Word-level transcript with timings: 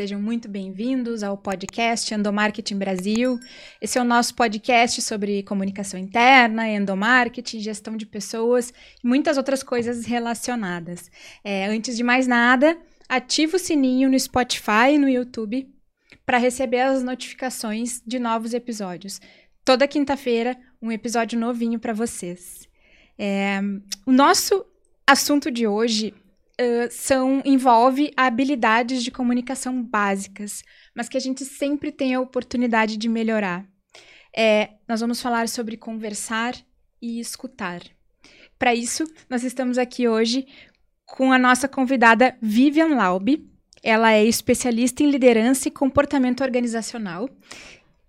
Sejam 0.00 0.18
muito 0.18 0.48
bem-vindos 0.48 1.22
ao 1.22 1.36
podcast 1.36 2.14
Endomarketing 2.14 2.78
Brasil. 2.78 3.38
Esse 3.82 3.98
é 3.98 4.00
o 4.00 4.04
nosso 4.04 4.34
podcast 4.34 5.02
sobre 5.02 5.42
comunicação 5.42 6.00
interna, 6.00 6.66
endomarketing, 6.66 7.60
gestão 7.60 7.98
de 7.98 8.06
pessoas 8.06 8.72
e 9.04 9.06
muitas 9.06 9.36
outras 9.36 9.62
coisas 9.62 10.06
relacionadas. 10.06 11.10
É, 11.44 11.66
antes 11.66 11.98
de 11.98 12.02
mais 12.02 12.26
nada, 12.26 12.78
ative 13.10 13.56
o 13.56 13.58
sininho 13.58 14.08
no 14.08 14.18
Spotify 14.18 14.94
e 14.94 14.98
no 14.98 15.06
YouTube 15.06 15.68
para 16.24 16.38
receber 16.38 16.80
as 16.80 17.02
notificações 17.02 18.00
de 18.06 18.18
novos 18.18 18.54
episódios. 18.54 19.20
Toda 19.66 19.86
quinta-feira, 19.86 20.56
um 20.80 20.90
episódio 20.90 21.38
novinho 21.38 21.78
para 21.78 21.92
vocês. 21.92 22.66
É, 23.18 23.60
o 24.06 24.12
nosso 24.12 24.64
assunto 25.06 25.50
de 25.50 25.66
hoje 25.66 26.14
são 26.90 27.42
envolve 27.44 28.12
habilidades 28.16 29.02
de 29.02 29.10
comunicação 29.10 29.82
básicas, 29.82 30.62
mas 30.94 31.08
que 31.08 31.16
a 31.16 31.20
gente 31.20 31.44
sempre 31.44 31.90
tem 31.90 32.14
a 32.14 32.20
oportunidade 32.20 32.96
de 32.96 33.08
melhorar. 33.08 33.64
É, 34.36 34.70
nós 34.88 35.00
vamos 35.00 35.20
falar 35.20 35.48
sobre 35.48 35.76
conversar 35.76 36.54
e 37.00 37.18
escutar. 37.18 37.80
Para 38.58 38.74
isso, 38.74 39.04
nós 39.28 39.42
estamos 39.42 39.78
aqui 39.78 40.06
hoje 40.06 40.46
com 41.06 41.32
a 41.32 41.38
nossa 41.38 41.66
convidada 41.66 42.36
Vivian 42.40 42.94
Laub. 42.94 43.28
Ela 43.82 44.12
é 44.12 44.24
especialista 44.24 45.02
em 45.02 45.10
liderança 45.10 45.68
e 45.68 45.70
comportamento 45.70 46.42
organizacional 46.42 47.28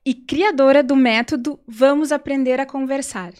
e 0.05 0.13
criadora 0.13 0.83
do 0.83 0.95
método 0.95 1.59
Vamos 1.65 2.11
Aprender 2.11 2.59
a 2.59 2.65
Conversar. 2.65 3.33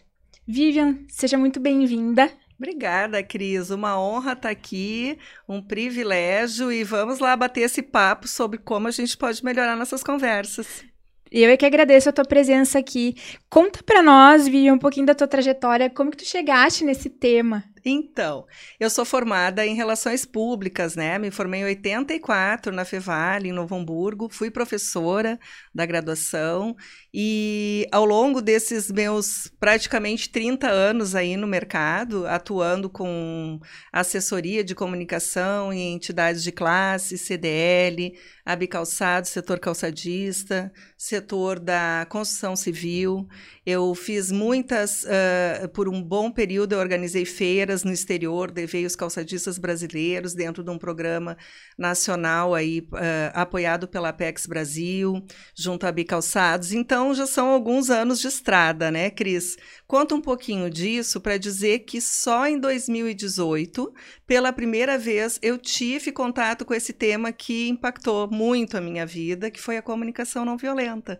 Vivian, 0.48 1.00
seja 1.08 1.38
muito 1.38 1.60
bem-vinda. 1.60 2.32
Obrigada, 2.62 3.24
Cris. 3.24 3.72
Uma 3.72 4.00
honra 4.00 4.34
estar 4.34 4.52
aqui, 4.52 5.18
um 5.50 5.60
privilégio 5.60 6.72
e 6.72 6.84
vamos 6.84 7.18
lá 7.18 7.36
bater 7.36 7.62
esse 7.62 7.82
papo 7.82 8.28
sobre 8.28 8.60
como 8.60 8.88
a 8.88 8.92
gente 8.92 9.18
pode 9.18 9.44
melhorar 9.44 9.76
nossas 9.76 10.04
conversas. 10.04 10.86
Eu 11.32 11.50
é 11.50 11.58
que 11.58 11.66
agradeço 11.66 12.10
a 12.10 12.12
tua 12.12 12.24
presença 12.24 12.78
aqui. 12.78 13.16
Conta 13.50 13.82
para 13.82 14.04
nós, 14.04 14.48
Vi, 14.48 14.72
um 14.72 14.78
pouquinho 14.78 15.08
da 15.08 15.16
tua 15.16 15.28
trajetória, 15.28 15.90
como 15.90 16.12
que 16.12 16.18
tu 16.18 16.26
chegaste 16.26 16.84
nesse 16.84 17.10
tema? 17.10 17.64
Então, 17.84 18.46
eu 18.80 18.90
sou 18.90 19.04
formada 19.04 19.66
em 19.66 19.76
Relações 19.76 20.26
Públicas, 20.26 20.96
né? 20.96 21.18
Me 21.18 21.32
formei 21.32 21.62
em 21.62 21.66
84 21.66 22.72
na 22.72 22.86
Fevale, 22.86 23.50
em 23.50 23.52
Novo 23.52 23.76
Hamburgo. 23.76 24.30
Fui 24.30 24.52
professora 24.52 25.40
da 25.74 25.86
graduação 25.86 26.76
e 27.14 27.88
ao 27.92 28.06
longo 28.06 28.42
desses 28.42 28.92
meus 28.92 29.52
praticamente 29.60 30.30
30 30.30 30.70
anos 30.70 31.16
aí 31.16 31.36
no 31.36 31.48
mercado, 31.48 32.28
atuando 32.28 32.90
com 32.90 33.60
assessoria 33.92 34.64
de 34.64 34.76
comunicação 34.76 35.74
em 35.74 35.94
entidades 35.94 36.44
de 36.44 36.52
classe, 36.52 37.18
CDL, 37.18 38.14
Abicalçado, 38.44 39.28
setor 39.28 39.60
calçadista, 39.60 40.74
setor 40.98 41.60
da 41.60 42.08
construção 42.10 42.56
civil. 42.56 43.28
Eu 43.64 43.94
fiz 43.94 44.32
muitas, 44.32 45.04
uh, 45.04 45.70
por 45.70 45.88
um 45.88 46.02
bom 46.02 46.32
período, 46.32 46.74
eu 46.74 46.80
organizei 46.80 47.24
feiras 47.24 47.71
no 47.84 47.92
exterior, 47.92 48.52
levei 48.54 48.86
os 48.86 48.96
calçadistas 48.96 49.58
brasileiros 49.58 50.34
dentro 50.34 50.64
de 50.64 50.70
um 50.70 50.78
programa 50.78 51.38
nacional 51.78 52.54
aí, 52.54 52.82
uh, 52.92 53.32
apoiado 53.34 53.88
pela 53.88 54.10
Apex 54.10 54.46
Brasil, 54.46 55.26
junto 55.56 55.88
a 55.88 55.92
Bicalçados. 55.92 56.74
Então, 56.74 57.14
já 57.14 57.26
são 57.26 57.48
alguns 57.48 57.90
anos 57.90 58.20
de 58.20 58.28
estrada, 58.28 58.92
né, 58.92 59.10
Cris? 59.10 59.56
Conta 59.88 60.14
um 60.14 60.22
pouquinho 60.22 60.70
disso 60.70 61.22
para 61.22 61.38
dizer 61.38 61.80
que 61.80 62.02
só 62.02 62.46
em 62.46 62.60
2018, 62.60 63.94
pela 64.28 64.52
primeira 64.52 64.98
vez, 64.98 65.40
eu 65.42 65.58
tive 65.58 66.12
contato 66.12 66.66
com 66.66 66.74
esse 66.74 66.94
tema 66.94 67.32
que 67.32 67.70
impactou 67.70 68.30
muito 68.30 68.78
a 68.78 68.82
minha 68.82 69.06
vida, 69.06 69.50
que 69.50 69.62
foi 69.62 69.78
a 69.78 69.82
comunicação 69.82 70.46
não 70.46 70.58
violenta. 70.58 71.20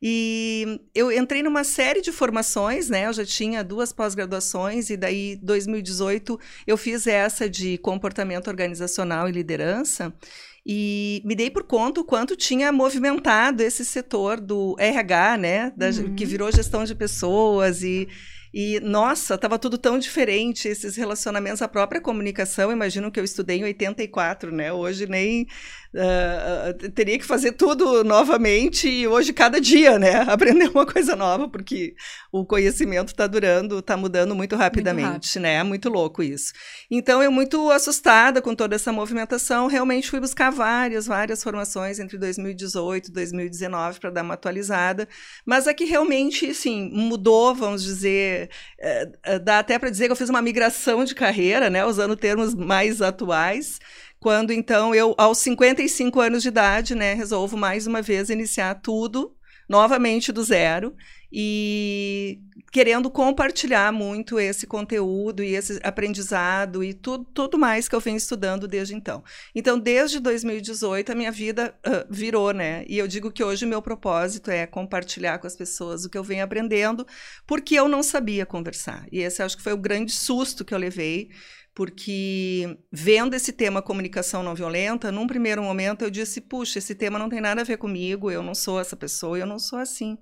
E 0.00 0.80
eu 0.94 1.10
entrei 1.10 1.42
numa 1.42 1.64
série 1.64 2.02
de 2.02 2.12
formações, 2.12 2.90
né? 2.90 3.06
Eu 3.06 3.12
já 3.12 3.24
tinha 3.24 3.64
duas 3.64 3.92
pós-graduações, 3.92 4.90
e 4.90 4.96
daí, 4.96 5.36
2018, 5.36 6.38
eu 6.66 6.76
fiz 6.76 7.06
essa 7.06 7.48
de 7.48 7.78
comportamento 7.78 8.48
organizacional 8.48 9.28
e 9.28 9.32
liderança. 9.32 10.12
E 10.66 11.22
me 11.24 11.34
dei 11.34 11.50
por 11.50 11.62
conta 11.62 12.00
o 12.00 12.04
quanto 12.04 12.36
tinha 12.36 12.72
movimentado 12.72 13.62
esse 13.62 13.84
setor 13.84 14.40
do 14.40 14.76
RH, 14.78 15.38
né? 15.38 15.72
Da, 15.76 15.88
uhum. 15.88 16.14
Que 16.14 16.26
virou 16.26 16.50
gestão 16.52 16.84
de 16.84 16.94
pessoas 16.94 17.82
e 17.82 18.08
e, 18.58 18.80
nossa, 18.80 19.34
estava 19.34 19.58
tudo 19.58 19.76
tão 19.76 19.98
diferente, 19.98 20.66
esses 20.66 20.96
relacionamentos, 20.96 21.60
a 21.60 21.68
própria 21.68 22.00
comunicação, 22.00 22.72
imagino 22.72 23.10
que 23.12 23.20
eu 23.20 23.24
estudei 23.24 23.58
em 23.58 23.64
84, 23.64 24.50
né? 24.50 24.72
Hoje 24.72 25.06
nem 25.06 25.46
uh, 25.94 26.90
teria 26.90 27.18
que 27.18 27.24
fazer 27.24 27.52
tudo 27.52 28.04
novamente 28.04 28.88
e 28.88 29.06
hoje 29.06 29.32
cada 29.32 29.60
dia, 29.60 29.98
né? 29.98 30.20
Aprender 30.28 30.68
uma 30.68 30.86
coisa 30.86 31.14
nova, 31.14 31.48
porque 31.48 31.94
o 32.32 32.44
conhecimento 32.44 33.08
está 33.08 33.26
durando, 33.26 33.78
está 33.78 33.96
mudando 33.96 34.34
muito 34.34 34.56
rapidamente, 34.56 35.38
muito 35.38 35.40
né? 35.40 35.54
É 35.54 35.62
muito 35.62 35.88
louco 35.88 36.22
isso. 36.22 36.52
Então, 36.90 37.22
eu 37.22 37.30
muito 37.30 37.70
assustada 37.70 38.40
com 38.42 38.54
toda 38.54 38.74
essa 38.74 38.92
movimentação, 38.92 39.66
realmente 39.66 40.10
fui 40.10 40.20
buscar 40.20 40.50
várias, 40.50 41.06
várias 41.06 41.42
formações 41.42 41.98
entre 41.98 42.18
2018 42.18 43.08
e 43.08 43.12
2019 43.12 44.00
para 44.00 44.10
dar 44.10 44.22
uma 44.22 44.34
atualizada, 44.34 45.08
mas 45.44 45.66
aqui 45.66 45.84
realmente, 45.84 46.52
sim, 46.54 46.90
mudou, 46.92 47.54
vamos 47.54 47.82
dizer, 47.82 48.50
é, 48.78 49.38
dá 49.38 49.58
até 49.58 49.78
para 49.78 49.90
dizer 49.90 50.06
que 50.06 50.12
eu 50.12 50.16
fiz 50.16 50.28
uma 50.28 50.42
migração 50.42 51.04
de 51.04 51.14
carreira, 51.14 51.70
né? 51.70 51.84
Usando 51.84 52.16
termos 52.16 52.54
mais 52.54 53.02
atuais, 53.02 53.78
quando 54.20 54.52
então 54.52 54.94
eu, 54.94 55.14
aos 55.18 55.38
55 55.38 56.20
anos 56.20 56.42
de 56.42 56.48
idade, 56.48 56.94
né, 56.94 57.14
resolvo 57.14 57.56
mais 57.56 57.86
uma 57.86 58.02
vez 58.02 58.30
iniciar 58.30 58.74
tudo 58.76 59.36
novamente 59.68 60.32
do 60.32 60.42
zero 60.42 60.94
e 61.32 62.40
querendo 62.72 63.10
compartilhar 63.10 63.92
muito 63.92 64.38
esse 64.38 64.66
conteúdo 64.66 65.42
e 65.42 65.54
esse 65.54 65.80
aprendizado 65.82 66.84
e 66.84 66.94
tudo, 66.94 67.24
tudo 67.24 67.58
mais 67.58 67.88
que 67.88 67.94
eu 67.94 68.00
venho 68.00 68.16
estudando 68.16 68.68
desde 68.68 68.94
então. 68.94 69.24
Então, 69.54 69.78
desde 69.78 70.20
2018, 70.20 71.10
a 71.10 71.14
minha 71.14 71.32
vida 71.32 71.74
uh, 71.86 72.06
virou, 72.08 72.52
né? 72.52 72.84
E 72.88 72.96
eu 72.96 73.08
digo 73.08 73.30
que 73.30 73.42
hoje 73.42 73.64
o 73.64 73.68
meu 73.68 73.82
propósito 73.82 74.50
é 74.50 74.66
compartilhar 74.66 75.38
com 75.38 75.46
as 75.46 75.56
pessoas 75.56 76.04
o 76.04 76.10
que 76.10 76.18
eu 76.18 76.24
venho 76.24 76.44
aprendendo, 76.44 77.06
porque 77.46 77.74
eu 77.74 77.88
não 77.88 78.02
sabia 78.02 78.46
conversar. 78.46 79.06
E 79.10 79.20
esse 79.20 79.42
acho 79.42 79.56
que 79.56 79.62
foi 79.62 79.72
o 79.72 79.78
grande 79.78 80.12
susto 80.12 80.64
que 80.64 80.74
eu 80.74 80.78
levei 80.78 81.30
porque 81.76 82.78
vendo 82.90 83.34
esse 83.34 83.52
tema 83.52 83.82
comunicação 83.82 84.42
não 84.42 84.54
violenta, 84.54 85.12
num 85.12 85.26
primeiro 85.26 85.62
momento 85.62 86.02
eu 86.02 86.10
disse, 86.10 86.40
puxa, 86.40 86.78
esse 86.78 86.94
tema 86.94 87.18
não 87.18 87.28
tem 87.28 87.38
nada 87.38 87.60
a 87.60 87.64
ver 87.64 87.76
comigo, 87.76 88.30
eu 88.30 88.42
não 88.42 88.54
sou 88.54 88.80
essa 88.80 88.96
pessoa, 88.96 89.38
eu 89.38 89.46
não 89.46 89.58
sou 89.58 89.78
assim. 89.78 90.16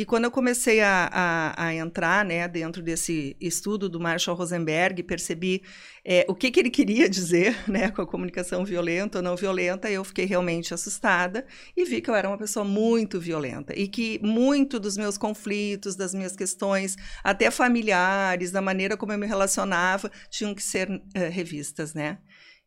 E 0.00 0.04
quando 0.06 0.24
eu 0.24 0.30
comecei 0.30 0.80
a, 0.80 1.10
a, 1.12 1.66
a, 1.66 1.74
entrar 1.74 2.24
né, 2.24 2.48
dentro 2.48 2.82
desse 2.82 3.36
estudo 3.38 3.86
do 3.86 4.00
Marshall 4.00 4.34
Rosenberg, 4.34 5.02
percebi 5.02 5.62
é, 6.02 6.24
o 6.26 6.34
que, 6.34 6.50
que 6.50 6.58
ele 6.58 6.70
queria 6.70 7.04
dizer 7.06 7.54
né, 7.68 7.90
com 7.90 8.00
a 8.00 8.06
comunicação 8.06 8.64
violenta 8.64 9.18
ou 9.18 9.22
não 9.22 9.36
violenta, 9.36 9.90
eu 9.90 10.02
fiquei 10.02 10.24
realmente 10.24 10.72
assustada 10.72 11.44
e 11.76 11.84
vi 11.84 12.00
que 12.00 12.08
eu 12.08 12.14
era 12.14 12.26
uma 12.26 12.38
pessoa 12.38 12.64
muito 12.64 13.20
violenta 13.20 13.78
e 13.78 13.86
que 13.86 14.18
muito 14.22 14.80
dos 14.80 14.96
meus 14.96 15.18
conflitos, 15.18 15.96
das 15.96 16.14
minhas 16.14 16.34
questões, 16.34 16.96
até 17.22 17.50
familiares, 17.50 18.50
da 18.50 18.62
maneira 18.62 18.96
como 18.96 19.12
eu 19.12 19.18
me 19.18 19.26
relacionava, 19.26 20.10
tinham 20.30 20.54
que 20.54 20.62
ser 20.62 20.88
é, 21.12 21.28
revistas, 21.28 21.92
né? 21.92 22.16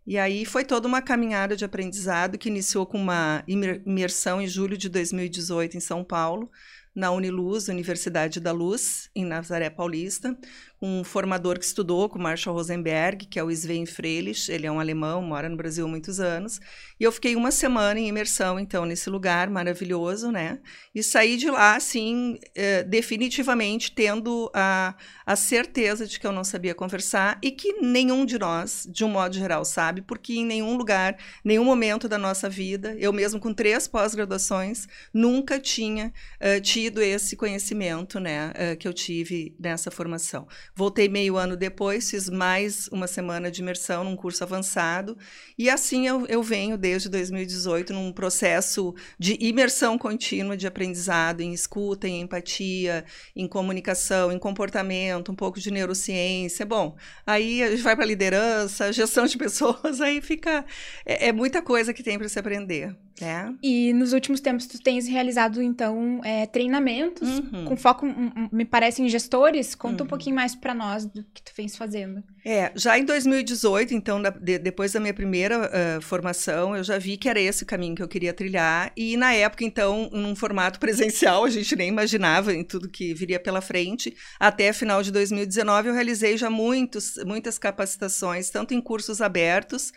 E 0.05 0.19
aí 0.19 0.45
foi 0.45 0.63
toda 0.65 0.87
uma 0.87 1.01
caminhada 1.01 1.55
de 1.55 1.65
aprendizado 1.65 2.37
que 2.37 2.49
iniciou 2.49 2.85
com 2.85 2.99
uma 2.99 3.43
imersão 3.47 4.39
em 4.39 4.47
julho 4.47 4.77
de 4.77 4.87
2018 4.89 5.77
em 5.77 5.79
São 5.79 6.03
Paulo, 6.03 6.51
na 6.95 7.11
Uniluz, 7.11 7.67
Universidade 7.67 8.39
da 8.39 8.51
Luz, 8.51 9.09
em 9.15 9.25
Nazaré 9.25 9.69
Paulista, 9.69 10.37
um 10.81 11.03
formador 11.03 11.57
que 11.57 11.65
estudou 11.65 12.09
com 12.09 12.19
Marshall 12.19 12.53
Rosenberg, 12.53 13.25
que 13.25 13.39
é 13.39 13.43
o 13.43 13.49
Sven 13.49 13.85
Freilich, 13.85 14.51
ele 14.51 14.67
é 14.67 14.71
um 14.71 14.81
alemão, 14.81 15.21
mora 15.21 15.47
no 15.47 15.55
Brasil 15.55 15.85
há 15.85 15.87
muitos 15.87 16.19
anos, 16.19 16.59
e 16.99 17.05
eu 17.05 17.11
fiquei 17.11 17.37
uma 17.37 17.51
semana 17.51 17.99
em 17.99 18.09
imersão, 18.09 18.59
então, 18.59 18.85
nesse 18.85 19.09
lugar 19.09 19.49
maravilhoso, 19.49 20.29
né, 20.29 20.59
e 20.93 21.01
saí 21.01 21.37
de 21.37 21.49
lá, 21.49 21.77
assim, 21.77 22.37
eh, 22.53 22.83
definitivamente 22.83 23.93
tendo 23.93 24.51
a, 24.53 24.93
a 25.25 25.35
certeza 25.37 26.05
de 26.05 26.19
que 26.19 26.27
eu 26.27 26.33
não 26.33 26.43
sabia 26.43 26.75
conversar 26.75 27.39
e 27.41 27.49
que 27.49 27.79
nenhum 27.81 28.25
de 28.25 28.37
nós, 28.37 28.85
de 28.91 29.05
um 29.05 29.09
modo 29.09 29.35
geral, 29.35 29.63
sabe, 29.63 30.01
porque 30.01 30.33
em 30.33 30.45
nenhum 30.45 30.75
lugar, 30.75 31.17
nenhum 31.45 31.63
momento 31.63 32.09
da 32.09 32.17
nossa 32.17 32.49
vida, 32.49 32.93
eu 32.99 33.13
mesmo 33.13 33.39
com 33.39 33.53
três 33.53 33.87
pós-graduações, 33.87 34.85
nunca 35.13 35.59
tinha 35.59 36.13
tido 36.61 36.82
tido 36.83 37.01
esse 37.01 37.37
conhecimento, 37.37 38.19
né, 38.19 38.51
uh, 38.51 38.77
que 38.77 38.85
eu 38.85 38.93
tive 38.93 39.55
nessa 39.57 39.89
formação. 39.89 40.45
Voltei 40.75 41.07
meio 41.07 41.37
ano 41.37 41.55
depois, 41.55 42.09
fiz 42.09 42.29
mais 42.29 42.89
uma 42.89 43.07
semana 43.07 43.49
de 43.49 43.61
imersão 43.61 44.03
num 44.03 44.17
curso 44.17 44.43
avançado, 44.43 45.17
e 45.57 45.69
assim 45.69 46.05
eu, 46.07 46.25
eu 46.27 46.43
venho 46.43 46.77
desde 46.77 47.07
2018 47.07 47.93
num 47.93 48.11
processo 48.11 48.93
de 49.17 49.37
imersão 49.39 49.97
contínua 49.97 50.57
de 50.57 50.67
aprendizado 50.67 51.39
em 51.39 51.53
escuta, 51.53 52.05
em 52.05 52.19
empatia, 52.19 53.05
em 53.33 53.47
comunicação, 53.47 54.29
em 54.29 54.37
comportamento, 54.37 55.31
um 55.31 55.35
pouco 55.35 55.61
de 55.61 55.71
neurociência. 55.71 56.65
Bom, 56.65 56.97
aí 57.25 57.63
a 57.63 57.71
gente 57.71 57.81
vai 57.81 57.95
para 57.95 58.05
liderança, 58.05 58.91
gestão 58.93 59.25
de 59.25 59.37
pessoas, 59.37 60.01
aí 60.01 60.21
fica. 60.21 60.65
É, 61.05 61.29
é 61.29 61.31
muita 61.31 61.61
coisa 61.61 61.93
que 61.93 62.03
tem 62.03 62.17
para 62.17 62.27
se 62.27 62.37
aprender. 62.39 62.93
É. 63.21 63.53
E 63.61 63.93
nos 63.93 64.11
últimos 64.11 64.41
tempos 64.41 64.65
tu 64.65 64.81
tens 64.81 65.07
realizado, 65.07 65.61
então, 65.61 66.19
é, 66.23 66.45
uhum. 67.21 67.65
com 67.65 67.77
foco, 67.77 68.05
me 68.51 68.65
parece, 68.65 69.01
em 69.01 69.09
gestores. 69.09 69.75
Conta 69.75 70.03
uhum. 70.03 70.05
um 70.05 70.09
pouquinho 70.09 70.35
mais 70.35 70.55
para 70.55 70.73
nós 70.73 71.05
do 71.05 71.23
que 71.33 71.41
tu 71.41 71.51
vens 71.55 71.75
fazendo. 71.75 72.23
É, 72.45 72.71
já 72.75 72.97
em 72.97 73.05
2018, 73.05 73.93
então, 73.93 74.21
da, 74.21 74.29
de, 74.29 74.59
depois 74.59 74.91
da 74.91 74.99
minha 74.99 75.13
primeira 75.13 75.69
uh, 75.69 76.01
formação, 76.01 76.75
eu 76.75 76.83
já 76.83 76.97
vi 76.97 77.17
que 77.17 77.29
era 77.29 77.39
esse 77.39 77.63
o 77.63 77.65
caminho 77.65 77.95
que 77.95 78.03
eu 78.03 78.07
queria 78.07 78.33
trilhar. 78.33 78.91
E 78.97 79.15
na 79.15 79.33
época, 79.33 79.63
então, 79.63 80.09
num 80.11 80.35
formato 80.35 80.79
presencial, 80.81 81.45
a 81.45 81.49
gente 81.49 81.75
nem 81.75 81.89
imaginava 81.89 82.53
em 82.53 82.63
tudo 82.63 82.89
que 82.89 83.13
viria 83.13 83.39
pela 83.39 83.61
frente. 83.61 84.15
Até 84.39 84.73
final 84.73 85.01
de 85.01 85.11
2019, 85.11 85.89
eu 85.89 85.93
realizei 85.93 86.37
já 86.37 86.49
muitos, 86.49 87.15
muitas 87.25 87.57
capacitações, 87.57 88.49
tanto 88.49 88.73
em 88.73 88.81
cursos 88.81 89.21
abertos 89.21 89.91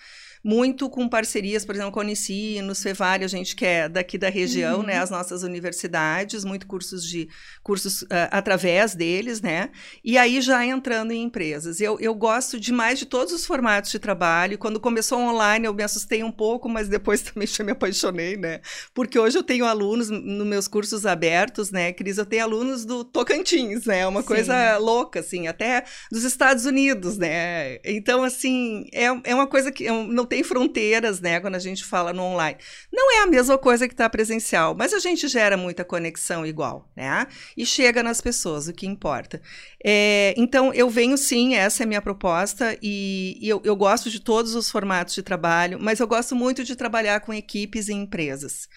muito 0.46 0.88
com 0.88 1.08
parcerias, 1.08 1.64
por 1.64 1.74
exemplo, 1.74 1.90
com 1.90 1.98
a 1.98 2.04
Unicinos, 2.04 2.80
Fevale, 2.80 3.24
a 3.24 3.28
gente 3.28 3.56
que 3.56 3.66
é 3.66 3.88
daqui 3.88 4.16
da 4.16 4.28
região, 4.28 4.74
né, 4.74 4.78
uhum. 4.78 4.86
né, 4.86 4.98
as 4.98 5.10
nossas 5.10 5.42
universidades, 5.42 6.44
muito 6.44 6.68
cursos 6.68 7.04
de 7.04 7.28
cursos 7.64 8.02
uh, 8.02 8.30
através 8.30 8.94
deles, 8.94 9.40
né, 9.40 9.70
e 10.04 10.16
aí 10.16 10.40
já 10.40 10.64
entrando 10.64 11.10
em 11.10 11.24
empresas. 11.24 11.80
Eu, 11.80 11.98
eu 11.98 12.14
gosto 12.14 12.60
demais 12.60 12.96
de 12.96 13.06
todos 13.06 13.32
os 13.32 13.44
formatos 13.44 13.90
de 13.90 13.98
trabalho. 13.98 14.56
Quando 14.56 14.78
começou 14.78 15.18
online, 15.18 15.66
eu 15.66 15.74
me 15.74 15.82
assustei 15.82 16.22
um 16.22 16.30
pouco, 16.30 16.68
mas 16.68 16.86
depois 16.86 17.22
também 17.22 17.48
já 17.48 17.64
me 17.64 17.72
apaixonei, 17.72 18.36
né, 18.36 18.60
porque 18.94 19.18
hoje 19.18 19.36
eu 19.36 19.42
tenho 19.42 19.64
alunos 19.64 20.10
nos 20.10 20.46
meus 20.46 20.68
cursos 20.68 21.04
abertos, 21.04 21.72
né, 21.72 21.92
Cris, 21.92 22.18
eu 22.18 22.26
tenho 22.26 22.44
alunos 22.44 22.84
do 22.84 23.02
Tocantins, 23.02 23.84
né, 23.84 24.06
uma 24.06 24.20
Sim. 24.20 24.28
coisa 24.28 24.78
louca, 24.78 25.18
assim, 25.18 25.48
até 25.48 25.82
dos 26.08 26.22
Estados 26.22 26.66
Unidos, 26.66 27.18
né, 27.18 27.80
então, 27.84 28.22
assim, 28.22 28.86
é, 28.92 29.06
é 29.24 29.34
uma 29.34 29.48
coisa 29.48 29.72
que 29.72 29.82
eu 29.82 30.04
não 30.04 30.24
tem 30.36 30.42
fronteiras, 30.42 31.18
né, 31.18 31.40
quando 31.40 31.54
a 31.54 31.58
gente 31.58 31.82
fala 31.82 32.12
no 32.12 32.22
online. 32.22 32.58
Não 32.92 33.10
é 33.14 33.22
a 33.22 33.26
mesma 33.26 33.56
coisa 33.56 33.88
que 33.88 33.94
está 33.94 34.08
presencial, 34.10 34.74
mas 34.74 34.92
a 34.92 34.98
gente 34.98 35.26
gera 35.28 35.56
muita 35.56 35.82
conexão 35.82 36.44
igual, 36.44 36.90
né? 36.94 37.26
E 37.56 37.64
chega 37.64 38.02
nas 38.02 38.20
pessoas, 38.20 38.68
o 38.68 38.72
que 38.74 38.86
importa. 38.86 39.40
É, 39.82 40.34
então, 40.36 40.74
eu 40.74 40.90
venho 40.90 41.16
sim, 41.16 41.54
essa 41.54 41.82
é 41.82 41.84
a 41.84 41.86
minha 41.86 42.02
proposta, 42.02 42.76
e, 42.82 43.38
e 43.40 43.48
eu, 43.48 43.62
eu 43.64 43.74
gosto 43.74 44.10
de 44.10 44.20
todos 44.20 44.54
os 44.54 44.70
formatos 44.70 45.14
de 45.14 45.22
trabalho, 45.22 45.78
mas 45.80 46.00
eu 46.00 46.06
gosto 46.06 46.36
muito 46.36 46.62
de 46.62 46.76
trabalhar 46.76 47.20
com 47.20 47.32
equipes 47.32 47.88
e 47.88 47.94
empresas. 47.94 48.68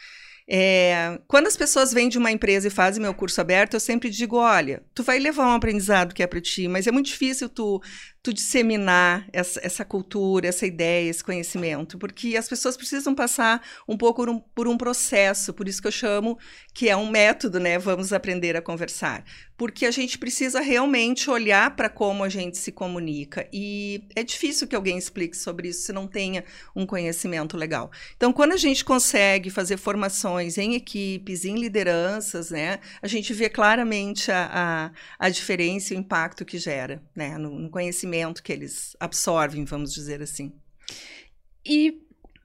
É, 0.52 1.20
quando 1.28 1.46
as 1.46 1.56
pessoas 1.56 1.94
vêm 1.94 2.10
de 2.10 2.18
uma 2.18 2.32
empresa 2.32 2.68
e 2.68 2.72
fazem 2.72 3.00
meu 3.00 3.14
curso 3.14 3.40
aberto, 3.40 3.76
eu 3.76 3.80
sempre 3.80 4.10
digo: 4.10 4.38
olha, 4.38 4.82
tu 4.96 5.04
vai 5.04 5.20
levar 5.20 5.46
um 5.46 5.54
aprendizado 5.54 6.12
que 6.12 6.24
é 6.24 6.28
para 6.28 6.42
ti, 6.42 6.68
mas 6.68 6.88
é 6.88 6.92
muito 6.92 7.06
difícil 7.06 7.48
tu 7.48 7.80
tu 8.22 8.34
disseminar 8.34 9.28
essa, 9.32 9.60
essa, 9.64 9.86
cultura, 9.86 10.48
essa 10.48 10.66
ideia, 10.66 11.10
esse 11.10 11.24
conhecimento, 11.24 11.98
porque 11.98 12.36
as 12.36 12.50
pessoas 12.50 12.76
precisam 12.76 13.16
passar 13.16 13.66
um 13.88 13.96
pouco 13.96 14.22
por 14.22 14.30
um, 14.30 14.40
por 14.40 14.68
um, 14.68 14.78
processo, 14.78 15.54
por 15.54 15.68
isso 15.68 15.82
que 15.82 15.88
eu 15.88 15.92
chamo 15.92 16.38
que 16.74 16.90
é 16.90 16.96
um 16.96 17.10
método, 17.10 17.60
né? 17.60 17.78
Vamos 17.80 18.12
aprender 18.12 18.58
a 18.58 18.62
conversar, 18.62 19.24
porque 19.58 19.86
a 19.86 19.92
gente 19.92 20.18
precisa 20.18 20.60
realmente 20.60 21.30
olhar 21.30 21.76
para 21.76 21.90
como 21.90 22.24
a 22.24 22.30
gente 22.30 22.58
se 22.58 22.72
comunica 22.72 23.48
e 23.54 24.04
é 24.16 24.24
difícil 24.24 24.68
que 24.68 24.76
alguém 24.76 24.98
explique 24.98 25.38
sobre 25.38 25.70
isso 25.70 25.82
se 25.82 25.94
não 25.94 26.08
tenha 26.08 26.44
um 26.76 26.86
conhecimento 26.86 27.56
legal. 27.56 27.90
Então, 28.18 28.34
quando 28.34 28.52
a 28.52 28.58
gente 28.58 28.84
consegue 28.84 29.50
fazer 29.50 29.78
formações 29.78 30.58
em 30.58 30.76
equipes, 30.76 31.46
em 31.46 31.56
lideranças, 31.56 32.52
né? 32.52 32.80
A 33.02 33.08
gente 33.08 33.34
vê 33.34 33.50
claramente 33.50 34.30
a, 34.32 34.92
a, 35.20 35.28
a 35.28 35.30
diferença 35.30 35.94
e 35.94 35.98
o 35.98 36.00
impacto 36.00 36.44
que 36.44 36.58
gera, 36.58 37.02
né? 37.16 37.38
no, 37.38 37.58
no 37.58 37.70
conhecimento 37.70 38.09
conhecimento 38.10 38.44
que 38.44 38.52
eles 38.52 38.96
absorvem, 39.00 39.64
vamos 39.66 39.94
dizer 39.94 40.22
assim. 40.22 40.52
E 41.66 42.02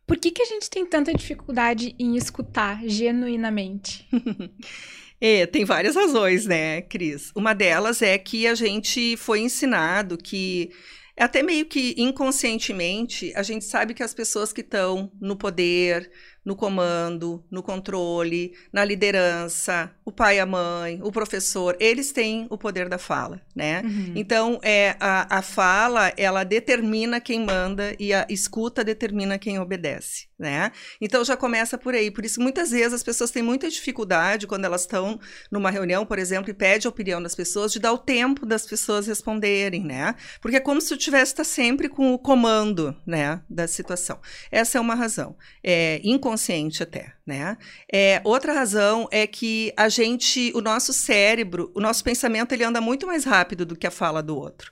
por 0.07 0.19
que, 0.19 0.31
que 0.31 0.43
a 0.43 0.47
gente 0.47 0.69
tem 0.69 0.85
tanta 0.85 1.15
dificuldade 1.15 1.95
em 1.99 2.17
escutar 2.17 2.87
genuinamente? 2.87 4.07
é, 5.21 5.47
tem 5.47 5.65
várias 5.65 5.97
razões, 5.97 6.45
né, 6.47 6.83
Cris? 6.83 7.33
Uma 7.35 7.55
delas 7.55 8.03
é 8.03 8.19
que 8.19 8.47
a 8.47 8.55
gente 8.55 9.17
foi 9.17 9.41
ensinado 9.41 10.19
que 10.19 10.71
até 11.17 11.43
meio 11.43 11.65
que 11.67 11.95
inconscientemente 11.97 13.33
a 13.37 13.43
gente 13.43 13.65
sabe 13.65 13.95
que 13.95 14.03
as 14.03 14.13
pessoas 14.13 14.53
que 14.53 14.61
estão 14.61 15.11
no 15.21 15.37
poder, 15.37 16.11
no 16.45 16.55
comando, 16.55 17.43
no 17.51 17.63
controle, 17.63 18.53
na 18.73 18.85
liderança, 18.85 19.91
o 20.05 20.13
pai, 20.13 20.39
a 20.39 20.45
mãe, 20.45 21.01
o 21.03 21.11
professor, 21.11 21.75
eles 21.81 22.13
têm 22.13 22.47
o 22.51 22.59
poder 22.59 22.89
da 22.89 22.99
fala, 22.99 23.41
né? 23.55 23.83
Uhum. 23.85 24.13
Então, 24.15 24.61
é, 24.63 24.95
a, 25.01 25.39
a 25.39 25.43
fala, 25.43 26.13
ela 26.17 26.45
determina 26.45 27.21
quem 27.21 27.45
manda 27.45 27.95
e 27.99 28.13
a 28.13 28.27
escuta 28.29 28.85
determina 28.85 29.39
quem 29.39 29.59
obedece, 29.59 30.29
né? 30.39 30.71
Então, 31.01 31.25
já 31.25 31.37
começa 31.37 31.79
por 31.79 31.95
aí. 31.95 32.11
Por 32.11 32.25
isso, 32.25 32.41
muitas 32.41 32.71
vezes, 32.71 32.93
as 32.93 33.03
pessoas 33.03 33.31
têm 33.31 33.43
muita 33.43 33.71
dificuldade 33.71 34.47
quando 34.47 34.67
elas 34.67 34.83
estão 34.83 35.19
numa 35.51 35.71
reunião, 35.71 36.05
por 36.05 36.19
exemplo, 36.19 36.51
e 36.51 36.55
pede 36.55 36.87
a 36.87 36.91
opinião 36.91 37.23
das 37.23 37.35
pessoas, 37.35 37.73
de 37.73 37.79
dar 37.79 37.93
o 37.93 37.99
tempo 37.99 38.45
das 38.45 38.67
pessoas 38.67 39.07
responderem, 39.07 39.83
né? 39.83 40.15
Porque 40.43 40.59
é 40.59 40.61
como 40.61 40.81
se 40.81 40.89
tu 40.89 40.99
tivesse 40.99 41.33
estar 41.33 41.45
sempre 41.45 41.89
com 41.89 42.13
o 42.13 42.19
comando, 42.19 42.95
né, 43.07 43.41
da 43.49 43.67
situação. 43.67 44.19
Essa 44.51 44.77
é 44.77 44.81
uma 44.81 44.95
razão. 44.95 45.37
É, 45.63 46.01
inconsciente 46.05 46.34
até, 46.83 47.13
né? 47.27 47.57
É, 47.93 48.21
outra 48.25 48.53
razão 48.53 49.09
é 49.11 49.27
que 49.27 49.73
a 49.77 49.89
gente, 49.89 50.53
o 50.55 50.61
nosso 50.61 50.93
cérebro, 50.93 51.71
o 51.75 51.81
nosso 51.81 52.03
pensamento, 52.03 52.53
ele 52.53 52.65
anda 52.65 52.81
muito 52.81 53.07
mais 53.07 53.25
rápido 53.25 53.65
do 53.65 53.77
que 53.77 53.87
a 53.87 53.91
fala 53.91 54.23
do 54.23 54.37
outro. 54.37 54.71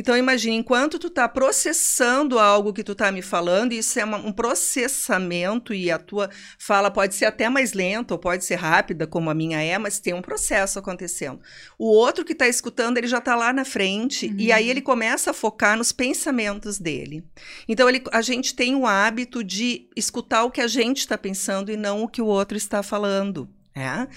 Então 0.00 0.16
imagine, 0.16 0.56
enquanto 0.56 0.98
tu 0.98 1.08
está 1.08 1.28
processando 1.28 2.38
algo 2.38 2.72
que 2.72 2.82
tu 2.82 2.92
está 2.92 3.12
me 3.12 3.20
falando, 3.20 3.72
isso 3.74 4.00
é 4.00 4.04
uma, 4.04 4.16
um 4.16 4.32
processamento 4.32 5.74
e 5.74 5.90
a 5.90 5.98
tua 5.98 6.30
fala 6.58 6.90
pode 6.90 7.14
ser 7.14 7.26
até 7.26 7.50
mais 7.50 7.74
lenta 7.74 8.14
ou 8.14 8.18
pode 8.18 8.42
ser 8.46 8.54
rápida, 8.54 9.06
como 9.06 9.28
a 9.28 9.34
minha 9.34 9.62
é, 9.62 9.76
mas 9.76 10.00
tem 10.00 10.14
um 10.14 10.22
processo 10.22 10.78
acontecendo. 10.78 11.38
O 11.78 11.84
outro 11.84 12.24
que 12.24 12.32
está 12.32 12.48
escutando, 12.48 12.96
ele 12.96 13.06
já 13.06 13.18
está 13.18 13.36
lá 13.36 13.52
na 13.52 13.62
frente 13.62 14.28
uhum. 14.28 14.36
e 14.38 14.50
aí 14.50 14.70
ele 14.70 14.80
começa 14.80 15.32
a 15.32 15.34
focar 15.34 15.76
nos 15.76 15.92
pensamentos 15.92 16.78
dele. 16.78 17.22
Então 17.68 17.86
ele, 17.86 18.02
a 18.10 18.22
gente 18.22 18.54
tem 18.54 18.74
o 18.74 18.86
hábito 18.86 19.44
de 19.44 19.86
escutar 19.94 20.44
o 20.44 20.50
que 20.50 20.62
a 20.62 20.66
gente 20.66 21.00
está 21.00 21.18
pensando 21.18 21.70
e 21.70 21.76
não 21.76 22.02
o 22.02 22.08
que 22.08 22.22
o 22.22 22.26
outro 22.26 22.56
está 22.56 22.82
falando. 22.82 23.46
É? 23.74 24.08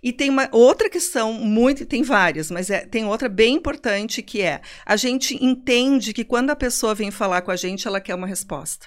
E 0.00 0.12
tem 0.12 0.30
uma 0.30 0.48
outra 0.52 0.88
questão 0.88 1.32
muito, 1.32 1.84
tem 1.84 2.02
várias, 2.02 2.48
mas 2.48 2.70
é, 2.70 2.86
tem 2.86 3.04
outra 3.04 3.28
bem 3.28 3.56
importante 3.56 4.22
que 4.22 4.40
é 4.40 4.60
a 4.86 4.96
gente 4.96 5.36
entende 5.44 6.12
que 6.12 6.24
quando 6.24 6.50
a 6.50 6.56
pessoa 6.56 6.94
vem 6.94 7.10
falar 7.10 7.42
com 7.42 7.50
a 7.50 7.56
gente, 7.56 7.88
ela 7.88 8.00
quer 8.00 8.14
uma 8.14 8.26
resposta 8.26 8.86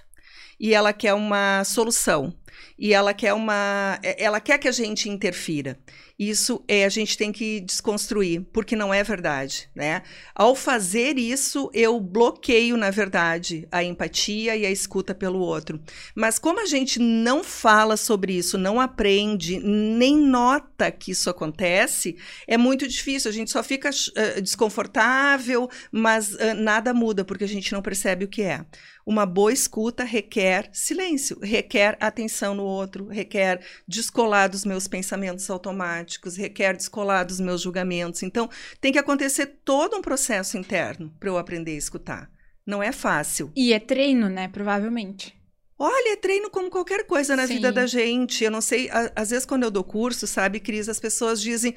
e 0.57 0.73
ela 0.73 0.93
quer 0.93 1.13
uma 1.13 1.63
solução 1.65 2.33
e 2.77 2.93
ela 2.93 3.13
quer 3.13 3.33
uma 3.33 3.99
é, 4.03 4.23
ela 4.23 4.39
quer 4.39 4.57
que 4.57 4.67
a 4.67 4.71
gente 4.71 5.09
interfira 5.09 5.77
isso 6.17 6.63
é 6.67 6.85
a 6.85 6.89
gente 6.89 7.17
tem 7.17 7.31
que 7.31 7.59
desconstruir, 7.59 8.41
porque 8.53 8.75
não 8.75 8.93
é 8.93 9.03
verdade, 9.03 9.69
né? 9.75 10.03
Ao 10.35 10.55
fazer 10.55 11.17
isso, 11.17 11.69
eu 11.73 11.99
bloqueio, 11.99 12.77
na 12.77 12.91
verdade, 12.91 13.67
a 13.71 13.83
empatia 13.83 14.55
e 14.55 14.65
a 14.65 14.71
escuta 14.71 15.15
pelo 15.15 15.39
outro. 15.39 15.81
Mas 16.15 16.37
como 16.37 16.61
a 16.61 16.65
gente 16.65 16.99
não 16.99 17.43
fala 17.43 17.97
sobre 17.97 18.33
isso, 18.33 18.57
não 18.57 18.79
aprende, 18.79 19.59
nem 19.59 20.15
nota 20.15 20.91
que 20.91 21.11
isso 21.11 21.29
acontece, 21.29 22.15
é 22.47 22.57
muito 22.57 22.87
difícil. 22.87 23.29
A 23.29 23.33
gente 23.33 23.51
só 23.51 23.63
fica 23.63 23.89
uh, 23.89 24.41
desconfortável, 24.41 25.69
mas 25.91 26.33
uh, 26.35 26.53
nada 26.55 26.93
muda, 26.93 27.25
porque 27.25 27.43
a 27.43 27.47
gente 27.47 27.73
não 27.73 27.81
percebe 27.81 28.25
o 28.25 28.29
que 28.29 28.43
é. 28.43 28.63
Uma 29.05 29.25
boa 29.25 29.51
escuta 29.51 30.05
requer 30.05 30.69
silêncio, 30.71 31.37
requer 31.41 31.97
atenção 31.99 32.42
no 32.51 32.63
outro, 32.63 33.07
requer 33.07 33.63
descolar 33.87 34.47
dos 34.47 34.65
meus 34.65 34.87
pensamentos 34.87 35.47
automáticos, 35.51 36.35
requer 36.35 36.75
descolar 36.75 37.23
dos 37.23 37.39
meus 37.39 37.61
julgamentos. 37.61 38.23
Então, 38.23 38.49
tem 38.81 38.91
que 38.91 38.97
acontecer 38.97 39.45
todo 39.63 39.95
um 39.95 40.01
processo 40.01 40.57
interno 40.57 41.13
para 41.19 41.29
eu 41.29 41.37
aprender 41.37 41.73
a 41.73 41.77
escutar. 41.77 42.31
Não 42.65 42.81
é 42.81 42.91
fácil. 42.91 43.51
E 43.55 43.71
é 43.71 43.79
treino, 43.79 44.29
né? 44.29 44.47
Provavelmente. 44.47 45.35
Olha, 45.77 46.13
é 46.13 46.15
treino 46.15 46.49
como 46.49 46.69
qualquer 46.69 47.05
coisa 47.05 47.35
na 47.35 47.45
Sim. 47.45 47.55
vida 47.55 47.71
da 47.71 47.85
gente. 47.85 48.43
Eu 48.43 48.51
não 48.51 48.61
sei, 48.61 48.89
às 49.15 49.29
vezes 49.31 49.45
quando 49.45 49.63
eu 49.63 49.71
dou 49.71 49.83
curso, 49.83 50.25
sabe, 50.25 50.59
Cris, 50.59 50.87
as 50.87 50.99
pessoas 50.99 51.41
dizem: 51.41 51.75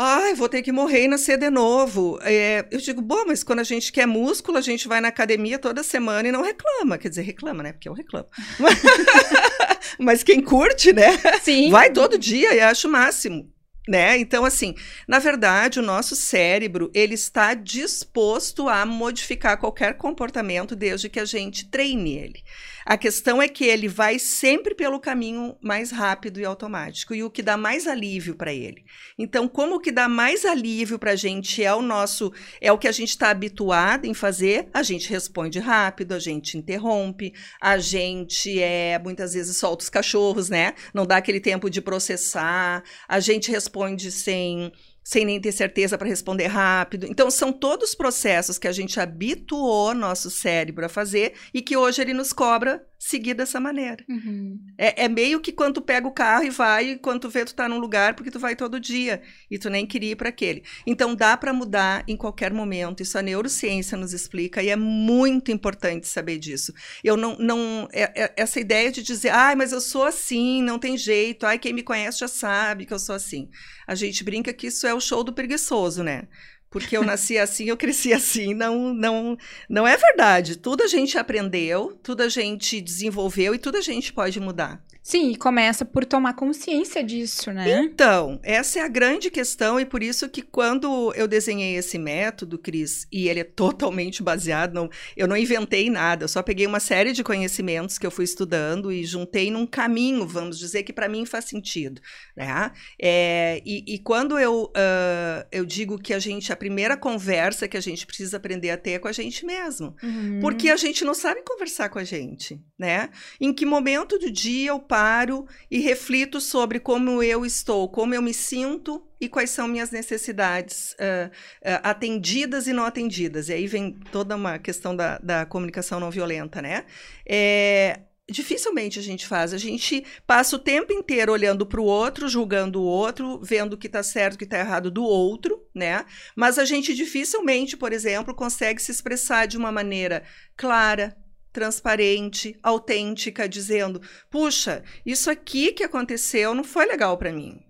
Ai, 0.00 0.32
vou 0.34 0.48
ter 0.48 0.62
que 0.62 0.70
morrer 0.70 1.04
e 1.04 1.08
nascer 1.08 1.36
de 1.36 1.50
novo. 1.50 2.20
É, 2.22 2.64
eu 2.70 2.78
digo, 2.78 3.02
bom, 3.02 3.24
mas 3.26 3.42
quando 3.42 3.58
a 3.58 3.64
gente 3.64 3.90
quer 3.90 4.06
músculo, 4.06 4.56
a 4.56 4.60
gente 4.60 4.86
vai 4.86 5.00
na 5.00 5.08
academia 5.08 5.58
toda 5.58 5.82
semana 5.82 6.28
e 6.28 6.30
não 6.30 6.40
reclama. 6.40 6.96
Quer 6.96 7.08
dizer, 7.08 7.22
reclama, 7.22 7.64
né? 7.64 7.72
Porque 7.72 7.88
eu 7.88 7.92
reclamo. 7.94 8.28
mas 9.98 10.22
quem 10.22 10.40
curte, 10.40 10.92
né? 10.92 11.18
Sim. 11.42 11.70
Vai 11.70 11.90
todo 11.92 12.16
dia 12.16 12.54
e 12.54 12.60
acho 12.60 12.86
o 12.86 12.92
máximo. 12.92 13.50
né? 13.88 14.16
Então, 14.18 14.44
assim, 14.44 14.74
na 15.08 15.18
verdade, 15.18 15.80
o 15.80 15.82
nosso 15.82 16.14
cérebro 16.14 16.90
ele 16.94 17.14
está 17.14 17.54
disposto 17.54 18.68
a 18.68 18.86
modificar 18.86 19.58
qualquer 19.58 19.94
comportamento 19.94 20.76
desde 20.76 21.08
que 21.08 21.18
a 21.18 21.24
gente 21.24 21.68
treine 21.68 22.16
ele. 22.16 22.44
A 22.88 22.96
questão 22.96 23.42
é 23.42 23.46
que 23.46 23.66
ele 23.66 23.86
vai 23.86 24.18
sempre 24.18 24.74
pelo 24.74 24.98
caminho 24.98 25.54
mais 25.60 25.90
rápido 25.90 26.40
e 26.40 26.44
automático 26.46 27.14
e 27.14 27.22
o 27.22 27.28
que 27.28 27.42
dá 27.42 27.54
mais 27.54 27.86
alívio 27.86 28.34
para 28.34 28.50
ele. 28.50 28.82
Então, 29.18 29.46
como 29.46 29.74
o 29.74 29.78
que 29.78 29.92
dá 29.92 30.08
mais 30.08 30.46
alívio 30.46 30.98
para 30.98 31.10
a 31.10 31.14
gente 31.14 31.62
é 31.62 31.74
o 31.74 31.82
nosso, 31.82 32.32
é 32.62 32.72
o 32.72 32.78
que 32.78 32.88
a 32.88 32.92
gente 32.92 33.10
está 33.10 33.28
habituado 33.28 34.06
em 34.06 34.14
fazer, 34.14 34.70
a 34.72 34.82
gente 34.82 35.10
responde 35.10 35.58
rápido, 35.58 36.14
a 36.14 36.18
gente 36.18 36.56
interrompe, 36.56 37.34
a 37.60 37.76
gente 37.76 38.58
é 38.58 38.98
muitas 38.98 39.34
vezes 39.34 39.58
solta 39.58 39.82
os 39.82 39.90
cachorros, 39.90 40.48
né? 40.48 40.72
Não 40.94 41.04
dá 41.04 41.18
aquele 41.18 41.40
tempo 41.40 41.68
de 41.68 41.82
processar, 41.82 42.82
a 43.06 43.20
gente 43.20 43.50
responde 43.50 44.10
sem 44.10 44.72
sem 45.08 45.24
nem 45.24 45.40
ter 45.40 45.52
certeza 45.52 45.96
para 45.96 46.06
responder 46.06 46.48
rápido. 46.48 47.06
Então, 47.06 47.30
são 47.30 47.50
todos 47.50 47.94
processos 47.94 48.58
que 48.58 48.68
a 48.68 48.72
gente 48.72 49.00
habituou 49.00 49.94
nosso 49.94 50.30
cérebro 50.30 50.84
a 50.84 50.88
fazer 50.90 51.32
e 51.54 51.62
que 51.62 51.78
hoje 51.78 52.02
ele 52.02 52.12
nos 52.12 52.30
cobra 52.30 52.86
seguir 52.98 53.34
dessa 53.34 53.60
maneira. 53.60 54.04
Uhum. 54.08 54.58
É, 54.76 55.04
é, 55.04 55.08
meio 55.08 55.40
que 55.40 55.52
quando 55.52 55.74
tu 55.74 55.82
pega 55.82 56.08
o 56.08 56.12
carro 56.12 56.44
e 56.44 56.50
vai, 56.50 56.90
e 56.90 56.98
quando 56.98 57.20
tu 57.20 57.28
vê 57.28 57.44
tu 57.44 57.54
tá 57.54 57.68
num 57.68 57.78
lugar 57.78 58.14
porque 58.14 58.30
tu 58.30 58.40
vai 58.40 58.56
todo 58.56 58.80
dia 58.80 59.22
e 59.48 59.58
tu 59.58 59.70
nem 59.70 59.86
queria 59.86 60.12
ir 60.12 60.16
para 60.16 60.30
aquele. 60.30 60.64
Então 60.84 61.14
dá 61.14 61.36
para 61.36 61.52
mudar 61.52 62.02
em 62.08 62.16
qualquer 62.16 62.52
momento. 62.52 63.02
Isso 63.02 63.16
a 63.16 63.22
neurociência 63.22 63.96
nos 63.96 64.12
explica 64.12 64.62
e 64.62 64.68
é 64.68 64.76
muito 64.76 65.52
importante 65.52 66.08
saber 66.08 66.38
disso. 66.38 66.72
Eu 67.04 67.16
não 67.16 67.36
não 67.38 67.88
é, 67.92 68.24
é, 68.24 68.34
essa 68.36 68.58
ideia 68.58 68.90
de 68.90 69.02
dizer, 69.02 69.30
ai, 69.30 69.54
mas 69.54 69.72
eu 69.72 69.80
sou 69.80 70.04
assim, 70.04 70.62
não 70.62 70.78
tem 70.78 70.96
jeito. 70.96 71.46
Ai, 71.46 71.58
quem 71.58 71.72
me 71.72 71.82
conhece 71.82 72.18
já 72.18 72.28
sabe 72.28 72.84
que 72.84 72.92
eu 72.92 72.98
sou 72.98 73.14
assim. 73.14 73.48
A 73.86 73.94
gente 73.94 74.24
brinca 74.24 74.52
que 74.52 74.66
isso 74.66 74.86
é 74.86 74.92
o 74.92 75.00
show 75.00 75.22
do 75.22 75.32
preguiçoso, 75.32 76.02
né? 76.02 76.24
Porque 76.70 76.96
eu 76.96 77.04
nasci 77.04 77.38
assim, 77.38 77.66
eu 77.66 77.76
cresci 77.76 78.12
assim, 78.14 78.54
não, 78.54 78.92
não, 78.94 79.36
não 79.68 79.86
é 79.86 79.96
verdade. 79.96 80.56
Tudo 80.56 80.82
a 80.82 80.86
gente 80.86 81.18
aprendeu, 81.18 81.98
tudo 82.02 82.22
a 82.22 82.28
gente 82.28 82.80
desenvolveu 82.80 83.54
e 83.54 83.58
tudo 83.58 83.78
a 83.78 83.82
gente 83.82 84.12
pode 84.12 84.38
mudar. 84.40 84.82
Sim, 85.08 85.30
e 85.30 85.36
começa 85.36 85.86
por 85.86 86.04
tomar 86.04 86.34
consciência 86.34 87.02
disso, 87.02 87.50
né? 87.50 87.80
Então, 87.82 88.38
essa 88.42 88.78
é 88.78 88.82
a 88.82 88.88
grande 88.88 89.30
questão, 89.30 89.80
e 89.80 89.86
por 89.86 90.02
isso 90.02 90.28
que 90.28 90.42
quando 90.42 91.14
eu 91.14 91.26
desenhei 91.26 91.76
esse 91.76 91.96
método, 91.96 92.58
Cris, 92.58 93.06
e 93.10 93.26
ele 93.26 93.40
é 93.40 93.44
totalmente 93.44 94.22
baseado, 94.22 94.74
não, 94.74 94.90
eu 95.16 95.26
não 95.26 95.34
inventei 95.34 95.88
nada, 95.88 96.24
eu 96.24 96.28
só 96.28 96.42
peguei 96.42 96.66
uma 96.66 96.78
série 96.78 97.14
de 97.14 97.24
conhecimentos 97.24 97.96
que 97.96 98.06
eu 98.06 98.10
fui 98.10 98.26
estudando 98.26 98.92
e 98.92 99.02
juntei 99.02 99.50
num 99.50 99.66
caminho, 99.66 100.26
vamos 100.26 100.58
dizer, 100.58 100.82
que 100.82 100.92
para 100.92 101.08
mim 101.08 101.24
faz 101.24 101.46
sentido. 101.46 102.02
Né? 102.36 102.70
É, 103.00 103.62
e, 103.64 103.94
e, 103.94 103.98
quando 104.00 104.38
eu, 104.38 104.64
uh, 104.64 105.48
eu 105.50 105.64
digo 105.64 105.98
que 105.98 106.12
a 106.12 106.18
gente, 106.18 106.52
a 106.52 106.56
primeira 106.56 106.98
conversa 106.98 107.66
que 107.66 107.78
a 107.78 107.80
gente 107.80 108.06
precisa 108.06 108.36
aprender 108.36 108.68
a 108.68 108.76
ter 108.76 108.90
é 108.90 108.98
com 108.98 109.08
a 109.08 109.12
gente 109.12 109.46
mesmo, 109.46 109.96
uhum. 110.02 110.40
porque 110.42 110.68
a 110.68 110.76
gente 110.76 111.02
não 111.02 111.14
sabe 111.14 111.40
conversar 111.46 111.88
com 111.88 111.98
a 111.98 112.04
gente, 112.04 112.60
né? 112.78 113.10
Em 113.40 113.52
que 113.52 113.66
momento 113.66 114.18
do 114.18 114.30
dia 114.30 114.70
eu 114.70 114.78
paro 114.78 115.46
e 115.70 115.80
reflito 115.80 116.40
sobre 116.40 116.78
como 116.78 117.22
eu 117.22 117.44
estou, 117.44 117.88
como 117.88 118.14
eu 118.14 118.22
me 118.22 118.32
sinto 118.32 119.02
e 119.20 119.28
quais 119.28 119.50
são 119.50 119.66
minhas 119.66 119.90
necessidades 119.90 120.92
uh, 120.92 121.28
uh, 121.28 121.80
atendidas 121.82 122.68
e 122.68 122.72
não 122.72 122.84
atendidas. 122.84 123.48
E 123.48 123.54
aí 123.54 123.66
vem 123.66 123.92
toda 124.12 124.36
uma 124.36 124.58
questão 124.58 124.94
da, 124.94 125.18
da 125.18 125.44
comunicação 125.44 125.98
não 125.98 126.10
violenta, 126.10 126.62
né? 126.62 126.84
É, 127.26 128.00
dificilmente 128.30 128.98
a 128.98 129.02
gente 129.02 129.26
faz. 129.26 129.52
A 129.52 129.58
gente 129.58 130.04
passa 130.26 130.54
o 130.54 130.58
tempo 130.58 130.92
inteiro 130.92 131.32
olhando 131.32 131.66
para 131.66 131.80
o 131.80 131.84
outro, 131.84 132.28
julgando 132.28 132.80
o 132.80 132.84
outro, 132.84 133.40
vendo 133.42 133.72
o 133.72 133.78
que 133.78 133.86
está 133.86 134.02
certo, 134.02 134.34
o 134.34 134.38
que 134.38 134.44
está 134.44 134.58
errado 134.58 134.90
do 134.90 135.02
outro, 135.02 135.60
né? 135.74 136.04
Mas 136.36 136.58
a 136.58 136.64
gente 136.64 136.94
dificilmente, 136.94 137.76
por 137.76 137.92
exemplo, 137.92 138.34
consegue 138.34 138.80
se 138.80 138.92
expressar 138.92 139.46
de 139.46 139.56
uma 139.56 139.72
maneira 139.72 140.22
clara, 140.56 141.16
transparente, 141.52 142.58
autêntica, 142.62 143.48
dizendo: 143.48 144.00
puxa, 144.30 144.82
isso 145.04 145.30
aqui 145.30 145.72
que 145.72 145.84
aconteceu 145.84 146.54
não 146.54 146.64
foi 146.64 146.86
legal 146.86 147.16
para 147.16 147.32
mim. 147.32 147.60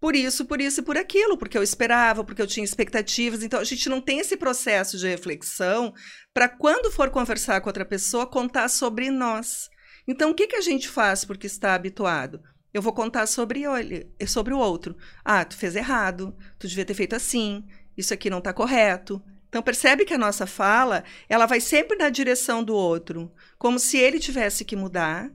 Por 0.00 0.14
isso, 0.14 0.44
por 0.44 0.60
isso 0.60 0.80
e 0.80 0.84
por 0.84 0.96
aquilo, 0.96 1.36
porque 1.36 1.58
eu 1.58 1.62
esperava, 1.62 2.22
porque 2.22 2.40
eu 2.40 2.46
tinha 2.46 2.64
expectativas. 2.64 3.42
Então, 3.42 3.58
a 3.58 3.64
gente 3.64 3.88
não 3.88 4.00
tem 4.00 4.20
esse 4.20 4.36
processo 4.36 4.96
de 4.96 5.08
reflexão 5.08 5.92
para 6.32 6.48
quando 6.48 6.90
for 6.90 7.10
conversar 7.10 7.60
com 7.60 7.68
outra 7.68 7.84
pessoa, 7.84 8.26
contar 8.26 8.68
sobre 8.68 9.10
nós. 9.10 9.68
Então, 10.06 10.30
o 10.30 10.34
que, 10.34 10.46
que 10.46 10.56
a 10.56 10.60
gente 10.60 10.88
faz 10.88 11.24
porque 11.24 11.48
está 11.48 11.74
habituado? 11.74 12.40
Eu 12.72 12.80
vou 12.80 12.92
contar 12.92 13.26
sobre, 13.26 13.64
sobre 14.26 14.54
o 14.54 14.58
outro. 14.58 14.96
Ah, 15.24 15.44
tu 15.44 15.56
fez 15.56 15.74
errado, 15.74 16.36
tu 16.58 16.68
devia 16.68 16.84
ter 16.84 16.94
feito 16.94 17.16
assim, 17.16 17.66
isso 17.96 18.14
aqui 18.14 18.30
não 18.30 18.38
está 18.38 18.52
correto, 18.52 19.20
então 19.48 19.62
percebe 19.62 20.04
que 20.04 20.14
a 20.14 20.18
nossa 20.18 20.46
fala, 20.46 21.04
ela 21.28 21.46
vai 21.46 21.60
sempre 21.60 21.96
na 21.96 22.10
direção 22.10 22.62
do 22.62 22.74
outro, 22.74 23.32
como 23.58 23.78
se 23.78 23.96
ele 23.96 24.18
tivesse 24.18 24.64
que 24.64 24.76
mudar 24.76 25.30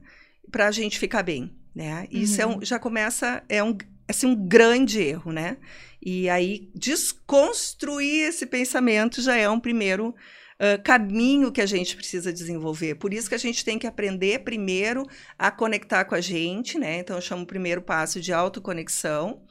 para 0.50 0.68
a 0.68 0.70
gente 0.70 0.98
ficar 0.98 1.22
bem, 1.22 1.52
né? 1.74 2.06
Isso 2.10 2.40
é 2.40 2.46
um, 2.46 2.54
uhum. 2.54 2.64
já 2.64 2.78
começa 2.78 3.42
é 3.48 3.62
um 3.62 3.76
assim 4.08 4.26
um 4.26 4.36
grande 4.36 5.00
erro, 5.00 5.32
né? 5.32 5.56
E 6.00 6.28
aí 6.28 6.70
desconstruir 6.74 8.28
esse 8.28 8.46
pensamento 8.46 9.20
já 9.20 9.36
é 9.36 9.48
um 9.48 9.58
primeiro 9.58 10.10
uh, 10.10 10.82
caminho 10.84 11.50
que 11.50 11.60
a 11.60 11.66
gente 11.66 11.96
precisa 11.96 12.32
desenvolver. 12.32 12.96
Por 12.96 13.12
isso 13.12 13.28
que 13.28 13.34
a 13.34 13.38
gente 13.38 13.64
tem 13.64 13.78
que 13.78 13.86
aprender 13.86 14.40
primeiro 14.40 15.06
a 15.38 15.50
conectar 15.50 16.04
com 16.04 16.14
a 16.14 16.20
gente, 16.20 16.78
né? 16.78 16.98
Então 16.98 17.16
eu 17.16 17.22
chamo 17.22 17.42
o 17.42 17.46
primeiro 17.46 17.82
passo 17.82 18.20
de 18.20 18.32
autoconexão. 18.32 19.42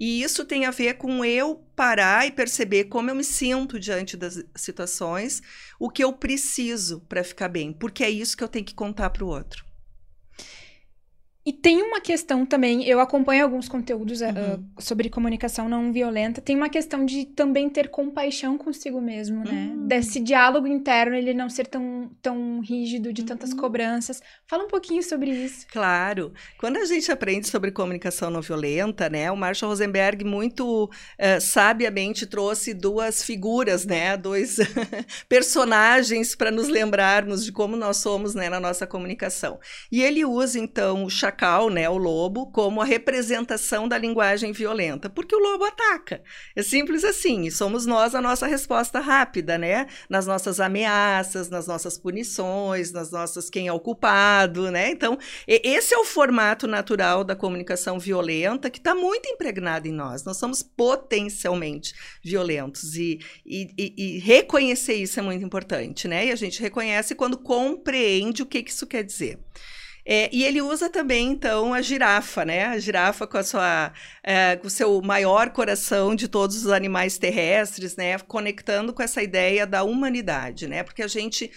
E 0.00 0.22
isso 0.22 0.46
tem 0.46 0.64
a 0.64 0.70
ver 0.70 0.94
com 0.94 1.22
eu 1.22 1.56
parar 1.76 2.26
e 2.26 2.32
perceber 2.32 2.84
como 2.84 3.10
eu 3.10 3.14
me 3.14 3.22
sinto 3.22 3.78
diante 3.78 4.16
das 4.16 4.42
situações, 4.56 5.42
o 5.78 5.90
que 5.90 6.02
eu 6.02 6.10
preciso 6.10 7.00
para 7.02 7.22
ficar 7.22 7.48
bem, 7.48 7.70
porque 7.70 8.02
é 8.02 8.08
isso 8.08 8.34
que 8.34 8.42
eu 8.42 8.48
tenho 8.48 8.64
que 8.64 8.74
contar 8.74 9.10
para 9.10 9.22
o 9.22 9.28
outro. 9.28 9.69
E 11.44 11.54
tem 11.54 11.82
uma 11.82 12.02
questão 12.02 12.44
também, 12.44 12.84
eu 12.86 13.00
acompanho 13.00 13.44
alguns 13.44 13.66
conteúdos 13.66 14.20
eh, 14.20 14.30
uhum. 14.30 14.54
uh, 14.76 14.82
sobre 14.82 15.08
comunicação 15.08 15.70
não 15.70 15.90
violenta, 15.90 16.38
tem 16.38 16.54
uma 16.54 16.68
questão 16.68 17.02
de 17.02 17.24
também 17.24 17.70
ter 17.70 17.88
compaixão 17.88 18.58
consigo 18.58 19.00
mesmo, 19.00 19.42
né? 19.42 19.72
Uhum. 19.72 19.86
Desse 19.86 20.20
diálogo 20.20 20.66
interno, 20.66 21.16
ele 21.16 21.32
não 21.32 21.48
ser 21.48 21.66
tão, 21.66 22.10
tão 22.20 22.60
rígido, 22.60 23.10
de 23.10 23.24
tantas 23.24 23.52
uhum. 23.52 23.56
cobranças. 23.56 24.22
Fala 24.46 24.64
um 24.64 24.68
pouquinho 24.68 25.02
sobre 25.02 25.30
isso. 25.30 25.66
Claro. 25.72 26.34
Quando 26.58 26.76
a 26.76 26.84
gente 26.84 27.10
aprende 27.10 27.48
sobre 27.48 27.70
comunicação 27.70 28.28
não 28.30 28.42
violenta, 28.42 29.08
né? 29.08 29.30
O 29.30 29.36
Marshall 29.36 29.70
Rosenberg 29.70 30.22
muito 30.24 30.84
uh, 30.84 31.40
sabiamente 31.40 32.26
trouxe 32.26 32.74
duas 32.74 33.22
figuras, 33.22 33.86
né? 33.86 34.14
Dois 34.14 34.58
personagens 35.26 36.34
para 36.34 36.50
nos 36.50 36.68
lembrarmos 36.68 37.42
de 37.44 37.50
como 37.50 37.76
nós 37.76 37.96
somos 37.96 38.34
né, 38.34 38.50
na 38.50 38.60
nossa 38.60 38.86
comunicação. 38.86 39.58
E 39.90 40.02
ele 40.02 40.22
usa, 40.24 40.58
então, 40.58 41.04
o 41.04 41.10
chacal, 41.30 41.70
né, 41.70 41.88
o 41.88 41.96
lobo, 41.96 42.50
como 42.50 42.80
a 42.80 42.84
representação 42.84 43.88
da 43.88 43.96
linguagem 43.96 44.52
violenta, 44.52 45.08
porque 45.08 45.34
o 45.34 45.38
lobo 45.38 45.64
ataca. 45.64 46.22
É 46.56 46.62
simples 46.62 47.04
assim, 47.04 47.46
e 47.46 47.50
somos 47.50 47.86
nós 47.86 48.14
a 48.14 48.20
nossa 48.20 48.46
resposta 48.46 48.98
rápida, 48.98 49.56
né? 49.56 49.86
Nas 50.08 50.26
nossas 50.26 50.58
ameaças, 50.58 51.48
nas 51.48 51.66
nossas 51.66 51.96
punições, 51.96 52.90
nas 52.90 53.10
nossas 53.10 53.48
quem 53.48 53.68
é 53.68 53.72
o 53.72 53.78
culpado, 53.78 54.70
né? 54.70 54.90
Então, 54.90 55.16
esse 55.46 55.94
é 55.94 55.98
o 55.98 56.04
formato 56.04 56.66
natural 56.66 57.22
da 57.22 57.36
comunicação 57.36 57.98
violenta 57.98 58.68
que 58.68 58.78
está 58.78 58.94
muito 58.94 59.28
impregnado 59.28 59.86
em 59.86 59.92
nós. 59.92 60.24
Nós 60.24 60.36
somos 60.36 60.62
potencialmente 60.62 61.94
violentos 62.22 62.96
e, 62.96 63.20
e, 63.46 63.70
e, 63.78 63.94
e 63.96 64.18
reconhecer 64.18 64.94
isso 64.94 65.20
é 65.20 65.22
muito 65.22 65.44
importante, 65.44 66.08
né? 66.08 66.26
E 66.26 66.32
a 66.32 66.36
gente 66.36 66.60
reconhece 66.60 67.14
quando 67.14 67.38
compreende 67.38 68.42
o 68.42 68.46
que, 68.46 68.62
que 68.62 68.70
isso 68.70 68.86
quer 68.86 69.04
dizer. 69.04 69.38
É, 70.12 70.28
e 70.32 70.42
ele 70.42 70.60
usa 70.60 70.90
também, 70.90 71.30
então, 71.30 71.72
a 71.72 71.80
girafa, 71.80 72.44
né? 72.44 72.64
A 72.66 72.78
girafa 72.80 73.28
com 73.28 73.38
a 73.38 73.44
sua, 73.44 73.92
é, 74.24 74.56
com 74.56 74.66
o 74.66 74.70
seu 74.70 75.00
maior 75.00 75.50
coração 75.50 76.16
de 76.16 76.26
todos 76.26 76.56
os 76.56 76.66
animais 76.66 77.16
terrestres, 77.16 77.94
né? 77.94 78.18
Conectando 78.18 78.92
com 78.92 79.04
essa 79.04 79.22
ideia 79.22 79.64
da 79.64 79.84
humanidade, 79.84 80.66
né? 80.66 80.82
Porque 80.82 81.04
a 81.04 81.06
gente 81.06 81.52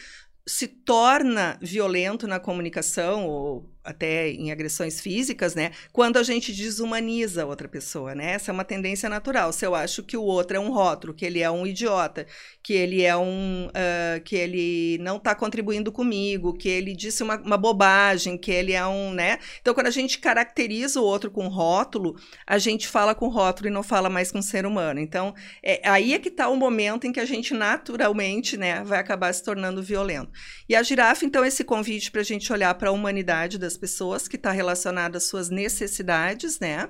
se 0.48 0.68
torna 0.68 1.58
violento 1.62 2.28
na 2.28 2.40
comunicação 2.40 3.26
ou 3.26 3.73
até 3.84 4.30
em 4.30 4.52
agressões 4.52 5.02
físicas, 5.02 5.56
né? 5.56 5.72
Quando 5.92 6.18
a 6.18 6.24
gente 6.24 6.54
desumaniza 6.54 7.46
outra 7.46 7.68
pessoa, 7.68 8.16
né? 8.16 8.32
Essa 8.34 8.52
é 8.52 8.54
uma 8.54 8.64
tendência 8.64 9.10
natural. 9.10 9.52
Se 9.52 9.66
eu 9.66 9.76
acho 9.76 10.02
que 10.04 10.16
o 10.16 10.24
outro 10.24 10.56
é 10.56 10.60
um 10.60 10.72
rótulo, 10.72 11.14
que 11.14 11.26
ele 11.26 11.42
é 11.42 11.52
um 11.52 11.68
idiota, 11.68 12.26
que 12.62 12.74
ele 12.74 13.04
é 13.04 13.16
um, 13.16 13.68
uh, 13.68 14.22
que 14.24 14.36
ele 14.36 14.98
não 15.02 15.18
está 15.18 15.36
contribuindo 15.36 15.92
comigo, 15.92 16.54
que 16.54 16.70
ele 16.70 16.96
disse 16.96 17.22
uma, 17.22 17.36
uma, 17.38 17.58
bobagem, 17.58 18.38
que 18.38 18.52
ele 18.52 18.72
é 18.72 18.86
um, 18.86 19.12
né? 19.14 19.38
Então, 19.62 19.74
quando 19.74 19.88
a 19.88 19.92
gente 19.92 20.18
caracteriza 20.20 21.02
o 21.02 21.04
outro 21.04 21.30
com 21.30 21.48
rótulo, 21.50 22.16
a 22.48 22.58
gente 22.58 22.88
fala 22.88 23.14
com 23.14 23.28
rótulo 23.28 23.68
e 23.68 23.72
não 23.72 23.84
fala 23.84 24.10
mais 24.10 24.32
com 24.32 24.42
ser 24.42 24.66
humano. 24.66 25.00
Então, 25.00 25.36
é, 25.62 25.82
aí 25.84 26.14
é 26.14 26.20
que 26.20 26.30
está 26.30 26.48
o 26.48 26.56
momento 26.56 27.06
em 27.06 27.12
que 27.12 27.20
a 27.20 27.26
gente 27.26 27.54
naturalmente, 27.54 28.56
né, 28.56 28.82
vai 28.84 29.00
acabar 29.00 29.34
se 29.34 29.44
tornando 29.44 29.84
violento. 29.84 30.32
E 30.70 30.76
a 30.76 30.82
girafa, 30.82 31.26
então, 31.26 31.44
esse 31.44 31.66
convite 31.66 32.12
para 32.12 32.22
a 32.22 32.26
gente 32.26 32.52
olhar 32.54 32.74
para 32.76 32.90
a 32.90 32.94
humanidade 32.94 33.58
das 33.58 33.73
das 33.74 33.78
pessoas, 33.78 34.28
que 34.28 34.36
está 34.36 34.52
relacionado 34.52 35.16
às 35.16 35.24
suas 35.24 35.50
necessidades, 35.50 36.60
né? 36.60 36.90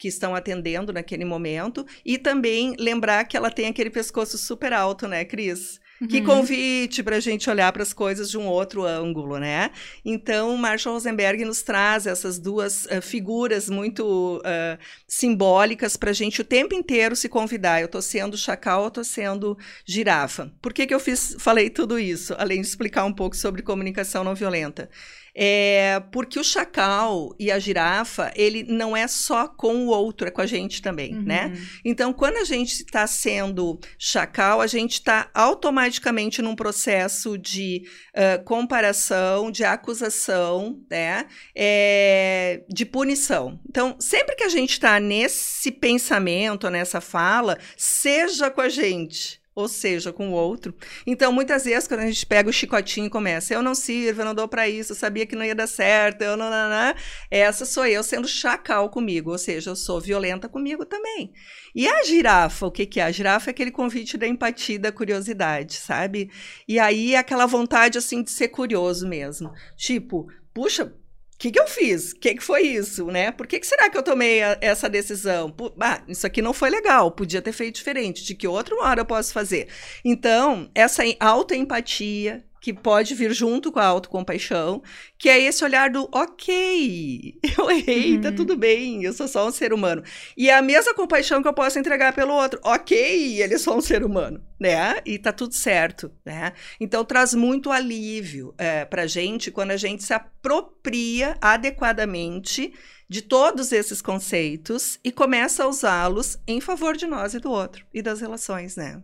que 0.00 0.08
estão 0.08 0.34
atendendo 0.34 0.94
naquele 0.94 1.26
momento 1.26 1.86
e 2.06 2.16
também 2.16 2.74
lembrar 2.78 3.22
que 3.24 3.36
ela 3.36 3.50
tem 3.50 3.66
aquele 3.66 3.90
pescoço 3.90 4.38
super 4.38 4.72
alto, 4.72 5.06
né, 5.06 5.26
Cris? 5.26 5.78
Que 6.08 6.20
uhum. 6.20 6.24
convite 6.24 7.02
para 7.02 7.16
a 7.16 7.20
gente 7.20 7.50
olhar 7.50 7.70
para 7.70 7.82
as 7.82 7.92
coisas 7.92 8.30
de 8.30 8.38
um 8.38 8.46
outro 8.46 8.86
ângulo, 8.86 9.38
né? 9.38 9.70
Então, 10.02 10.56
Marshall 10.56 10.94
Rosenberg 10.94 11.44
nos 11.44 11.60
traz 11.60 12.06
essas 12.06 12.38
duas 12.38 12.86
uh, 12.86 13.02
figuras 13.02 13.68
muito 13.68 14.38
uh, 14.38 14.78
simbólicas 15.06 15.98
para 15.98 16.08
a 16.08 16.14
gente 16.14 16.40
o 16.40 16.44
tempo 16.44 16.74
inteiro 16.74 17.14
se 17.14 17.28
convidar. 17.28 17.80
Eu 17.80 17.84
estou 17.84 18.00
sendo 18.00 18.38
chacal, 18.38 18.84
eu 18.84 18.88
estou 18.88 19.04
sendo 19.04 19.58
girafa. 19.84 20.50
Por 20.62 20.72
que, 20.72 20.86
que 20.86 20.94
eu 20.94 21.00
fiz, 21.00 21.36
falei 21.38 21.68
tudo 21.68 21.98
isso? 21.98 22.34
Além 22.38 22.62
de 22.62 22.66
explicar 22.66 23.04
um 23.04 23.12
pouco 23.12 23.36
sobre 23.36 23.60
comunicação 23.60 24.24
não 24.24 24.34
violenta. 24.34 24.88
É, 25.34 26.00
porque 26.12 26.38
o 26.38 26.44
chacal 26.44 27.34
e 27.38 27.50
a 27.50 27.58
girafa, 27.58 28.32
ele 28.34 28.62
não 28.62 28.96
é 28.96 29.06
só 29.06 29.48
com 29.48 29.86
o 29.86 29.88
outro, 29.88 30.26
é 30.26 30.30
com 30.30 30.40
a 30.40 30.46
gente 30.46 30.82
também, 30.82 31.14
uhum. 31.14 31.22
né? 31.22 31.52
Então, 31.84 32.12
quando 32.12 32.36
a 32.36 32.44
gente 32.44 32.72
está 32.72 33.06
sendo 33.06 33.78
chacal, 33.98 34.60
a 34.60 34.66
gente 34.66 34.94
está 34.94 35.30
automaticamente 35.34 36.42
num 36.42 36.56
processo 36.56 37.38
de 37.38 37.82
uh, 38.14 38.42
comparação, 38.44 39.50
de 39.50 39.64
acusação, 39.64 40.80
né? 40.90 41.26
É, 41.54 42.64
de 42.68 42.84
punição. 42.84 43.60
Então, 43.68 43.96
sempre 43.98 44.36
que 44.36 44.44
a 44.44 44.48
gente 44.48 44.72
está 44.72 44.98
nesse 44.98 45.70
pensamento, 45.70 46.68
nessa 46.70 47.00
fala, 47.00 47.58
seja 47.76 48.50
com 48.50 48.60
a 48.60 48.68
gente 48.68 49.39
ou 49.60 49.68
seja, 49.68 50.12
com 50.12 50.30
o 50.30 50.32
outro. 50.32 50.74
Então, 51.06 51.32
muitas 51.32 51.64
vezes, 51.64 51.86
quando 51.86 52.00
a 52.00 52.06
gente 52.06 52.26
pega 52.26 52.48
o 52.48 52.52
chicotinho 52.52 53.06
e 53.06 53.10
começa, 53.10 53.54
eu 53.54 53.62
não 53.62 53.74
sirvo, 53.74 54.22
eu 54.22 54.24
não 54.24 54.34
dou 54.34 54.48
para 54.48 54.68
isso, 54.68 54.92
eu 54.92 54.96
sabia 54.96 55.26
que 55.26 55.36
não 55.36 55.44
ia 55.44 55.54
dar 55.54 55.66
certo, 55.66 56.22
eu 56.22 56.36
não, 56.36 56.50
não, 56.50 56.68
não, 56.68 56.94
essa 57.30 57.64
sou 57.64 57.86
eu 57.86 58.02
sendo 58.02 58.26
chacal 58.26 58.88
comigo, 58.90 59.30
ou 59.30 59.38
seja, 59.38 59.70
eu 59.70 59.76
sou 59.76 60.00
violenta 60.00 60.48
comigo 60.48 60.84
também. 60.84 61.32
E 61.74 61.88
a 61.88 62.02
girafa, 62.02 62.66
o 62.66 62.70
que, 62.70 62.86
que 62.86 63.00
é? 63.00 63.04
A 63.04 63.12
girafa 63.12 63.50
é 63.50 63.52
aquele 63.52 63.70
convite 63.70 64.16
da 64.16 64.26
empatia, 64.26 64.78
da 64.78 64.90
curiosidade, 64.90 65.74
sabe? 65.74 66.30
E 66.66 66.78
aí, 66.78 67.14
aquela 67.14 67.46
vontade, 67.46 67.98
assim, 67.98 68.22
de 68.22 68.30
ser 68.30 68.48
curioso 68.48 69.08
mesmo. 69.08 69.52
Tipo, 69.76 70.26
puxa, 70.52 70.92
que, 71.40 71.50
que 71.50 71.58
eu 71.58 71.66
fiz? 71.66 72.12
O 72.12 72.16
que, 72.16 72.34
que 72.34 72.42
foi 72.42 72.60
isso, 72.62 73.06
né? 73.06 73.32
Por 73.32 73.46
que, 73.46 73.58
que 73.58 73.66
será 73.66 73.88
que 73.88 73.96
eu 73.96 74.02
tomei 74.02 74.42
a, 74.42 74.58
essa 74.60 74.90
decisão? 74.90 75.54
ah, 75.80 76.02
isso 76.06 76.26
aqui 76.26 76.42
não 76.42 76.52
foi 76.52 76.68
legal, 76.68 77.10
podia 77.10 77.40
ter 77.40 77.52
feito 77.52 77.76
diferente. 77.76 78.22
De 78.22 78.34
que 78.34 78.46
outra 78.46 78.76
hora 78.76 79.00
eu 79.00 79.06
posso 79.06 79.32
fazer? 79.32 79.66
Então, 80.04 80.70
essa 80.74 81.02
autoempatia, 81.18 82.44
que 82.60 82.72
pode 82.72 83.14
vir 83.14 83.32
junto 83.32 83.72
com 83.72 83.78
a 83.78 83.84
autocompaixão, 83.84 84.82
que 85.18 85.28
é 85.28 85.40
esse 85.40 85.64
olhar 85.64 85.90
do 85.90 86.08
ok, 86.12 87.38
eu 87.58 87.70
errei, 87.70 88.12
tá 88.12 88.16
uhum. 88.16 88.20
tá 88.20 88.32
tudo 88.32 88.56
bem, 88.56 89.02
eu 89.02 89.12
sou 89.12 89.26
só 89.26 89.48
um 89.48 89.50
ser 89.50 89.72
humano. 89.72 90.02
E 90.36 90.50
é 90.50 90.54
a 90.56 90.62
mesma 90.62 90.94
compaixão 90.94 91.42
que 91.42 91.48
eu 91.48 91.54
posso 91.54 91.78
entregar 91.78 92.12
pelo 92.12 92.34
outro, 92.34 92.60
ok, 92.62 93.42
ele 93.42 93.54
é 93.54 93.58
só 93.58 93.76
um 93.76 93.80
ser 93.80 94.04
humano, 94.04 94.42
né? 94.58 94.96
E 95.06 95.18
tá 95.18 95.32
tudo 95.32 95.54
certo, 95.54 96.12
né? 96.24 96.52
Então 96.78 97.04
traz 97.04 97.34
muito 97.34 97.70
alívio 97.72 98.54
é, 98.58 98.84
pra 98.84 99.06
gente 99.06 99.50
quando 99.50 99.70
a 99.70 99.76
gente 99.76 100.04
se 100.04 100.12
apropria 100.12 101.36
adequadamente 101.40 102.72
de 103.08 103.22
todos 103.22 103.72
esses 103.72 104.00
conceitos 104.00 105.00
e 105.02 105.10
começa 105.10 105.64
a 105.64 105.68
usá-los 105.68 106.38
em 106.46 106.60
favor 106.60 106.96
de 106.96 107.06
nós 107.06 107.34
e 107.34 107.40
do 107.40 107.50
outro 107.50 107.84
e 107.92 108.00
das 108.00 108.20
relações, 108.20 108.76
né? 108.76 109.02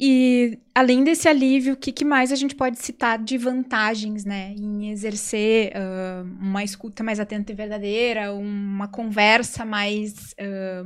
E 0.00 0.58
além 0.74 1.04
desse 1.04 1.28
alívio, 1.28 1.74
o 1.74 1.76
que, 1.76 1.92
que, 1.92 2.04
mais 2.04 2.32
a 2.32 2.34
gente 2.34 2.56
pode 2.56 2.78
citar 2.78 3.18
de 3.22 3.38
vantagens, 3.38 4.24
né, 4.24 4.52
em 4.56 4.90
exercer 4.90 5.72
uh, 5.76 6.24
uma 6.40 6.64
escuta 6.64 7.04
mais 7.04 7.20
atenta 7.20 7.52
e 7.52 7.54
verdadeira, 7.54 8.32
uma 8.32 8.88
conversa 8.88 9.64
mais, 9.64 10.32
uh, 10.32 10.84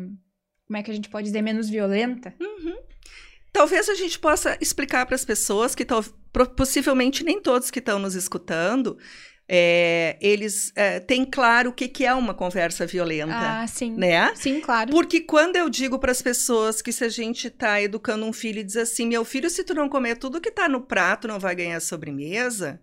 como 0.66 0.76
é 0.76 0.82
que 0.82 0.90
a 0.90 0.94
gente 0.94 1.08
pode 1.08 1.28
dizer, 1.28 1.40
menos 1.40 1.70
violenta? 1.70 2.34
Uhum. 2.38 2.76
Talvez 3.52 3.88
a 3.88 3.94
gente 3.94 4.18
possa 4.18 4.58
explicar 4.60 5.06
para 5.06 5.14
as 5.14 5.24
pessoas 5.24 5.74
que 5.74 5.86
possivelmente 6.54 7.24
nem 7.24 7.40
todos 7.40 7.70
que 7.70 7.78
estão 7.78 7.98
nos 7.98 8.14
escutando 8.14 8.98
é, 9.48 10.16
eles 10.20 10.72
é, 10.74 10.98
têm 10.98 11.24
claro 11.24 11.70
o 11.70 11.72
que, 11.72 11.86
que 11.86 12.04
é 12.04 12.12
uma 12.12 12.34
conversa 12.34 12.84
violenta. 12.86 13.32
Ah, 13.34 13.66
sim. 13.66 13.92
Né? 13.92 14.34
Sim, 14.34 14.60
claro. 14.60 14.90
Porque 14.90 15.20
quando 15.20 15.56
eu 15.56 15.68
digo 15.68 15.98
para 15.98 16.10
as 16.10 16.20
pessoas 16.20 16.82
que 16.82 16.92
se 16.92 17.04
a 17.04 17.08
gente 17.08 17.46
está 17.46 17.80
educando 17.80 18.24
um 18.24 18.32
filho 18.32 18.58
e 18.58 18.64
diz 18.64 18.76
assim, 18.76 19.06
meu 19.06 19.24
filho, 19.24 19.48
se 19.48 19.62
tu 19.62 19.74
não 19.74 19.88
comer 19.88 20.16
tudo 20.16 20.40
que 20.40 20.48
está 20.48 20.68
no 20.68 20.80
prato, 20.80 21.28
não 21.28 21.38
vai 21.38 21.54
ganhar 21.54 21.80
sobremesa, 21.80 22.80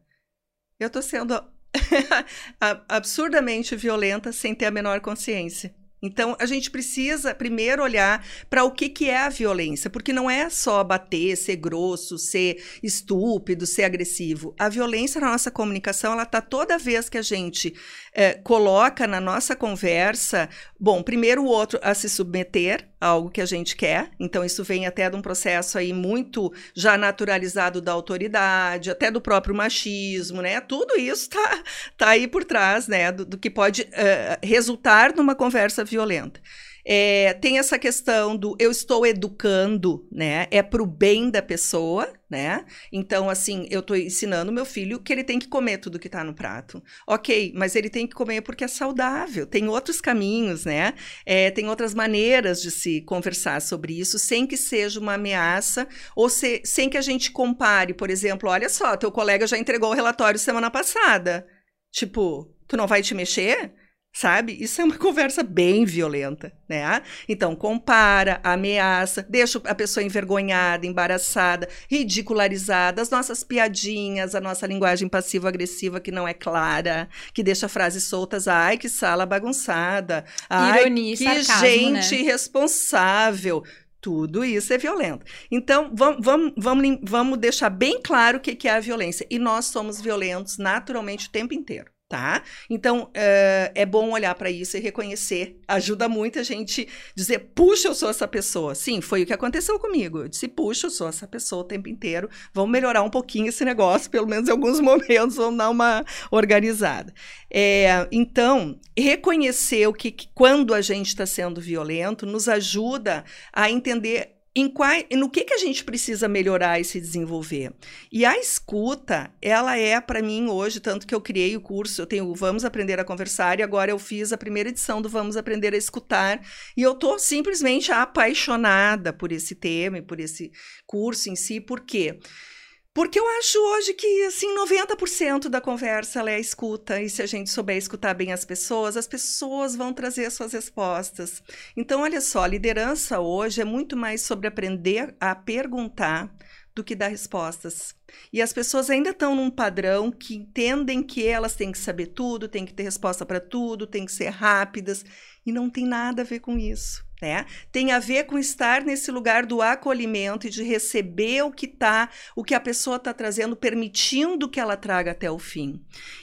eu 0.80 0.88
estou 0.88 1.02
sendo 1.02 1.44
absurdamente 2.88 3.76
violenta 3.76 4.32
sem 4.32 4.56
ter 4.56 4.66
a 4.66 4.72
menor 4.72 5.02
consciência. 5.02 5.76
Então, 6.04 6.36
a 6.38 6.46
gente 6.46 6.70
precisa 6.70 7.34
primeiro 7.34 7.82
olhar 7.82 8.28
para 8.50 8.66
o 8.66 8.72
que, 8.72 8.90
que 8.90 9.10
é 9.10 9.20
a 9.20 9.30
violência, 9.30 9.90
porque 9.90 10.12
não 10.12 10.30
é 10.30 10.50
só 10.50 10.84
bater, 10.84 11.38
ser 11.38 11.56
grosso, 11.56 12.18
ser 12.18 12.62
estúpido, 12.84 13.66
ser 13.66 13.86
agressivo. 13.86 14.54
A 14.60 14.68
violência 14.68 15.22
na 15.22 15.32
nossa 15.32 15.50
comunicação, 15.50 16.12
ela 16.12 16.24
está 16.24 16.42
toda 16.42 16.78
vez 16.78 17.08
que 17.08 17.18
a 17.18 17.22
gente 17.22 17.74
é, 18.14 18.34
coloca 18.34 19.08
na 19.08 19.20
nossa 19.20 19.56
conversa, 19.56 20.48
bom, 20.80 21.02
primeiro 21.02 21.44
o 21.44 21.48
outro 21.48 21.80
a 21.82 21.94
se 21.94 22.08
submeter 22.08 22.88
a 23.02 23.08
algo 23.08 23.30
que 23.30 23.42
a 23.42 23.46
gente 23.46 23.76
quer, 23.76 24.12
então 24.20 24.46
isso 24.46 24.64
vem 24.64 24.86
até 24.86 25.10
de 25.10 25.16
um 25.16 25.22
processo 25.22 25.78
aí 25.78 25.92
muito 25.92 26.54
já 26.76 26.98
naturalizado 26.98 27.82
da 27.82 27.92
autoridade, 27.92 28.92
até 28.92 29.10
do 29.10 29.20
próprio 29.20 29.56
machismo, 29.56 30.42
né? 30.42 30.62
Tudo 30.62 30.96
isso 30.98 31.30
tá, 31.30 31.64
tá 31.98 32.10
aí 32.10 32.28
por 32.28 32.44
trás, 32.44 32.88
né, 32.88 33.12
do, 33.12 33.26
do 33.26 33.38
que 33.38 33.50
pode 33.50 33.82
uh, 33.82 34.46
resultar 34.46 35.14
numa 35.16 35.36
conversa 35.36 35.84
violenta. 35.84 36.40
É, 36.86 37.34
tem 37.36 37.58
essa 37.58 37.80
questão 37.80 38.36
do 38.36 38.58
eu 38.60 38.70
estou 38.70 39.06
educando, 39.06 40.06
né? 40.12 40.48
É 40.52 40.62
para 40.62 40.84
o 40.84 40.86
bem 40.86 41.30
da 41.30 41.42
pessoa, 41.42 42.12
né? 42.34 42.66
Então, 42.92 43.30
assim, 43.30 43.68
eu 43.70 43.82
estou 43.82 43.96
ensinando 43.96 44.52
meu 44.52 44.66
filho 44.66 45.00
que 45.00 45.14
ele 45.14 45.24
tem 45.24 45.38
que 45.38 45.48
comer 45.48 45.78
tudo 45.78 46.00
que 46.00 46.08
está 46.08 46.24
no 46.24 46.34
prato. 46.34 46.84
Ok, 47.06 47.54
mas 47.56 47.76
ele 47.76 47.92
tem 47.92 48.08
que 48.08 48.16
comer 48.16 48.42
porque 48.42 48.64
é 48.64 48.68
saudável. 48.68 49.46
Tem 49.46 49.68
outros 49.68 50.02
caminhos, 50.02 50.66
né? 50.66 50.96
É, 51.28 51.52
tem 51.52 51.70
outras 51.70 51.94
maneiras 51.94 52.60
de 52.60 52.72
se 52.72 53.02
conversar 53.02 53.62
sobre 53.62 54.00
isso 54.00 54.18
sem 54.18 54.48
que 54.48 54.58
seja 54.58 55.00
uma 55.00 55.14
ameaça 55.14 55.88
ou 56.16 56.28
se, 56.28 56.64
sem 56.66 56.90
que 56.90 56.98
a 56.98 57.02
gente 57.02 57.30
compare, 57.30 57.94
por 57.94 58.10
exemplo, 58.10 58.50
olha 58.50 58.68
só, 58.68 58.98
teu 58.98 59.12
colega 59.12 59.46
já 59.46 59.58
entregou 59.58 59.92
o 59.92 59.94
relatório 59.94 60.40
semana 60.40 60.72
passada. 60.72 61.46
Tipo, 61.92 62.52
tu 62.68 62.76
não 62.76 62.88
vai 62.88 63.04
te 63.04 63.14
mexer? 63.14 63.72
Sabe? 64.14 64.56
Isso 64.60 64.80
é 64.80 64.86
uma 64.86 64.96
conversa 64.98 65.42
bem 65.42 65.84
violenta, 65.84 66.54
né? 66.70 67.02
Então, 67.28 67.56
compara, 67.56 68.40
ameaça, 68.44 69.26
deixa 69.28 69.60
a 69.66 69.74
pessoa 69.74 70.04
envergonhada, 70.04 70.86
embaraçada, 70.86 71.68
ridicularizada, 71.90 73.02
as 73.02 73.10
nossas 73.10 73.44
piadinhas, 73.44 74.36
a 74.36 74.42
nossa 74.42 74.68
linguagem 74.68 75.10
passivo-agressiva 75.10 76.00
que 76.00 76.12
não 76.12 76.28
é 76.28 76.34
clara, 76.34 77.10
que 77.34 77.44
deixa 77.44 77.68
frases 77.68 78.04
soltas, 78.04 78.48
ai, 78.48 78.78
que 78.78 78.88
sala 78.88 79.26
bagunçada, 79.26 80.24
ai, 80.48 80.82
Ironia, 80.82 81.18
que 81.18 81.24
sarcasmo, 81.24 81.68
gente 81.68 82.16
né? 82.16 82.22
irresponsável. 82.22 83.64
Tudo 84.00 84.44
isso 84.44 84.74
é 84.74 84.78
violento. 84.78 85.26
Então, 85.50 85.90
vamos, 85.94 86.20
vamos, 86.22 86.54
vamos, 86.58 87.00
vamos 87.02 87.40
deixar 87.40 87.70
bem 87.70 88.02
claro 88.02 88.38
o 88.38 88.42
que 88.42 88.68
é 88.68 88.72
a 88.72 88.80
violência. 88.82 89.26
E 89.30 89.40
nós 89.40 89.68
somos 89.68 90.02
violentos 90.02 90.58
naturalmente 90.58 91.30
o 91.30 91.32
tempo 91.32 91.54
inteiro 91.54 91.93
tá? 92.14 92.44
Então, 92.70 93.06
uh, 93.06 93.72
é 93.74 93.88
bom 93.88 94.12
olhar 94.12 94.36
para 94.36 94.52
isso 94.52 94.78
e 94.78 94.80
reconhecer. 94.80 95.60
Ajuda 95.68 96.08
muito 96.08 96.38
a 96.38 96.44
gente 96.44 96.88
dizer, 97.16 97.40
puxa, 97.56 97.88
eu 97.88 97.96
sou 97.96 98.08
essa 98.08 98.28
pessoa. 98.28 98.76
Sim, 98.76 99.02
foi 99.02 99.24
o 99.24 99.26
que 99.26 99.34
aconteceu 99.34 99.80
comigo. 99.80 100.20
Eu 100.20 100.28
disse, 100.28 100.48
puxa, 100.48 100.86
eu 100.86 100.92
sou 100.92 101.08
essa 101.08 101.28
pessoa 101.28 101.64
o 101.64 101.68
tempo 101.68 101.90
inteiro. 101.90 102.30
Vamos 102.54 102.70
melhorar 102.70 103.02
um 103.02 103.10
pouquinho 103.10 103.48
esse 103.48 103.66
negócio, 103.66 104.12
pelo 104.12 104.28
menos 104.28 104.48
em 104.48 104.52
alguns 104.52 104.78
momentos, 104.80 105.38
vamos 105.38 105.58
dar 105.58 105.72
uma 105.72 106.06
organizada. 106.30 107.12
É, 107.50 108.08
então, 108.12 108.80
reconhecer 108.96 109.88
o 109.88 109.94
que, 109.94 110.12
que 110.12 110.28
quando 110.36 110.72
a 110.72 110.82
gente 110.82 111.08
está 111.08 111.26
sendo 111.26 111.60
violento 111.60 112.28
nos 112.28 112.48
ajuda 112.48 113.26
a 113.52 113.72
entender 113.72 114.36
em 114.56 114.70
qual, 114.70 114.92
no 115.12 115.30
que, 115.30 115.44
que 115.44 115.54
a 115.54 115.58
gente 115.58 115.84
precisa 115.84 116.28
melhorar 116.28 116.80
e 116.80 116.84
se 116.84 117.00
desenvolver. 117.00 117.74
E 118.12 118.24
a 118.24 118.38
escuta, 118.38 119.32
ela 119.42 119.78
é 119.78 120.00
para 120.00 120.22
mim 120.22 120.48
hoje, 120.48 120.80
tanto 120.80 121.08
que 121.08 121.16
eu 121.16 121.22
criei 121.22 121.56
o 121.56 121.62
curso, 121.62 122.02
eu 122.02 122.06
tenho 122.06 122.26
o 122.26 122.36
Vamos 122.36 122.64
Aprender 122.64 123.00
a 123.00 123.04
Conversar 123.04 123.60
e 123.60 123.64
agora 123.64 123.92
eu 123.92 123.98
fiz 123.98 124.32
a 124.32 124.38
primeira 124.38 124.70
edição 124.70 125.02
do 125.02 125.10
Vamos 125.10 125.36
Aprender 125.36 125.74
a 125.74 125.78
Escutar 125.78 126.42
e 126.78 126.82
eu 126.82 126.94
tô 126.94 127.18
simplesmente 127.18 127.92
apaixonada 127.92 129.12
por 129.12 129.32
esse 129.32 129.56
tema 129.56 129.98
e 129.98 130.02
por 130.02 130.20
esse 130.20 130.52
curso 130.86 131.30
em 131.30 131.36
si, 131.36 131.60
por 131.60 131.82
quê? 131.82 132.14
Porque 132.14 132.53
porque 132.94 133.20
eu 133.20 133.28
acho 133.40 133.58
hoje 133.60 133.94
que, 133.94 134.26
assim, 134.26 134.56
90% 134.56 135.50
da 135.50 135.60
conversa 135.60 136.22
é 136.30 136.36
a 136.36 136.40
escuta. 136.40 137.02
E 137.02 137.10
se 137.10 137.22
a 137.24 137.26
gente 137.26 137.50
souber 137.50 137.76
escutar 137.76 138.14
bem 138.14 138.32
as 138.32 138.46
pessoas, 138.46 138.96
as 138.96 139.08
pessoas 139.08 139.76
vão 139.76 139.92
trazer 139.92 140.26
as 140.26 140.34
suas 140.34 140.54
respostas. 140.54 141.42
Então, 141.76 142.02
olha 142.02 142.22
só, 142.22 142.46
liderança 142.46 143.20
hoje 143.20 143.62
é 143.62 143.66
muito 143.66 143.98
mais 143.98 144.22
sobre 144.22 144.48
aprender 144.48 145.16
a 145.20 145.34
perguntar 145.34 146.32
do 146.76 146.84
que 146.84 146.96
dar 146.96 147.08
respostas. 147.08 147.96
E 148.32 148.42
as 148.42 148.54
pessoas 148.54 148.90
ainda 148.90 149.10
estão 149.10 149.36
num 149.36 149.50
padrão 149.50 150.12
que 150.12 150.36
entendem 150.36 151.02
que 151.02 151.26
elas 151.26 151.56
têm 151.56 151.72
que 151.72 151.78
saber 151.78 152.08
tudo, 152.08 152.48
têm 152.48 152.66
que 152.66 152.74
ter 152.74 152.84
resposta 152.84 153.26
para 153.26 153.40
tudo, 153.40 153.88
têm 153.88 154.06
que 154.06 154.12
ser 154.12 154.30
rápidas, 154.30 155.04
e 155.46 155.52
não 155.52 155.70
tem 155.70 155.86
nada 155.86 156.22
a 156.22 156.26
ver 156.26 156.40
com 156.40 156.58
isso. 156.58 157.04
Né? 157.22 157.46
Tem 157.72 157.92
a 157.92 158.00
ver 158.00 158.26
com 158.26 158.38
estar 158.38 158.84
nesse 158.84 159.10
lugar 159.10 159.46
do 159.46 159.62
acolhimento 159.62 160.46
e 160.46 160.50
de 160.50 160.62
receber 160.62 161.44
o 161.44 161.52
que 161.52 161.68
tá, 161.68 162.10
o 162.36 162.44
que 162.44 162.54
a 162.54 162.60
pessoa 162.60 162.98
está 162.98 163.14
trazendo, 163.14 163.56
permitindo 163.56 164.50
que 164.50 164.60
ela 164.60 164.76
traga 164.76 165.12
até 165.12 165.32
o 165.32 165.40
fim. 165.40 165.82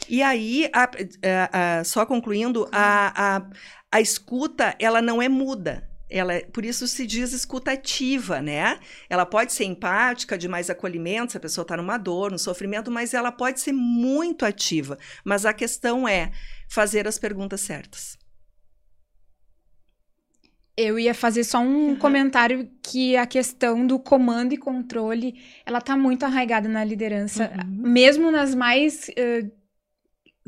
E 0.08 0.22
aí, 0.22 0.68
a, 0.74 0.84
a, 0.84 1.78
a, 1.78 1.84
só 1.84 2.04
concluindo, 2.04 2.68
a, 2.70 3.42
a 3.90 4.00
escuta 4.00 4.76
ela 4.78 5.00
não 5.00 5.22
é 5.22 5.28
muda. 5.28 5.88
Ela, 6.10 6.40
por 6.52 6.64
isso 6.64 6.88
se 6.88 7.06
diz 7.06 7.32
escutativa, 7.32 8.42
né? 8.42 8.80
Ela 9.08 9.24
pode 9.24 9.52
ser 9.52 9.64
empática, 9.64 10.36
de 10.36 10.48
mais 10.48 10.68
acolhimento, 10.68 11.32
se 11.32 11.38
a 11.38 11.40
pessoa 11.40 11.62
está 11.62 11.76
numa 11.76 11.96
dor, 11.96 12.32
no 12.32 12.38
sofrimento, 12.38 12.90
mas 12.90 13.14
ela 13.14 13.30
pode 13.30 13.60
ser 13.60 13.72
muito 13.72 14.44
ativa. 14.44 14.98
Mas 15.24 15.46
a 15.46 15.52
questão 15.52 16.08
é 16.08 16.32
fazer 16.68 17.06
as 17.06 17.16
perguntas 17.16 17.60
certas. 17.60 18.18
Eu 20.76 20.98
ia 20.98 21.12
fazer 21.12 21.44
só 21.44 21.58
um 21.58 21.88
uhum. 21.88 21.96
comentário 21.96 22.70
que 22.82 23.16
a 23.16 23.26
questão 23.26 23.86
do 23.86 23.98
comando 23.98 24.54
e 24.54 24.56
controle, 24.56 25.38
ela 25.66 25.78
está 25.78 25.96
muito 25.96 26.24
arraigada 26.24 26.68
na 26.68 26.82
liderança, 26.84 27.52
uhum. 27.54 27.90
mesmo 27.90 28.30
nas 28.30 28.54
mais 28.54 29.08
uh, 29.10 29.50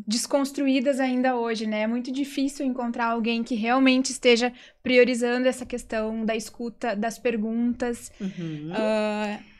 desconstruídas 0.06 1.00
ainda 1.00 1.36
hoje, 1.36 1.66
né? 1.66 1.82
É 1.82 1.86
muito 1.86 2.10
difícil 2.10 2.64
encontrar 2.64 3.06
alguém 3.06 3.42
que 3.42 3.54
realmente 3.54 4.10
esteja 4.10 4.52
priorizando 4.82 5.46
essa 5.46 5.66
questão 5.66 6.24
da 6.24 6.34
escuta, 6.34 6.96
das 6.96 7.18
perguntas. 7.18 8.10
Uhum. 8.20 8.70
Uh... 8.70 9.52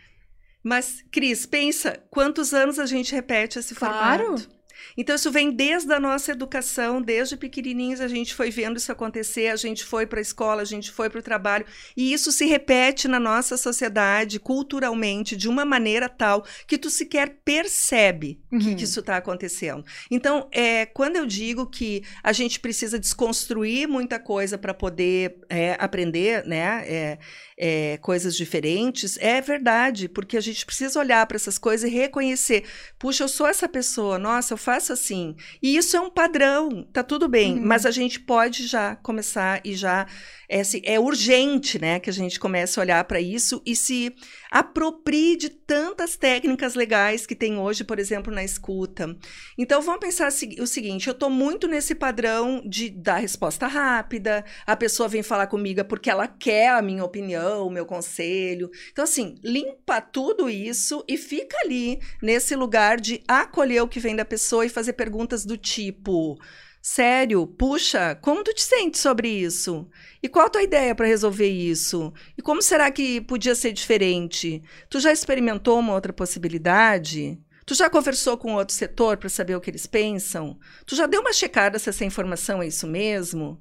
Mas, 0.63 1.05
Cris, 1.11 1.45
pensa, 1.45 2.01
quantos 2.09 2.55
anos 2.55 2.79
a 2.79 2.87
gente 2.87 3.13
repete 3.13 3.59
esse 3.59 3.75
claro. 3.75 4.25
formato? 4.25 4.62
Então, 4.97 5.15
isso 5.15 5.31
vem 5.31 5.51
desde 5.51 5.93
a 5.93 6.01
nossa 6.01 6.33
educação, 6.33 7.01
desde 7.01 7.37
pequenininhos 7.37 8.01
a 8.01 8.09
gente 8.09 8.35
foi 8.35 8.51
vendo 8.51 8.77
isso 8.77 8.93
acontecer, 8.93 9.49
a 9.49 9.57
gente 9.57 9.85
foi 9.85 10.07
para 10.07 10.19
a 10.19 10.23
escola, 10.23 10.63
a 10.63 10.65
gente 10.67 10.91
foi 10.91 11.09
para 11.09 11.21
o 11.21 11.23
trabalho, 11.23 11.67
e 11.97 12.13
isso 12.13 12.31
se 12.33 12.45
repete 12.47 13.09
na 13.09 13.21
nossa 13.21 13.57
sociedade, 13.57 14.39
culturalmente, 14.39 15.37
de 15.37 15.49
uma 15.49 15.65
maneira 15.65 16.09
tal 16.09 16.45
que 16.67 16.79
tu 16.79 16.91
sequer 16.91 17.39
percebe 17.45 18.41
uhum. 18.51 18.59
que, 18.59 18.75
que, 18.77 18.85
isso 18.85 19.01
está 19.01 19.17
acontecendo. 19.17 19.85
Então, 20.11 20.49
é, 20.53 20.87
quando 20.87 21.17
eu 21.17 21.27
digo 21.27 21.67
que 21.67 22.03
a 22.23 22.33
gente 22.33 22.61
precisa 22.61 22.99
desconstruir 22.99 23.89
muita 23.89 24.19
coisa 24.19 24.59
para 24.59 24.75
poder 24.75 25.39
é, 25.49 25.77
aprender, 25.79 26.45
né? 26.47 26.85
É, 26.87 27.19
é, 27.65 27.97
coisas 27.99 28.35
diferentes, 28.35 29.17
é 29.19 29.41
verdade, 29.41 30.09
porque 30.09 30.37
a 30.37 30.41
gente 30.41 30.67
precisa 30.67 30.99
olhar 30.99 31.25
para 31.27 31.37
essas 31.37 31.59
coisas 31.59 31.89
e 31.89 31.95
reconhecer. 31.95 32.65
Puxa, 32.99 33.23
eu 33.23 33.29
sou 33.29 33.47
essa 33.47 33.69
pessoa, 33.69 34.19
nossa, 34.19 34.55
eu 34.55 34.59
faço 34.59 34.72
assim. 34.77 35.35
E 35.63 35.77
isso 35.77 35.97
é 35.97 36.01
um 36.01 36.11
padrão, 36.11 36.87
tá 36.93 37.03
tudo 37.03 37.29
bem, 37.29 37.55
uhum. 37.55 37.67
mas 37.67 37.85
a 37.87 37.91
gente 37.91 38.21
pode 38.21 38.67
já 38.67 38.97
começar 38.97 39.61
e 39.65 39.75
já 39.75 40.07
é, 40.53 40.63
é 40.85 41.01
urgente 41.01 41.81
né, 41.81 41.99
que 41.99 42.11
a 42.11 42.13
gente 42.13 42.39
comece 42.39 42.79
a 42.79 42.83
olhar 42.83 43.03
para 43.05 43.21
isso 43.21 43.63
e 43.65 43.75
se 43.75 44.15
aproprie 44.51 45.35
de 45.35 45.49
tantas 45.49 46.15
técnicas 46.15 46.75
legais 46.75 47.25
que 47.25 47.35
tem 47.35 47.59
hoje, 47.59 47.83
por 47.83 47.99
exemplo, 47.99 48.31
na 48.31 48.45
escuta. 48.45 49.17
Então, 49.57 49.81
vamos 49.81 50.01
pensar 50.01 50.29
o 50.29 50.67
seguinte: 50.67 51.09
eu 51.09 51.13
estou 51.13 51.31
muito 51.31 51.67
nesse 51.67 51.95
padrão 51.95 52.63
de 52.67 52.91
dar 52.91 53.17
resposta 53.17 53.67
rápida, 53.67 54.45
a 54.67 54.77
pessoa 54.77 55.09
vem 55.09 55.23
falar 55.23 55.47
comigo 55.47 55.83
porque 55.87 56.11
ela 56.11 56.29
quer 56.29 56.69
a 56.69 56.83
minha 56.83 57.03
opinião, 57.03 57.67
o 57.67 57.71
meu 57.71 57.87
conselho. 57.87 58.71
Então, 58.93 59.05
assim, 59.05 59.37
limpa 59.43 60.03
tudo 60.03 60.51
isso 60.51 61.03
e 61.09 61.17
fica 61.17 61.57
ali 61.65 61.99
nesse 62.23 62.55
lugar 62.55 63.01
de 63.01 63.23
acolher 63.27 63.83
o 63.83 63.89
que 63.89 64.01
vem 64.01 64.15
da 64.15 64.25
pessoa 64.25 64.62
e 64.65 64.69
fazer 64.69 64.95
perguntas 64.95 65.45
do 65.45 65.57
tipo. 65.57 66.39
Sério, 66.81 67.47
puxa, 67.47 68.17
como 68.17 68.43
tu 68.43 68.53
te 68.53 68.63
sente 68.63 68.99
sobre 68.99 69.29
isso? 69.29 69.89
E 70.21 70.29
qual 70.29 70.47
a 70.47 70.51
tua 70.51 70.65
ideia 70.65 70.95
para 70.95 71.07
resolver 71.07 71.49
isso? 71.49 72.13
E 72.37 72.43
como 72.43 72.61
será 72.61 72.91
que 72.91 73.21
podia 73.21 73.55
ser 73.55 73.73
diferente? 73.73 74.61
Tu 74.91 74.99
já 74.99 75.13
experimentou 75.13 75.79
uma 75.79 75.95
outra 75.95 76.13
possibilidade? 76.13 77.39
Tu 77.65 77.75
já 77.75 77.89
conversou 77.89 78.37
com 78.37 78.55
outro 78.55 78.75
setor 78.75 79.17
para 79.17 79.29
saber 79.29 79.55
o 79.55 79.61
que 79.61 79.71
eles 79.71 79.87
pensam? 79.87 80.59
Tu 80.85 80.97
já 80.97 81.07
deu 81.07 81.21
uma 81.21 81.33
checada 81.33 81.79
se 81.79 81.89
essa 81.89 82.05
informação 82.05 82.61
é 82.61 82.67
isso 82.67 82.89
mesmo? 82.89 83.61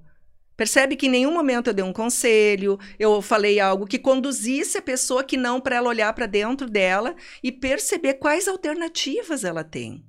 Percebe 0.58 0.96
que 0.96 1.08
em 1.08 1.10
nenhum 1.10 1.34
momento 1.34 1.68
eu 1.68 1.74
dei 1.74 1.84
um 1.84 1.94
conselho, 1.94 2.80
eu 3.00 3.22
falei 3.22 3.60
algo 3.60 3.88
que 3.88 3.98
conduzisse 3.98 4.78
a 4.78 4.82
pessoa 4.82 5.24
que 5.24 5.38
não 5.38 5.62
para 5.62 5.76
ela 5.76 5.90
olhar 5.90 6.12
para 6.14 6.26
dentro 6.26 6.70
dela 6.70 7.16
e 7.42 7.52
perceber 7.52 8.16
quais 8.16 8.48
alternativas 8.48 9.44
ela 9.44 9.64
tem. 9.64 10.04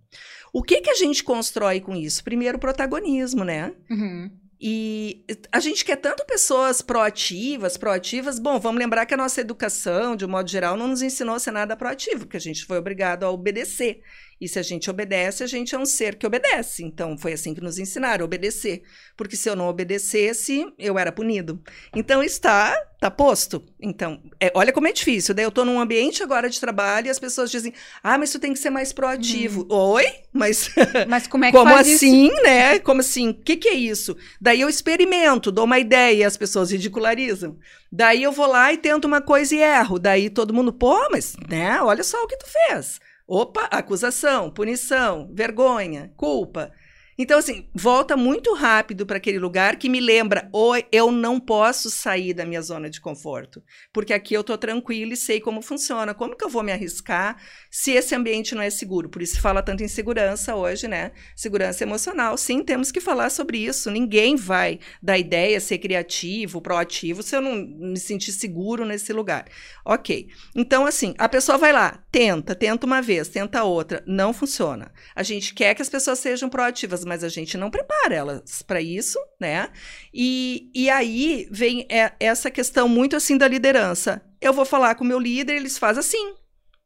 O 0.52 0.62
que, 0.62 0.80
que 0.80 0.90
a 0.90 0.94
gente 0.94 1.24
constrói 1.24 1.80
com 1.80 1.96
isso? 1.96 2.22
Primeiro, 2.22 2.58
protagonismo, 2.58 3.42
né? 3.42 3.72
Uhum. 3.90 4.30
E 4.64 5.24
a 5.50 5.58
gente 5.58 5.84
quer 5.84 5.96
tanto 5.96 6.24
pessoas 6.24 6.80
proativas, 6.80 7.76
proativas. 7.76 8.38
Bom, 8.38 8.60
vamos 8.60 8.78
lembrar 8.78 9.06
que 9.06 9.14
a 9.14 9.16
nossa 9.16 9.40
educação, 9.40 10.14
de 10.14 10.24
um 10.24 10.28
modo 10.28 10.48
geral, 10.48 10.76
não 10.76 10.86
nos 10.86 11.02
ensinou 11.02 11.34
a 11.34 11.40
ser 11.40 11.50
nada 11.50 11.74
proativo, 11.74 12.20
porque 12.20 12.36
a 12.36 12.40
gente 12.40 12.64
foi 12.64 12.78
obrigado 12.78 13.24
a 13.24 13.30
obedecer. 13.30 14.02
E 14.42 14.48
se 14.48 14.58
a 14.58 14.62
gente 14.62 14.90
obedece, 14.90 15.44
a 15.44 15.46
gente 15.46 15.72
é 15.72 15.78
um 15.78 15.86
ser 15.86 16.16
que 16.16 16.26
obedece. 16.26 16.82
Então, 16.82 17.16
foi 17.16 17.32
assim 17.32 17.54
que 17.54 17.60
nos 17.60 17.78
ensinaram, 17.78 18.24
obedecer. 18.24 18.82
Porque 19.16 19.36
se 19.36 19.48
eu 19.48 19.54
não 19.54 19.68
obedecesse, 19.68 20.66
eu 20.76 20.98
era 20.98 21.12
punido. 21.12 21.62
Então, 21.94 22.24
está, 22.24 22.76
está 22.94 23.08
posto. 23.08 23.64
Então, 23.80 24.20
é, 24.40 24.50
olha 24.52 24.72
como 24.72 24.88
é 24.88 24.92
difícil. 24.92 25.32
Daí 25.32 25.44
eu 25.44 25.48
estou 25.50 25.64
num 25.64 25.78
ambiente 25.78 26.24
agora 26.24 26.50
de 26.50 26.58
trabalho 26.58 27.06
e 27.06 27.10
as 27.10 27.20
pessoas 27.20 27.52
dizem, 27.52 27.72
ah, 28.02 28.18
mas 28.18 28.32
tu 28.32 28.40
tem 28.40 28.52
que 28.52 28.58
ser 28.58 28.70
mais 28.70 28.92
proativo. 28.92 29.62
Hum. 29.70 29.76
Oi? 29.76 30.06
Mas, 30.32 30.70
mas 31.06 31.28
como 31.28 31.44
é 31.44 31.52
que 31.52 31.56
como 31.56 31.76
assim, 31.76 32.26
isso? 32.26 32.42
né? 32.42 32.80
Como 32.80 33.00
assim? 33.00 33.28
O 33.28 33.34
que, 33.34 33.56
que 33.56 33.68
é 33.68 33.74
isso? 33.74 34.16
Daí 34.40 34.60
eu 34.60 34.68
experimento, 34.68 35.52
dou 35.52 35.66
uma 35.66 35.78
ideia 35.78 36.16
e 36.16 36.24
as 36.24 36.36
pessoas 36.36 36.72
ridicularizam. 36.72 37.56
Daí 37.92 38.24
eu 38.24 38.32
vou 38.32 38.48
lá 38.48 38.72
e 38.72 38.76
tento 38.76 39.04
uma 39.04 39.20
coisa 39.20 39.54
e 39.54 39.58
erro. 39.60 40.00
Daí 40.00 40.28
todo 40.28 40.52
mundo, 40.52 40.72
pô, 40.72 40.98
mas, 41.12 41.36
né? 41.48 41.80
Olha 41.80 42.02
só 42.02 42.20
o 42.24 42.26
que 42.26 42.38
tu 42.38 42.46
fez. 42.46 42.98
Opa, 43.34 43.62
acusação, 43.70 44.50
punição, 44.50 45.26
vergonha, 45.32 46.12
culpa. 46.18 46.70
Então, 47.18 47.38
assim, 47.38 47.68
volta 47.74 48.16
muito 48.16 48.54
rápido 48.54 49.04
para 49.04 49.18
aquele 49.18 49.38
lugar 49.38 49.76
que 49.76 49.88
me 49.88 50.00
lembra: 50.00 50.48
oi, 50.52 50.84
eu 50.90 51.10
não 51.12 51.38
posso 51.38 51.90
sair 51.90 52.32
da 52.32 52.44
minha 52.44 52.62
zona 52.62 52.88
de 52.88 53.00
conforto, 53.00 53.62
porque 53.92 54.12
aqui 54.12 54.34
eu 54.34 54.40
estou 54.40 54.56
tranquilo 54.56 55.12
e 55.12 55.16
sei 55.16 55.40
como 55.40 55.62
funciona. 55.62 56.14
Como 56.14 56.36
que 56.36 56.44
eu 56.44 56.48
vou 56.48 56.62
me 56.62 56.72
arriscar 56.72 57.36
se 57.70 57.92
esse 57.92 58.14
ambiente 58.14 58.54
não 58.54 58.62
é 58.62 58.70
seguro? 58.70 59.08
Por 59.08 59.22
isso 59.22 59.40
fala 59.40 59.62
tanto 59.62 59.82
em 59.82 59.88
segurança 59.88 60.54
hoje, 60.54 60.88
né? 60.88 61.12
Segurança 61.36 61.84
emocional. 61.84 62.36
Sim, 62.36 62.62
temos 62.62 62.90
que 62.90 63.00
falar 63.00 63.30
sobre 63.30 63.58
isso. 63.58 63.90
Ninguém 63.90 64.36
vai 64.36 64.78
dar 65.02 65.18
ideia, 65.18 65.60
ser 65.60 65.78
criativo, 65.78 66.60
proativo, 66.60 67.22
se 67.22 67.36
eu 67.36 67.40
não 67.40 67.54
me 67.56 67.98
sentir 67.98 68.32
seguro 68.32 68.84
nesse 68.84 69.12
lugar. 69.12 69.46
Ok. 69.84 70.28
Então, 70.54 70.86
assim, 70.86 71.14
a 71.18 71.28
pessoa 71.28 71.58
vai 71.58 71.72
lá, 71.72 72.02
tenta, 72.10 72.54
tenta 72.54 72.86
uma 72.86 73.02
vez, 73.02 73.28
tenta 73.28 73.64
outra, 73.64 74.02
não 74.06 74.32
funciona. 74.32 74.92
A 75.14 75.22
gente 75.22 75.54
quer 75.54 75.74
que 75.74 75.82
as 75.82 75.88
pessoas 75.88 76.18
sejam 76.18 76.48
proativas, 76.48 77.01
mas 77.04 77.24
a 77.24 77.28
gente 77.28 77.56
não 77.56 77.70
prepara 77.70 78.14
elas 78.14 78.62
para 78.62 78.80
isso, 78.80 79.18
né? 79.40 79.70
E, 80.12 80.70
e 80.74 80.90
aí 80.90 81.48
vem 81.50 81.86
é, 81.90 82.12
essa 82.20 82.50
questão 82.50 82.88
muito 82.88 83.16
assim 83.16 83.36
da 83.36 83.48
liderança. 83.48 84.22
Eu 84.40 84.52
vou 84.52 84.64
falar 84.64 84.94
com 84.94 85.04
o 85.04 85.06
meu 85.06 85.18
líder, 85.18 85.56
eles 85.56 85.78
fazem 85.78 86.00
assim. 86.00 86.34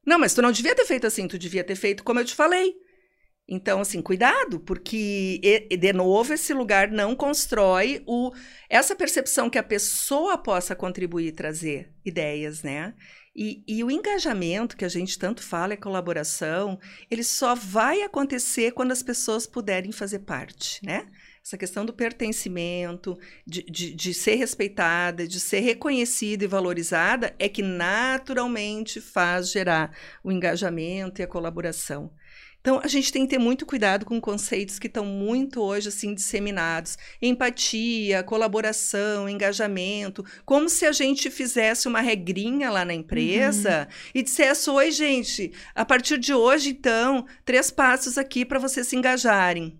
Não, 0.06 0.18
mas 0.18 0.34
tu 0.34 0.42
não 0.42 0.52
devia 0.52 0.74
ter 0.74 0.84
feito 0.84 1.06
assim, 1.06 1.26
tu 1.26 1.38
devia 1.38 1.64
ter 1.64 1.74
feito 1.74 2.04
como 2.04 2.20
eu 2.20 2.24
te 2.24 2.34
falei. 2.34 2.74
Então, 3.48 3.80
assim, 3.80 4.02
cuidado, 4.02 4.58
porque, 4.58 5.68
de 5.70 5.92
novo, 5.92 6.34
esse 6.34 6.52
lugar 6.52 6.90
não 6.90 7.14
constrói 7.14 8.02
o, 8.04 8.32
essa 8.68 8.96
percepção 8.96 9.48
que 9.48 9.58
a 9.58 9.62
pessoa 9.62 10.36
possa 10.36 10.74
contribuir 10.74 11.28
e 11.28 11.32
trazer 11.32 11.92
ideias, 12.04 12.64
né? 12.64 12.94
E, 13.38 13.62
e, 13.68 13.84
o 13.84 13.90
engajamento 13.90 14.78
que 14.78 14.84
a 14.84 14.88
gente 14.88 15.18
tanto 15.18 15.42
fala, 15.42 15.74
é 15.74 15.76
colaboração, 15.76 16.78
ele 17.10 17.22
só 17.22 17.54
vai 17.54 18.00
acontecer 18.00 18.72
quando 18.72 18.92
as 18.92 19.02
pessoas 19.02 19.46
puderem 19.46 19.92
fazer 19.92 20.20
parte, 20.20 20.82
né? 20.82 21.06
Essa 21.44 21.58
questão 21.58 21.84
do 21.84 21.92
pertencimento, 21.92 23.16
de, 23.46 23.62
de, 23.64 23.94
de 23.94 24.14
ser 24.14 24.36
respeitada, 24.36 25.28
de 25.28 25.38
ser 25.38 25.60
reconhecida 25.60 26.44
e 26.44 26.48
valorizada, 26.48 27.36
é 27.38 27.46
que 27.46 27.62
naturalmente 27.62 29.02
faz 29.02 29.50
gerar 29.52 29.94
o 30.24 30.32
engajamento 30.32 31.20
e 31.20 31.24
a 31.24 31.28
colaboração. 31.28 32.10
Então, 32.66 32.80
a 32.82 32.88
gente 32.88 33.12
tem 33.12 33.22
que 33.22 33.28
ter 33.28 33.38
muito 33.38 33.64
cuidado 33.64 34.04
com 34.04 34.20
conceitos 34.20 34.76
que 34.80 34.88
estão 34.88 35.06
muito 35.06 35.62
hoje 35.62 35.86
assim 35.86 36.12
disseminados. 36.12 36.98
Empatia, 37.22 38.24
colaboração, 38.24 39.28
engajamento, 39.28 40.24
como 40.44 40.68
se 40.68 40.84
a 40.84 40.90
gente 40.90 41.30
fizesse 41.30 41.86
uma 41.86 42.00
regrinha 42.00 42.68
lá 42.68 42.84
na 42.84 42.92
empresa 42.92 43.86
uhum. 43.88 44.10
e 44.16 44.20
dissesse: 44.24 44.68
"Oi, 44.68 44.90
gente, 44.90 45.52
a 45.76 45.84
partir 45.84 46.18
de 46.18 46.34
hoje, 46.34 46.70
então, 46.70 47.24
três 47.44 47.70
passos 47.70 48.18
aqui 48.18 48.44
para 48.44 48.58
vocês 48.58 48.88
se 48.88 48.96
engajarem". 48.96 49.78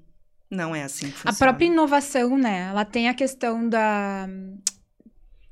Não 0.49 0.73
é 0.73 0.85
assim 0.85 1.07
que 1.07 1.19
funciona. 1.19 1.35
A 1.35 1.37
própria 1.37 1.67
inovação, 1.67 2.39
né? 2.39 2.69
Ela 2.71 2.85
tem 2.85 3.09
a 3.09 3.15
questão 3.15 3.69
da 3.69 4.29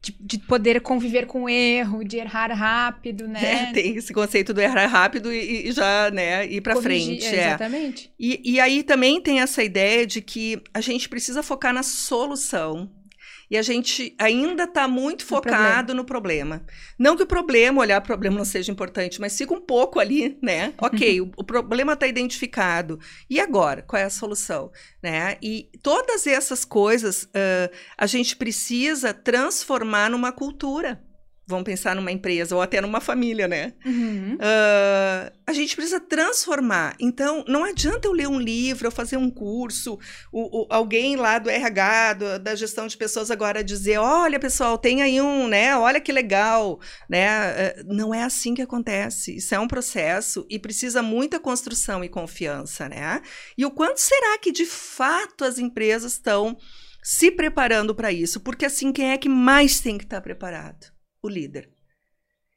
de, 0.04 0.16
de, 0.20 0.38
poder 0.38 0.80
conviver 0.82 1.26
com 1.26 1.44
o 1.44 1.48
erro, 1.48 2.04
de 2.04 2.18
errar 2.18 2.52
rápido, 2.52 3.26
né? 3.26 3.40
É, 3.54 3.72
tem 3.72 3.96
esse 3.96 4.12
conceito 4.12 4.52
do 4.52 4.60
errar 4.60 4.86
rápido 4.86 5.32
e, 5.32 5.68
e 5.68 5.72
já, 5.72 6.10
né, 6.10 6.46
ir 6.46 6.60
para 6.60 6.76
frente. 6.76 7.24
É. 7.24 7.48
Exatamente. 7.48 8.12
E, 8.18 8.40
e 8.44 8.60
aí 8.60 8.82
também 8.82 9.20
tem 9.20 9.40
essa 9.40 9.62
ideia 9.62 10.06
de 10.06 10.20
que 10.20 10.60
a 10.72 10.80
gente 10.80 11.08
precisa 11.08 11.42
focar 11.42 11.72
na 11.72 11.82
solução 11.82 12.90
e 13.50 13.56
a 13.56 13.62
gente 13.62 14.14
ainda 14.18 14.64
está 14.64 14.88
muito 14.88 15.24
focado 15.24 15.94
no 15.94 16.04
problema. 16.04 16.56
no 16.56 16.60
problema. 16.60 16.66
Não 16.98 17.16
que 17.16 17.22
o 17.22 17.26
problema, 17.26 17.80
olhar 17.80 18.00
o 18.00 18.04
problema 18.04 18.36
não 18.36 18.44
seja 18.44 18.70
importante, 18.70 19.20
mas 19.20 19.36
fica 19.36 19.52
um 19.52 19.60
pouco 19.60 19.98
ali, 19.98 20.38
né? 20.42 20.72
Ok, 20.84 21.20
o, 21.20 21.30
o, 21.36 21.44
problema 21.44 21.94
está 21.94 22.06
identificado. 22.06 23.00
E 23.28 23.40
agora? 23.40 23.82
Qual 23.82 24.00
é 24.00 24.04
a 24.04 24.10
solução? 24.10 24.70
Né? 25.02 25.36
E 25.42 25.70
todas 25.82 26.26
essas 26.26 26.64
coisas 26.64 27.24
uh, 27.24 27.74
a 27.96 28.06
gente 28.06 28.36
precisa 28.36 29.14
transformar 29.14 30.10
numa 30.10 30.30
cultura. 30.30 31.02
Vamos 31.46 31.64
pensar 31.64 31.94
numa 31.94 32.10
empresa 32.10 32.54
ou 32.54 32.62
até 32.62 32.80
numa 32.80 33.02
família, 33.02 33.46
né? 33.46 33.74
Uhum. 33.84 34.36
Uh, 34.36 35.30
a 35.46 35.52
gente 35.52 35.76
precisa 35.76 36.00
transformar. 36.00 36.96
Então, 36.98 37.44
não 37.46 37.64
adianta 37.64 38.08
eu 38.08 38.12
ler 38.12 38.26
um 38.26 38.40
livro, 38.40 38.86
eu 38.86 38.90
fazer 38.90 39.18
um 39.18 39.28
curso, 39.28 39.98
o, 40.32 40.62
o, 40.62 40.66
alguém 40.70 41.16
lá 41.16 41.38
do 41.38 41.50
RH, 41.50 42.12
do, 42.14 42.38
da 42.38 42.54
gestão 42.54 42.86
de 42.86 42.96
pessoas 42.96 43.30
agora 43.30 43.62
dizer, 43.62 43.98
olha, 43.98 44.40
pessoal, 44.40 44.78
tem 44.78 45.02
aí 45.02 45.20
um, 45.20 45.46
né? 45.46 45.76
Olha 45.76 46.00
que 46.00 46.12
legal, 46.12 46.80
né? 47.10 47.74
Uh, 47.76 47.94
não 47.94 48.14
é 48.14 48.22
assim 48.22 48.54
que 48.54 48.62
acontece. 48.62 49.36
Isso 49.36 49.54
é 49.54 49.60
um 49.60 49.68
processo 49.68 50.46
e 50.48 50.58
precisa 50.58 51.02
muita 51.02 51.38
construção 51.38 52.02
e 52.02 52.08
confiança, 52.08 52.88
né? 52.88 53.20
E 53.58 53.66
o 53.66 53.70
quanto 53.70 53.98
será 53.98 54.38
que, 54.38 54.50
de 54.50 54.64
fato, 54.64 55.44
as 55.44 55.58
empresas 55.58 56.12
estão 56.12 56.56
se 57.02 57.30
preparando 57.30 57.94
para 57.94 58.10
isso? 58.10 58.40
Porque, 58.40 58.64
assim, 58.64 58.90
quem 58.92 59.12
é 59.12 59.18
que 59.18 59.28
mais 59.28 59.78
tem 59.80 59.98
que 59.98 60.04
estar 60.04 60.16
tá 60.16 60.22
preparado? 60.22 60.93
O 61.26 61.30
líder. 61.30 61.70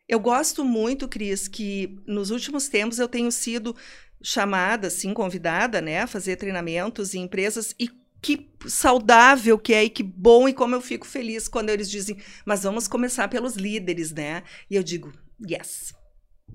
Eu 0.08 0.20
gosto 0.20 0.64
muito, 0.64 1.08
Cris, 1.08 1.48
que 1.48 2.00
nos 2.08 2.32
últimos 2.32 2.70
tempos 2.70 2.98
eu 2.98 3.10
tenho 3.10 3.32
sido 3.32 3.76
chamada, 4.22 4.88
assim, 4.88 5.14
convidada, 5.14 5.82
né, 5.82 6.02
a 6.02 6.08
fazer 6.08 6.38
treinamentos 6.38 7.14
em 7.14 7.24
empresas 7.24 7.76
e 7.80 7.90
que 8.22 8.50
saudável 8.68 9.60
que 9.60 9.74
é 9.74 9.84
e 9.84 9.90
que 9.90 10.02
bom 10.02 10.50
e 10.50 10.54
como 10.54 10.76
eu 10.76 10.82
fico 10.82 11.06
feliz 11.06 11.48
quando 11.48 11.70
eles 11.70 11.90
dizem, 11.90 12.18
mas 12.46 12.64
vamos 12.64 12.88
começar 12.88 13.28
pelos 13.28 13.56
líderes, 13.56 14.12
né? 14.12 14.44
E 14.70 14.76
eu 14.76 14.84
digo, 14.84 15.14
yes. 15.48 15.94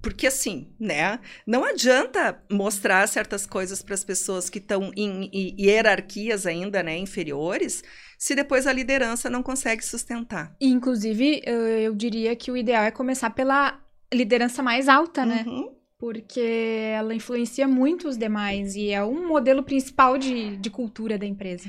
Porque 0.00 0.26
assim, 0.26 0.74
né? 0.80 1.20
Não 1.46 1.64
adianta 1.64 2.42
mostrar 2.50 3.06
certas 3.06 3.46
coisas 3.46 3.82
para 3.82 3.94
as 3.94 4.02
pessoas 4.02 4.50
que 4.50 4.58
estão 4.58 4.90
em, 4.96 5.30
em 5.32 5.54
hierarquias 5.60 6.46
ainda, 6.46 6.82
né, 6.82 6.96
inferiores, 6.98 7.84
se 8.22 8.36
depois 8.36 8.68
a 8.68 8.72
liderança 8.72 9.28
não 9.28 9.42
consegue 9.42 9.84
sustentar. 9.84 10.54
Inclusive, 10.60 11.42
eu 11.44 11.92
diria 11.92 12.36
que 12.36 12.52
o 12.52 12.56
ideal 12.56 12.84
é 12.84 12.90
começar 12.92 13.30
pela 13.30 13.80
liderança 14.14 14.62
mais 14.62 14.88
alta, 14.88 15.26
né? 15.26 15.42
Uhum. 15.44 15.74
Porque 15.98 16.38
ela 16.40 17.16
influencia 17.16 17.66
muito 17.66 18.06
os 18.06 18.16
demais 18.16 18.76
e 18.76 18.90
é 18.90 19.02
um 19.02 19.26
modelo 19.26 19.64
principal 19.64 20.16
de, 20.16 20.56
de 20.56 20.70
cultura 20.70 21.18
da 21.18 21.26
empresa. 21.26 21.68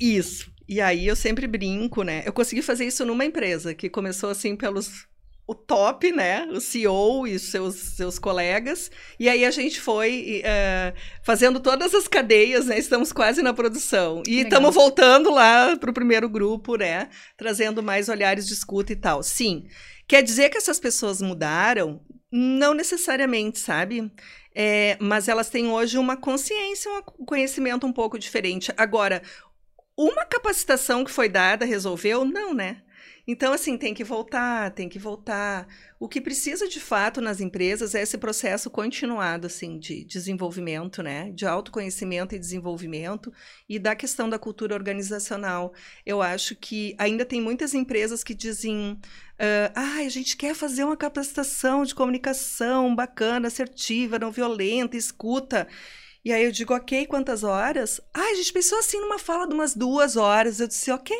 Isso. 0.00 0.52
E 0.68 0.80
aí 0.80 1.04
eu 1.04 1.16
sempre 1.16 1.48
brinco, 1.48 2.04
né? 2.04 2.22
Eu 2.24 2.32
consegui 2.32 2.62
fazer 2.62 2.86
isso 2.86 3.04
numa 3.04 3.24
empresa 3.24 3.74
que 3.74 3.90
começou 3.90 4.30
assim 4.30 4.54
pelos 4.54 5.04
o 5.48 5.54
top, 5.54 6.12
né? 6.12 6.46
O 6.52 6.60
CEO 6.60 7.26
e 7.26 7.38
seus, 7.38 7.74
seus 7.74 8.18
colegas. 8.18 8.90
E 9.18 9.30
aí 9.30 9.46
a 9.46 9.50
gente 9.50 9.80
foi 9.80 10.42
uh, 10.44 10.94
fazendo 11.22 11.58
todas 11.58 11.94
as 11.94 12.06
cadeias, 12.06 12.66
né? 12.66 12.78
Estamos 12.78 13.14
quase 13.14 13.40
na 13.40 13.54
produção. 13.54 14.22
E 14.28 14.40
estamos 14.40 14.74
voltando 14.74 15.30
lá 15.30 15.74
para 15.74 15.90
o 15.90 15.94
primeiro 15.94 16.28
grupo, 16.28 16.76
né? 16.76 17.08
Trazendo 17.34 17.82
mais 17.82 18.10
olhares 18.10 18.46
de 18.46 18.52
escuta 18.52 18.92
e 18.92 18.96
tal. 18.96 19.22
Sim. 19.22 19.64
Quer 20.06 20.22
dizer 20.22 20.50
que 20.50 20.58
essas 20.58 20.78
pessoas 20.78 21.22
mudaram? 21.22 22.02
Não 22.30 22.74
necessariamente, 22.74 23.58
sabe? 23.58 24.12
É, 24.54 24.98
mas 25.00 25.28
elas 25.28 25.48
têm 25.48 25.68
hoje 25.68 25.96
uma 25.96 26.16
consciência, 26.18 26.90
um 27.18 27.24
conhecimento 27.24 27.86
um 27.86 27.92
pouco 27.92 28.18
diferente. 28.18 28.70
Agora, 28.76 29.22
uma 29.96 30.26
capacitação 30.26 31.04
que 31.04 31.10
foi 31.10 31.30
dada 31.30 31.64
resolveu? 31.64 32.22
Não, 32.22 32.52
né? 32.52 32.82
Então, 33.30 33.52
assim, 33.52 33.76
tem 33.76 33.92
que 33.92 34.02
voltar, 34.02 34.70
tem 34.70 34.88
que 34.88 34.98
voltar. 34.98 35.68
O 36.00 36.08
que 36.08 36.18
precisa 36.18 36.66
de 36.66 36.80
fato 36.80 37.20
nas 37.20 37.42
empresas 37.42 37.94
é 37.94 38.00
esse 38.00 38.16
processo 38.16 38.70
continuado, 38.70 39.46
assim, 39.46 39.78
de 39.78 40.02
desenvolvimento, 40.02 41.02
né? 41.02 41.30
De 41.32 41.44
autoconhecimento 41.44 42.34
e 42.34 42.38
desenvolvimento 42.38 43.30
e 43.68 43.78
da 43.78 43.94
questão 43.94 44.30
da 44.30 44.38
cultura 44.38 44.74
organizacional. 44.74 45.74
Eu 46.06 46.22
acho 46.22 46.56
que 46.56 46.96
ainda 46.96 47.22
tem 47.22 47.38
muitas 47.38 47.74
empresas 47.74 48.24
que 48.24 48.32
dizem. 48.32 48.92
Uh, 49.38 49.70
ah, 49.74 49.98
a 49.98 50.08
gente 50.08 50.34
quer 50.34 50.54
fazer 50.54 50.84
uma 50.84 50.96
capacitação 50.96 51.84
de 51.84 51.94
comunicação 51.94 52.96
bacana, 52.96 53.48
assertiva, 53.48 54.18
não 54.18 54.32
violenta, 54.32 54.96
escuta. 54.96 55.68
E 56.24 56.32
aí 56.32 56.44
eu 56.44 56.50
digo, 56.50 56.74
ok, 56.74 57.06
quantas 57.06 57.44
horas? 57.44 58.00
Ah, 58.14 58.30
a 58.32 58.34
gente 58.36 58.54
pensou 58.54 58.78
assim 58.78 58.98
numa 58.98 59.18
fala 59.18 59.46
de 59.46 59.52
umas 59.52 59.74
duas 59.74 60.16
horas. 60.16 60.60
Eu 60.60 60.66
disse, 60.66 60.90
ok, 60.90 61.14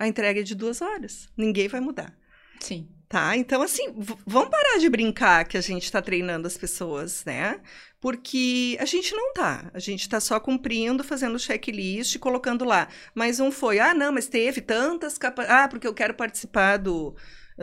a 0.00 0.08
entrega 0.08 0.40
é 0.40 0.42
de 0.42 0.54
duas 0.54 0.80
horas. 0.80 1.28
Ninguém 1.36 1.68
vai 1.68 1.78
mudar. 1.78 2.16
Sim. 2.58 2.88
Tá? 3.06 3.36
Então, 3.36 3.60
assim, 3.60 3.92
vamos 4.24 4.48
parar 4.48 4.78
de 4.78 4.88
brincar 4.88 5.44
que 5.44 5.58
a 5.58 5.60
gente 5.60 5.82
está 5.84 6.00
treinando 6.00 6.46
as 6.46 6.56
pessoas, 6.56 7.22
né? 7.24 7.60
Porque 8.00 8.78
a 8.80 8.86
gente 8.86 9.14
não 9.14 9.34
tá. 9.34 9.70
A 9.74 9.78
gente 9.78 10.00
está 10.00 10.18
só 10.18 10.40
cumprindo, 10.40 11.04
fazendo 11.04 11.38
checklist, 11.38 12.18
colocando 12.18 12.64
lá. 12.64 12.88
Mas 13.14 13.40
um 13.40 13.50
foi, 13.50 13.78
ah, 13.78 13.92
não, 13.92 14.10
mas 14.10 14.26
teve 14.26 14.62
tantas 14.62 15.18
capacidades. 15.18 15.64
Ah, 15.64 15.68
porque 15.68 15.86
eu 15.86 15.92
quero 15.92 16.14
participar 16.14 16.78
do, 16.78 17.14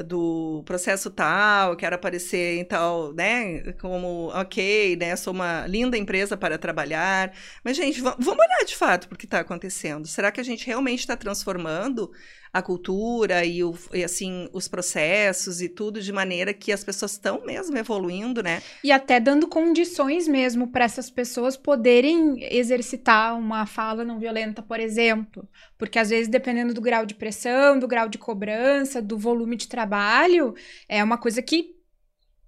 do 0.03 0.63
processo 0.65 1.09
tal, 1.09 1.75
quero 1.75 1.95
aparecer 1.95 2.59
em 2.59 2.65
tal, 2.65 3.13
né, 3.13 3.73
como, 3.73 4.29
ok, 4.33 4.95
né, 4.95 5.15
sou 5.15 5.33
uma 5.33 5.65
linda 5.67 5.97
empresa 5.97 6.37
para 6.37 6.57
trabalhar. 6.57 7.33
Mas, 7.63 7.77
gente, 7.77 8.01
vamos 8.01 8.27
olhar 8.27 8.65
de 8.65 8.75
fato 8.75 9.07
o 9.11 9.15
que 9.17 9.25
está 9.25 9.39
acontecendo. 9.39 10.07
Será 10.07 10.31
que 10.31 10.39
a 10.39 10.43
gente 10.43 10.65
realmente 10.65 10.99
está 10.99 11.15
transformando 11.15 12.11
a 12.51 12.61
cultura 12.61 13.45
e, 13.45 13.63
o, 13.63 13.77
e, 13.93 14.03
assim 14.03 14.49
os 14.53 14.67
processos 14.67 15.61
e 15.61 15.69
tudo 15.69 16.01
de 16.01 16.11
maneira 16.11 16.53
que 16.53 16.71
as 16.71 16.83
pessoas 16.83 17.13
estão 17.13 17.45
mesmo 17.45 17.77
evoluindo, 17.77 18.41
né? 18.41 18.61
E 18.83 18.91
até 18.91 19.19
dando 19.19 19.47
condições 19.47 20.27
mesmo 20.27 20.67
para 20.67 20.85
essas 20.85 21.09
pessoas 21.09 21.57
poderem 21.57 22.37
exercitar 22.53 23.37
uma 23.37 23.65
fala 23.65 24.03
não 24.03 24.19
violenta, 24.19 24.61
por 24.61 24.79
exemplo, 24.79 25.47
porque 25.77 25.99
às 25.99 26.09
vezes 26.09 26.27
dependendo 26.27 26.73
do 26.73 26.81
grau 26.81 27.05
de 27.05 27.15
pressão, 27.15 27.79
do 27.79 27.87
grau 27.87 28.09
de 28.09 28.17
cobrança, 28.17 29.01
do 29.01 29.17
volume 29.17 29.55
de 29.55 29.67
trabalho, 29.67 30.55
é 30.87 31.03
uma 31.03 31.17
coisa 31.17 31.41
que 31.41 31.77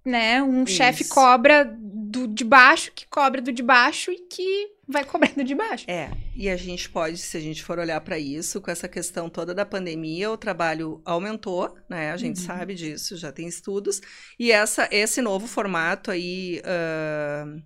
né, 0.04 0.42
um 0.42 0.66
chefe 0.66 1.06
cobra 1.08 1.64
do 1.78 2.26
de 2.26 2.44
baixo, 2.44 2.90
que 2.94 3.06
cobra 3.06 3.40
do 3.40 3.52
de 3.52 3.62
baixo 3.62 4.10
e 4.10 4.18
que 4.18 4.68
vai 4.90 5.04
cobrando 5.04 5.44
de 5.44 5.54
baixo. 5.54 5.84
É, 5.88 6.10
e 6.34 6.48
a 6.48 6.56
gente 6.56 6.88
pode, 6.88 7.18
se 7.18 7.36
a 7.36 7.40
gente 7.40 7.62
for 7.62 7.78
olhar 7.78 8.00
para 8.00 8.18
isso, 8.18 8.60
com 8.60 8.70
essa 8.70 8.88
questão 8.88 9.28
toda 9.28 9.54
da 9.54 9.64
pandemia, 9.64 10.30
o 10.30 10.36
trabalho 10.36 11.00
aumentou, 11.04 11.76
né? 11.88 12.10
A 12.12 12.16
gente 12.16 12.40
uhum. 12.40 12.46
sabe 12.46 12.74
disso, 12.74 13.16
já 13.16 13.32
tem 13.32 13.46
estudos. 13.46 14.00
E 14.38 14.50
essa, 14.52 14.88
esse 14.90 15.22
novo 15.22 15.46
formato 15.46 16.10
aí 16.10 16.60
uh, 16.64 17.56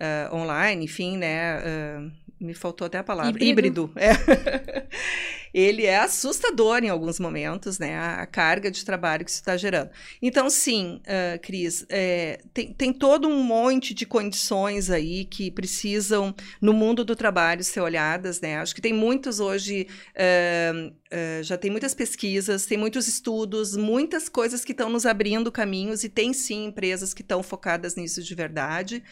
uh, 0.00 0.34
online, 0.34 0.84
enfim, 0.84 1.16
né? 1.16 1.58
Uh, 1.58 2.21
me 2.44 2.54
faltou 2.54 2.86
até 2.86 2.98
a 2.98 3.04
palavra. 3.04 3.42
Híbrido. 3.42 3.90
Híbrido. 3.90 3.92
É. 3.96 4.86
Ele 5.52 5.84
é 5.84 5.98
assustador 5.98 6.82
em 6.82 6.88
alguns 6.88 7.20
momentos, 7.20 7.78
né? 7.78 7.98
A, 7.98 8.24
carga 8.26 8.70
de 8.70 8.84
trabalho 8.84 9.24
que 9.24 9.30
isso 9.30 9.40
está 9.40 9.54
gerando. 9.56 9.90
Então, 10.20 10.48
sim, 10.48 11.02
uh, 11.04 11.38
Cris, 11.42 11.84
é, 11.90 12.40
tem, 12.54 12.72
tem 12.72 12.92
todo 12.92 13.28
um 13.28 13.42
monte 13.42 13.92
de 13.92 14.06
condições 14.06 14.90
aí 14.90 15.26
que 15.26 15.50
precisam, 15.50 16.34
no 16.60 16.72
mundo 16.72 17.04
do 17.04 17.14
trabalho, 17.14 17.62
ser 17.62 17.80
olhadas, 17.80 18.40
né? 18.40 18.58
Acho 18.58 18.74
que 18.74 18.80
tem 18.80 18.94
muitos 18.94 19.40
hoje. 19.40 19.86
Uh, 20.16 20.88
uh, 20.88 21.42
já 21.42 21.58
tem 21.58 21.70
muitas 21.70 21.92
pesquisas, 21.92 22.64
tem 22.64 22.78
muitos 22.78 23.06
estudos, 23.06 23.76
muitas 23.76 24.30
coisas 24.30 24.64
que 24.64 24.72
estão 24.72 24.88
nos 24.88 25.04
abrindo 25.04 25.52
caminhos, 25.52 26.02
e 26.02 26.08
tem 26.08 26.32
sim 26.32 26.64
empresas 26.64 27.12
que 27.12 27.20
estão 27.20 27.42
focadas 27.42 27.94
nisso 27.94 28.22
de 28.22 28.34
verdade. 28.34 29.02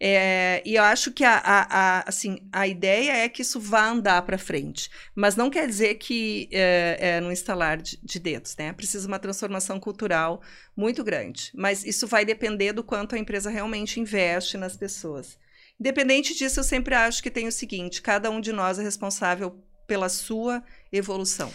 É, 0.00 0.62
e 0.64 0.76
eu 0.76 0.82
acho 0.84 1.10
que 1.10 1.24
a, 1.24 1.36
a, 1.38 1.66
a, 1.98 2.08
assim, 2.08 2.38
a 2.52 2.68
ideia 2.68 3.12
é 3.12 3.28
que 3.28 3.42
isso 3.42 3.58
vá 3.58 3.88
andar 3.88 4.22
para 4.22 4.38
frente, 4.38 4.88
mas 5.12 5.34
não 5.34 5.50
quer 5.50 5.66
dizer 5.66 5.96
que 5.96 6.48
é, 6.52 6.98
é 7.00 7.20
no 7.20 7.32
instalar 7.32 7.78
de, 7.78 7.98
de, 8.02 8.20
dedos, 8.20 8.54
né? 8.56 8.72
Precisa 8.72 9.08
uma 9.08 9.18
transformação 9.18 9.80
cultural 9.80 10.40
muito 10.76 11.02
grande, 11.02 11.50
mas 11.54 11.84
isso 11.84 12.06
vai 12.06 12.24
depender 12.24 12.72
do 12.72 12.84
quanto 12.84 13.16
a 13.16 13.18
empresa 13.18 13.50
realmente 13.50 13.98
investe 13.98 14.56
nas 14.56 14.76
pessoas. 14.76 15.36
Independente 15.80 16.34
disso, 16.34 16.60
eu 16.60 16.64
sempre 16.64 16.94
acho 16.94 17.22
que 17.22 17.30
tem 17.30 17.48
o 17.48 17.52
seguinte: 17.52 18.00
cada 18.00 18.30
um 18.30 18.40
de 18.40 18.52
nós 18.52 18.78
é 18.78 18.82
responsável 18.82 19.62
pela 19.86 20.08
sua 20.08 20.62
evolução. 20.92 21.52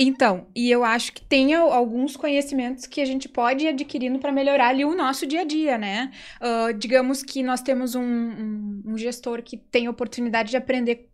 Então, 0.00 0.46
e 0.54 0.70
eu 0.70 0.84
acho 0.84 1.12
que 1.12 1.20
tem 1.20 1.54
alguns 1.54 2.16
conhecimentos 2.16 2.86
que 2.86 3.00
a 3.00 3.04
gente 3.04 3.28
pode 3.28 3.64
ir 3.64 3.68
adquirindo 3.68 4.20
para 4.20 4.30
melhorar 4.30 4.68
ali 4.68 4.84
o 4.84 4.94
nosso 4.94 5.26
dia 5.26 5.40
a 5.40 5.44
dia, 5.44 5.76
né? 5.76 6.12
Uh, 6.40 6.72
digamos 6.72 7.24
que 7.24 7.42
nós 7.42 7.60
temos 7.60 7.96
um, 7.96 8.02
um, 8.02 8.82
um 8.86 8.96
gestor 8.96 9.42
que 9.42 9.56
tem 9.56 9.88
oportunidade 9.88 10.50
de 10.50 10.56
aprender, 10.56 11.10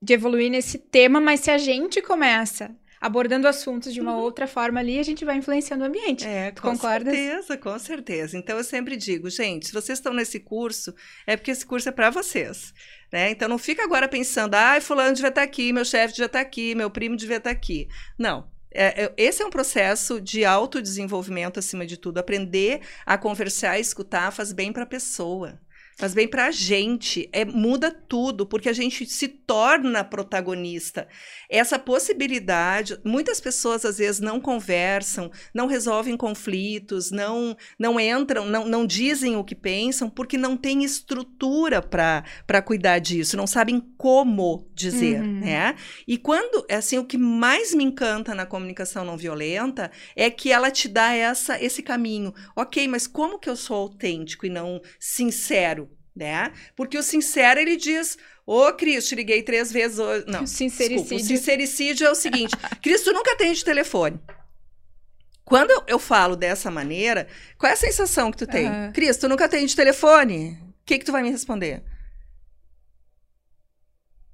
de 0.00 0.14
evoluir 0.14 0.50
nesse 0.50 0.78
tema, 0.78 1.20
mas 1.20 1.40
se 1.40 1.50
a 1.50 1.58
gente 1.58 2.00
começa 2.00 2.76
abordando 3.00 3.46
assuntos 3.46 3.92
de 3.92 4.00
uma 4.00 4.12
uhum. 4.12 4.22
outra 4.22 4.46
forma 4.46 4.80
ali, 4.80 4.98
a 4.98 5.02
gente 5.02 5.24
vai 5.24 5.36
influenciando 5.36 5.84
o 5.84 5.86
ambiente. 5.86 6.26
É, 6.26 6.50
tu 6.50 6.62
com 6.62 6.72
concordas? 6.72 7.14
certeza, 7.14 7.56
com 7.56 7.78
certeza. 7.78 8.38
Então 8.38 8.56
eu 8.56 8.64
sempre 8.64 8.96
digo, 8.96 9.28
gente, 9.30 9.66
se 9.66 9.72
vocês 9.72 9.98
estão 9.98 10.12
nesse 10.12 10.40
curso, 10.40 10.94
é 11.26 11.36
porque 11.36 11.50
esse 11.50 11.64
curso 11.64 11.88
é 11.88 11.92
para 11.92 12.10
vocês. 12.10 12.72
Né? 13.12 13.30
Então 13.30 13.48
não 13.48 13.58
fica 13.58 13.84
agora 13.84 14.08
pensando, 14.08 14.54
ai, 14.54 14.80
fulano 14.80 15.14
devia 15.14 15.28
estar 15.28 15.40
tá 15.40 15.46
aqui, 15.46 15.72
meu 15.72 15.84
chefe 15.84 16.14
devia 16.14 16.26
estar 16.26 16.38
tá 16.38 16.44
aqui, 16.46 16.74
meu 16.74 16.90
primo 16.90 17.16
devia 17.16 17.36
estar 17.36 17.50
tá 17.50 17.56
aqui. 17.56 17.88
Não. 18.18 18.48
É, 18.78 19.04
é, 19.04 19.14
esse 19.16 19.42
é 19.42 19.46
um 19.46 19.50
processo 19.50 20.20
de 20.20 20.44
autodesenvolvimento, 20.44 21.58
acima 21.58 21.86
de 21.86 21.96
tudo. 21.96 22.18
Aprender 22.18 22.80
a 23.06 23.16
conversar 23.16 23.78
e 23.78 23.80
escutar 23.80 24.30
faz 24.30 24.52
bem 24.52 24.72
para 24.72 24.82
a 24.82 24.86
pessoa. 24.86 25.58
Faz 25.98 26.12
bem 26.12 26.28
para 26.28 26.48
a 26.48 26.50
gente, 26.50 27.26
é, 27.32 27.42
muda 27.42 27.90
tudo, 27.90 28.44
porque 28.44 28.68
a 28.68 28.72
gente 28.74 29.06
se 29.06 29.28
torna 29.28 30.04
protagonista. 30.04 31.08
Essa 31.48 31.78
possibilidade, 31.78 33.00
muitas 33.02 33.40
pessoas 33.40 33.82
às 33.82 33.96
vezes 33.96 34.20
não 34.20 34.38
conversam, 34.38 35.30
não 35.54 35.66
resolvem 35.66 36.14
conflitos, 36.14 37.10
não, 37.10 37.56
não 37.78 37.98
entram, 37.98 38.44
não, 38.44 38.68
não 38.68 38.86
dizem 38.86 39.36
o 39.36 39.44
que 39.44 39.54
pensam, 39.54 40.10
porque 40.10 40.36
não 40.36 40.54
tem 40.54 40.84
estrutura 40.84 41.80
para 41.80 42.60
cuidar 42.60 42.98
disso, 42.98 43.34
não 43.34 43.46
sabem 43.46 43.80
como 43.96 44.70
dizer, 44.74 45.22
uhum. 45.22 45.40
né? 45.40 45.76
E 46.06 46.18
quando, 46.18 46.66
assim, 46.70 46.98
o 46.98 47.06
que 47.06 47.16
mais 47.16 47.72
me 47.72 47.84
encanta 47.84 48.34
na 48.34 48.44
comunicação 48.44 49.02
não 49.02 49.16
violenta 49.16 49.90
é 50.14 50.28
que 50.28 50.52
ela 50.52 50.70
te 50.70 50.88
dá 50.88 51.14
essa, 51.14 51.58
esse 51.58 51.82
caminho. 51.82 52.34
Ok, 52.54 52.86
mas 52.86 53.06
como 53.06 53.38
que 53.38 53.48
eu 53.48 53.56
sou 53.56 53.76
autêntico 53.76 54.44
e 54.44 54.50
não 54.50 54.82
sincero? 55.00 55.85
Né? 56.16 56.50
Porque 56.74 56.96
o 56.96 57.02
sincero, 57.02 57.60
ele 57.60 57.76
diz, 57.76 58.16
ô 58.46 58.66
oh, 58.66 58.72
Cris, 58.72 59.06
te 59.06 59.14
liguei 59.14 59.42
três 59.42 59.70
vezes 59.70 59.98
hoje. 59.98 60.24
Não, 60.26 60.46
sincericídio. 60.48 61.02
Desculpa, 61.02 61.22
o 61.22 61.26
sincericídio 61.26 62.06
é 62.06 62.10
o 62.10 62.14
seguinte, 62.14 62.56
Cris, 62.82 63.02
tu 63.02 63.12
nunca 63.12 63.32
atende 63.32 63.62
telefone. 63.62 64.18
Quando 65.44 65.84
eu 65.86 65.98
falo 65.98 66.34
dessa 66.34 66.70
maneira, 66.70 67.28
qual 67.56 67.70
é 67.70 67.74
a 67.74 67.76
sensação 67.76 68.32
que 68.32 68.38
tu 68.38 68.46
tem? 68.46 68.68
Uhum. 68.68 68.92
Cris, 68.92 69.16
tu 69.16 69.28
nunca 69.28 69.44
atende 69.44 69.76
telefone? 69.76 70.58
O 70.80 70.84
que 70.84 70.98
que 70.98 71.04
tu 71.04 71.12
vai 71.12 71.22
me 71.22 71.30
responder? 71.30 71.84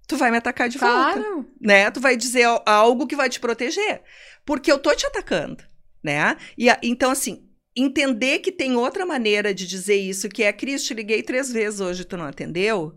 Tu 0.07 0.17
vai 0.17 0.31
me 0.31 0.39
atacar 0.39 0.69
de 0.69 0.79
claro. 0.79 1.23
volta, 1.23 1.49
né? 1.61 1.91
Tu 1.91 2.01
vai 2.01 2.17
dizer 2.17 2.47
algo 2.65 3.07
que 3.07 3.17
vai 3.17 3.29
te 3.29 3.41
proteger, 3.41 4.03
porque 4.45 4.71
eu 4.71 4.79
tô 4.79 4.95
te 4.95 5.07
atacando, 5.07 5.63
né? 6.03 6.37
E 6.57 6.69
então 6.83 7.11
assim, 7.11 7.47
entender 7.77 8.41
que 8.41 8.53
tem 8.53 8.77
outra 8.77 9.07
maneira 9.07 9.55
de 9.55 9.67
dizer 9.67 9.97
isso, 9.97 10.29
que 10.29 10.43
é, 10.43 10.53
Cris, 10.53 10.85
te 10.85 10.95
liguei 10.95 11.23
três 11.23 11.51
vezes 11.51 11.81
hoje, 11.81 12.05
tu 12.05 12.17
não 12.17 12.27
atendeu? 12.27 12.95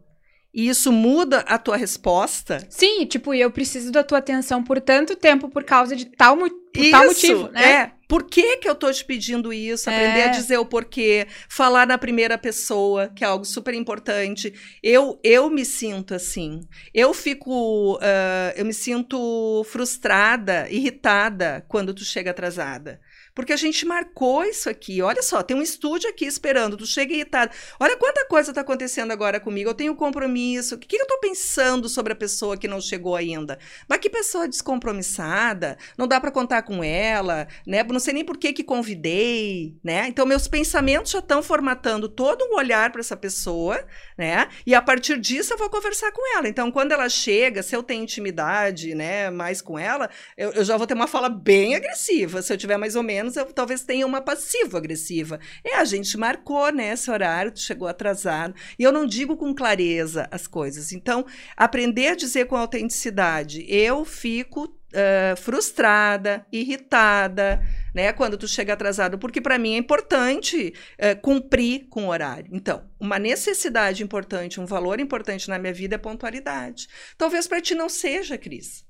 E 0.56 0.70
isso 0.70 0.90
muda 0.90 1.40
a 1.40 1.58
tua 1.58 1.76
resposta? 1.76 2.66
Sim, 2.70 3.06
tipo, 3.06 3.34
eu 3.34 3.52
preciso 3.52 3.92
da 3.92 4.06
tua 4.06 4.20
atenção 4.20 4.64
por 4.64 4.80
tanto 4.80 5.14
tempo 5.14 5.50
por 5.50 5.66
causa 5.66 5.98
de 5.98 6.06
tal, 6.06 6.38
por 6.38 6.50
isso, 6.74 6.92
tal 6.92 7.06
motivo, 7.06 7.50
né? 7.50 7.72
É. 7.72 7.92
Por 8.08 8.24
que 8.24 8.58
que 8.58 8.70
eu 8.70 8.76
tô 8.76 8.90
te 8.92 9.04
pedindo 9.04 9.52
isso? 9.52 9.90
Aprender 9.90 10.20
é. 10.20 10.26
a 10.26 10.32
dizer 10.32 10.58
o 10.58 10.66
porquê, 10.66 11.28
falar 11.50 11.88
na 11.88 11.98
primeira 11.98 12.38
pessoa, 12.38 13.10
que 13.10 13.24
é 13.24 13.28
algo 13.28 13.44
super 13.44 13.74
importante. 13.74 14.54
Eu 14.82 15.20
eu 15.24 15.50
me 15.50 15.66
sinto 15.66 16.14
assim. 16.14 16.62
Eu 16.94 17.14
fico, 17.14 17.96
uh, 17.96 18.54
eu 18.56 18.64
me 18.64 18.74
sinto 18.74 19.66
frustrada, 19.66 20.70
irritada 20.70 21.66
quando 21.68 21.94
tu 21.94 22.06
chega 22.06 22.32
atrasada. 22.32 23.02
Porque 23.36 23.52
a 23.52 23.58
gente 23.58 23.86
marcou 23.86 24.45
isso 24.45 24.69
aqui. 24.69 25.02
Olha 25.02 25.21
só, 25.21 25.43
tem 25.43 25.58
um 25.58 25.62
estúdio 25.62 26.10
aqui 26.10 26.26
esperando. 26.26 26.78
Tu 26.78 26.86
chega 26.86 27.13
irritado. 27.13 27.52
Olha 27.78 27.98
quanta 27.98 28.26
coisa 28.28 28.52
está 28.52 28.62
acontecendo 28.62 29.12
agora 29.12 29.41
comigo. 29.41 29.69
Eu 29.69 29.74
tenho 29.74 29.93
compromisso. 29.93 30.76
O 30.76 30.78
que, 30.78 30.88
que 30.88 30.95
eu 30.95 31.02
estou 31.02 31.19
pensando 31.19 31.89
sobre 31.89 32.13
a 32.13 32.15
pessoa 32.15 32.56
que 32.56 32.65
não 32.65 32.80
chegou 32.80 33.13
ainda? 33.13 33.60
Mas 33.89 34.00
que 34.00 34.10
pessoa 34.10 34.48
descompromissada. 34.48 35.78
Não 35.98 36.08
dá 36.08 36.21
para 36.21 36.32
contar 36.32 36.62
com 36.62 36.82
ela, 36.82 37.45
né? 37.67 37.84
Não 37.84 38.00
sei 38.00 38.13
nem 38.13 38.24
por 38.24 38.38
que 38.38 38.54
que 38.54 38.63
convidei, 38.63 39.76
né? 39.84 40.08
Então 40.08 40.26
meus 40.26 40.48
pensamentos 40.48 41.12
já 41.12 41.19
estão 41.19 41.43
formatando 41.43 42.08
todo 42.08 42.45
um 42.45 42.56
olhar 42.56 42.89
para 42.89 43.02
essa 43.02 43.17
pessoa, 43.17 43.86
né? 44.17 44.48
E 44.65 44.74
a 44.74 44.82
partir 44.82 45.19
disso 45.19 45.54
eu 45.54 45.58
vou 45.58 45.69
conversar 45.69 46.13
com 46.13 46.38
ela. 46.38 46.48
Então 46.48 46.71
quando 46.71 46.93
ela 46.93 47.10
chega, 47.10 47.62
se 47.62 47.76
eu 47.76 47.84
tenho 47.84 48.04
intimidade, 48.04 48.95
né, 48.95 49.30
mais 49.30 49.62
com 49.62 49.78
ela, 49.78 50.10
eu, 50.38 50.52
eu 50.52 50.63
já 50.63 50.78
vou 50.78 50.88
ter 50.88 50.93
uma 50.93 51.08
fala 51.08 51.28
bem 51.28 51.76
agressiva. 51.76 52.41
Se 52.41 52.54
eu 52.54 52.58
tiver 52.58 52.78
mais 52.78 52.95
ou 52.95 53.04
menos 53.04 53.25
menos 53.26 53.36
eu 53.36 53.46
talvez 53.46 53.82
tenha 53.82 54.06
uma 54.06 54.22
passivo-agressiva. 54.22 55.40
É, 55.64 55.76
a 55.76 55.86
gente 55.86 56.18
marcou, 56.18 56.72
né, 56.72 56.94
esse 56.94 57.10
horário, 57.10 57.52
tu 57.52 57.60
chegou 57.60 57.88
atrasado. 57.88 58.54
E 58.78 58.84
eu 58.84 58.92
não 58.92 59.06
digo 59.06 59.36
com 59.36 59.54
clareza 59.54 60.28
as 60.32 60.48
coisas. 60.48 60.92
Então, 60.92 61.26
aprender 61.58 62.10
a 62.10 62.16
dizer 62.16 62.46
com 62.46 62.56
autenticidade, 62.56 63.66
eu 63.68 64.06
fico 64.06 64.66
uh, 64.66 65.36
frustrada, 65.38 66.46
irritada, 66.52 67.62
né, 67.94 68.14
quando 68.14 68.38
tu 68.38 68.48
chega 68.48 68.74
atrasado, 68.74 69.18
porque 69.18 69.42
para 69.42 69.58
mim 69.58 69.74
é 69.74 69.78
importante 69.78 70.74
cumprir 71.22 71.88
com 71.90 72.06
o 72.06 72.10
horário. 72.10 72.50
Então, 72.52 72.84
uma 73.00 73.18
necessidade 73.18 74.04
importante, 74.04 74.60
um 74.60 74.66
valor 74.66 75.00
importante 75.00 75.50
na 75.50 75.58
minha 75.58 75.74
vida 75.74 75.96
é 75.96 75.98
pontualidade. 75.98 76.88
Talvez 77.18 77.48
para 77.48 77.62
ti 77.62 77.74
não 77.74 77.88
seja, 77.88 78.38
Cris. 78.38 78.85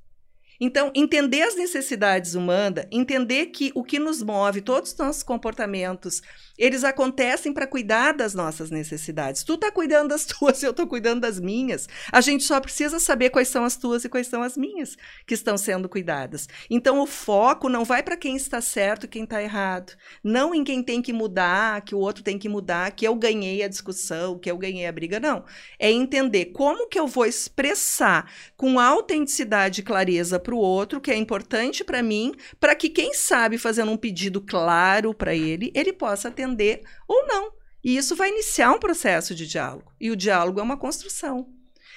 Então, 0.59 0.91
entender 0.95 1.41
as 1.41 1.55
necessidades 1.55 2.35
humanas, 2.35 2.85
entender 2.91 3.47
que 3.47 3.71
o 3.75 3.83
que 3.83 3.99
nos 3.99 4.21
move, 4.21 4.61
todos 4.61 4.91
os 4.91 4.97
nossos 4.97 5.23
comportamentos, 5.23 6.21
eles 6.57 6.83
acontecem 6.83 7.51
para 7.51 7.67
cuidar 7.67 8.13
das 8.13 8.33
nossas 8.33 8.71
necessidades. 8.71 9.43
Tu 9.43 9.57
tá 9.57 9.71
cuidando 9.71 10.09
das 10.09 10.25
tuas, 10.25 10.61
eu 10.63 10.73
tô 10.73 10.87
cuidando 10.87 11.21
das 11.21 11.39
minhas. 11.39 11.87
A 12.11 12.21
gente 12.21 12.43
só 12.43 12.59
precisa 12.59 12.99
saber 12.99 13.29
quais 13.29 13.47
são 13.47 13.65
as 13.65 13.75
tuas 13.75 14.05
e 14.05 14.09
quais 14.09 14.27
são 14.27 14.41
as 14.41 14.55
minhas 14.55 14.95
que 15.25 15.33
estão 15.33 15.57
sendo 15.57 15.89
cuidadas. 15.89 16.47
Então 16.69 16.99
o 16.99 17.05
foco 17.05 17.67
não 17.67 17.83
vai 17.83 18.01
para 18.01 18.17
quem 18.17 18.35
está 18.35 18.61
certo 18.61 19.05
e 19.05 19.09
quem 19.09 19.23
está 19.23 19.41
errado, 19.41 19.93
não 20.23 20.55
em 20.55 20.63
quem 20.63 20.81
tem 20.81 21.01
que 21.01 21.11
mudar, 21.11 21.81
que 21.81 21.93
o 21.93 21.99
outro 21.99 22.23
tem 22.23 22.37
que 22.37 22.47
mudar, 22.47 22.91
que 22.91 23.05
eu 23.05 23.15
ganhei 23.15 23.63
a 23.63 23.67
discussão, 23.67 24.39
que 24.39 24.49
eu 24.49 24.57
ganhei 24.57 24.85
a 24.85 24.91
briga, 24.91 25.19
não. 25.19 25.43
É 25.77 25.91
entender 25.91 26.45
como 26.45 26.87
que 26.87 26.99
eu 26.99 27.07
vou 27.07 27.25
expressar 27.25 28.31
com 28.55 28.79
autenticidade 28.79 29.81
e 29.81 29.83
clareza 29.83 30.39
para 30.45 30.55
o 30.55 30.59
outro, 30.59 31.01
que 31.01 31.11
é 31.11 31.17
importante 31.17 31.83
para 31.83 32.01
mim, 32.01 32.33
para 32.61 32.75
que 32.75 32.87
quem 32.87 33.13
sabe 33.13 33.57
fazendo 33.57 33.91
um 33.91 33.97
pedido 33.97 34.39
claro 34.39 35.13
para 35.13 35.35
ele, 35.35 35.71
ele 35.75 35.91
possa 35.91 36.31
ter 36.31 36.45
entender 36.45 36.81
ou 37.07 37.25
não. 37.27 37.51
E 37.83 37.97
isso 37.97 38.15
vai 38.15 38.29
iniciar 38.29 38.71
um 38.71 38.79
processo 38.79 39.35
de 39.35 39.45
diálogo. 39.45 39.91
E 39.99 40.09
o 40.09 40.15
diálogo 40.15 40.59
é 40.59 40.63
uma 40.63 40.77
construção. 40.77 41.47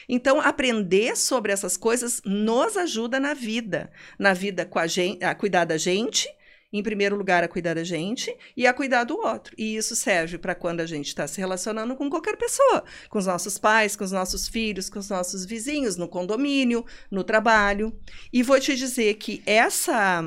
Então, 0.09 0.41
aprender 0.41 1.17
sobre 1.17 1.53
essas 1.53 1.77
coisas 1.77 2.21
nos 2.25 2.77
ajuda 2.77 3.21
na 3.21 3.35
vida. 3.35 3.91
Na 4.19 4.33
vida 4.33 4.65
com 4.65 4.79
a, 4.79 4.87
gente, 4.87 5.23
a 5.23 5.35
cuidar 5.35 5.65
da 5.65 5.77
gente, 5.77 6.29
em 6.73 6.83
primeiro 6.83 7.17
lugar, 7.17 7.43
a 7.43 7.49
cuidar 7.49 7.75
da 7.75 7.85
gente 7.85 8.35
e 8.57 8.67
a 8.67 8.75
cuidar 8.75 9.05
do 9.05 9.17
outro. 9.19 9.55
E 9.57 9.77
isso 9.77 9.97
serve 9.97 10.39
para 10.39 10.55
quando 10.55 10.81
a 10.81 10.87
gente 10.87 11.07
está 11.07 11.27
se 11.27 11.41
relacionando 11.41 11.97
com 11.97 12.11
qualquer 12.11 12.37
pessoa, 12.37 12.85
com 13.09 13.19
os 13.19 13.27
nossos 13.27 13.59
pais, 13.59 13.97
com 13.97 14.05
os 14.05 14.13
nossos 14.13 14.49
filhos, 14.49 14.91
com 14.91 14.99
os 14.99 15.09
nossos 15.09 15.45
vizinhos, 15.45 15.97
no 15.97 16.09
condomínio, 16.09 16.85
no 17.11 17.25
trabalho. 17.25 17.99
E 18.33 18.43
vou 18.43 18.61
te 18.61 18.77
dizer 18.77 19.15
que 19.15 19.43
essa 19.47 20.23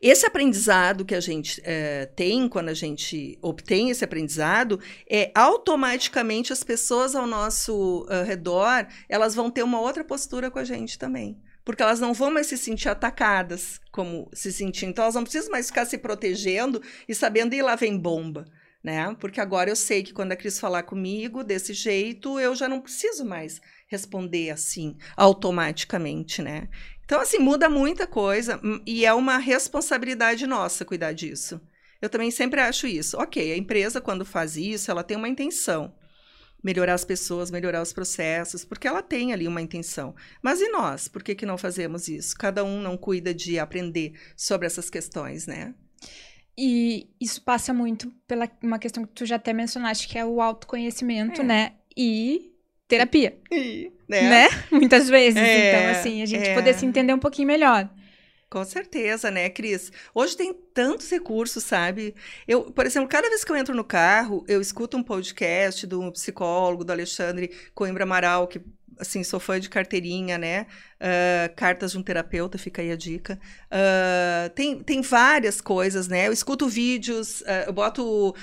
esse 0.00 0.26
aprendizado 0.26 1.04
que 1.04 1.14
a 1.14 1.20
gente 1.20 1.60
é, 1.64 2.06
tem, 2.06 2.46
quando 2.48 2.68
a 2.68 2.74
gente 2.74 3.38
obtém 3.40 3.88
esse 3.88 4.04
aprendizado, 4.04 4.78
é 5.08 5.30
automaticamente 5.34 6.52
as 6.52 6.62
pessoas 6.62 7.14
ao 7.14 7.26
nosso 7.26 8.02
uh, 8.02 8.22
redor, 8.24 8.86
elas 9.08 9.34
vão 9.34 9.50
ter 9.50 9.62
uma 9.62 9.80
outra 9.80 10.04
postura 10.04 10.50
com 10.50 10.58
a 10.58 10.64
gente 10.64 10.98
também. 10.98 11.40
Porque 11.64 11.82
elas 11.82 12.00
não 12.00 12.12
vão 12.12 12.30
mais 12.30 12.46
se 12.48 12.58
sentir 12.58 12.88
atacadas 12.88 13.80
como 13.90 14.28
se 14.32 14.52
sentiam. 14.52 14.90
Então, 14.90 15.04
elas 15.04 15.14
não 15.14 15.22
precisam 15.22 15.50
mais 15.50 15.66
ficar 15.66 15.84
se 15.84 15.98
protegendo 15.98 16.82
e 17.08 17.14
sabendo, 17.14 17.54
e 17.54 17.62
lá 17.62 17.76
vem 17.76 17.96
bomba. 17.96 18.44
Né? 18.82 19.16
Porque 19.20 19.40
agora 19.40 19.70
eu 19.70 19.76
sei 19.76 20.02
que 20.02 20.12
quando 20.12 20.32
a 20.32 20.36
Cris 20.36 20.58
falar 20.58 20.82
comigo 20.82 21.44
desse 21.44 21.72
jeito, 21.72 22.40
eu 22.40 22.52
já 22.52 22.68
não 22.68 22.80
preciso 22.80 23.24
mais 23.24 23.60
responder 23.86 24.50
assim, 24.50 24.96
automaticamente, 25.16 26.42
né? 26.42 26.68
Então, 27.04 27.20
assim, 27.20 27.38
muda 27.38 27.68
muita 27.68 28.06
coisa 28.06 28.58
hum, 28.64 28.80
e 28.86 29.04
é 29.04 29.12
uma 29.12 29.36
responsabilidade 29.36 30.46
nossa 30.46 30.84
cuidar 30.84 31.12
disso. 31.12 31.60
Eu 32.00 32.08
também 32.08 32.32
sempre 32.32 32.60
acho 32.60 32.86
isso. 32.86 33.16
Ok, 33.18 33.52
a 33.52 33.56
empresa, 33.56 34.00
quando 34.00 34.24
faz 34.24 34.56
isso, 34.56 34.90
ela 34.90 35.04
tem 35.04 35.16
uma 35.16 35.28
intenção. 35.28 35.94
Melhorar 36.62 36.94
as 36.94 37.04
pessoas, 37.04 37.50
melhorar 37.50 37.82
os 37.82 37.92
processos, 37.92 38.64
porque 38.64 38.86
ela 38.86 39.02
tem 39.02 39.32
ali 39.32 39.48
uma 39.48 39.60
intenção. 39.60 40.14
Mas 40.40 40.60
e 40.60 40.68
nós? 40.68 41.08
Por 41.08 41.22
que, 41.22 41.34
que 41.34 41.46
não 41.46 41.58
fazemos 41.58 42.08
isso? 42.08 42.36
Cada 42.36 42.64
um 42.64 42.80
não 42.80 42.96
cuida 42.96 43.34
de 43.34 43.58
aprender 43.58 44.12
sobre 44.36 44.66
essas 44.66 44.88
questões, 44.88 45.46
né? 45.46 45.74
E 46.56 47.08
isso 47.20 47.42
passa 47.42 47.72
muito 47.72 48.12
pela 48.26 48.48
uma 48.62 48.78
questão 48.78 49.04
que 49.04 49.12
tu 49.12 49.24
já 49.24 49.36
até 49.36 49.52
mencionaste, 49.52 50.06
que 50.06 50.18
é 50.18 50.24
o 50.24 50.40
autoconhecimento, 50.40 51.40
é. 51.40 51.44
né? 51.44 51.72
E 51.96 52.52
terapia. 52.86 53.38
E, 53.50 53.90
né? 54.08 54.20
né? 54.28 54.48
Muitas 54.70 55.08
vezes. 55.08 55.40
É, 55.40 55.68
então, 55.68 55.90
assim, 55.90 56.22
a 56.22 56.26
gente 56.26 56.48
é. 56.48 56.54
poder 56.54 56.74
se 56.74 56.84
entender 56.84 57.14
um 57.14 57.18
pouquinho 57.18 57.48
melhor. 57.48 57.88
Com 58.52 58.66
certeza, 58.66 59.30
né, 59.30 59.48
Cris? 59.48 59.90
Hoje 60.14 60.36
tem 60.36 60.52
tantos 60.52 61.08
recursos, 61.10 61.64
sabe? 61.64 62.14
Eu, 62.46 62.70
por 62.70 62.84
exemplo, 62.84 63.08
cada 63.08 63.26
vez 63.30 63.42
que 63.42 63.50
eu 63.50 63.56
entro 63.56 63.74
no 63.74 63.82
carro, 63.82 64.44
eu 64.46 64.60
escuto 64.60 64.94
um 64.94 65.02
podcast 65.02 65.86
do 65.86 66.12
psicólogo, 66.12 66.84
do 66.84 66.92
Alexandre 66.92 67.50
Coimbra 67.74 68.04
Amaral, 68.04 68.46
que 68.46 68.60
assim, 68.98 69.24
sou 69.24 69.40
fã 69.40 69.58
de 69.58 69.70
carteirinha, 69.70 70.36
né? 70.36 70.66
Uh, 71.02 71.54
Cartas 71.56 71.92
de 71.92 71.98
um 71.98 72.02
Terapeuta, 72.02 72.56
fica 72.56 72.80
aí 72.80 72.92
a 72.92 72.96
dica. 72.96 73.38
Uh, 73.66 74.48
tem, 74.50 74.80
tem 74.80 75.02
várias 75.02 75.60
coisas, 75.60 76.06
né? 76.06 76.28
Eu 76.28 76.32
escuto 76.32 76.68
vídeos, 76.68 77.40
uh, 77.40 77.66
eu 77.66 77.72
boto 77.72 78.34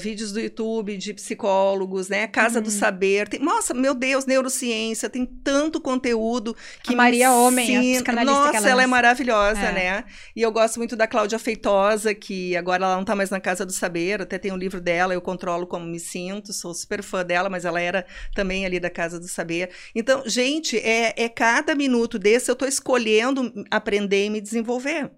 vídeos 0.00 0.32
do 0.32 0.40
YouTube 0.40 0.96
de 0.96 1.12
psicólogos, 1.12 2.08
né? 2.08 2.26
Casa 2.26 2.58
uhum. 2.58 2.64
do 2.64 2.70
Saber. 2.70 3.28
Tem, 3.28 3.40
nossa, 3.40 3.74
meu 3.74 3.94
Deus, 3.94 4.24
neurociência, 4.24 5.10
tem 5.10 5.26
tanto 5.26 5.80
conteúdo 5.80 6.56
que 6.82 6.94
a 6.94 6.96
Maria 6.96 7.32
Homem, 7.32 7.76
a 7.76 7.80
psicanalista 7.80 8.40
Nossa, 8.40 8.56
ela, 8.56 8.70
ela 8.70 8.82
é 8.82 8.86
maravilhosa, 8.86 9.60
é. 9.60 9.72
né? 9.72 10.04
E 10.34 10.40
eu 10.40 10.50
gosto 10.50 10.78
muito 10.78 10.96
da 10.96 11.06
Cláudia 11.06 11.38
Feitosa, 11.38 12.14
que 12.14 12.56
agora 12.56 12.84
ela 12.84 12.96
não 12.96 13.04
tá 13.04 13.14
mais 13.14 13.30
na 13.30 13.40
Casa 13.40 13.66
do 13.66 13.72
Saber, 13.72 14.22
até 14.22 14.38
tem 14.38 14.52
um 14.52 14.56
livro 14.56 14.80
dela, 14.80 15.12
Eu 15.12 15.20
Controlo 15.20 15.66
Como 15.66 15.84
Me 15.84 16.00
Sinto, 16.00 16.52
sou 16.52 16.72
super 16.72 17.02
fã 17.02 17.24
dela, 17.24 17.50
mas 17.50 17.64
ela 17.64 17.80
era 17.80 18.06
também 18.34 18.64
ali 18.64 18.80
da 18.80 18.90
Casa 18.90 19.20
do 19.20 19.28
Saber. 19.28 19.70
Então, 19.94 20.22
gente, 20.26 20.78
é, 20.78 21.14
é 21.16 21.28
cada 21.28 21.74
minuto 21.74 21.89
desse 22.18 22.50
eu 22.50 22.54
estou 22.54 22.68
escolhendo 22.68 23.52
aprender 23.70 24.26
e 24.26 24.30
me 24.30 24.40
desenvolver 24.40 25.10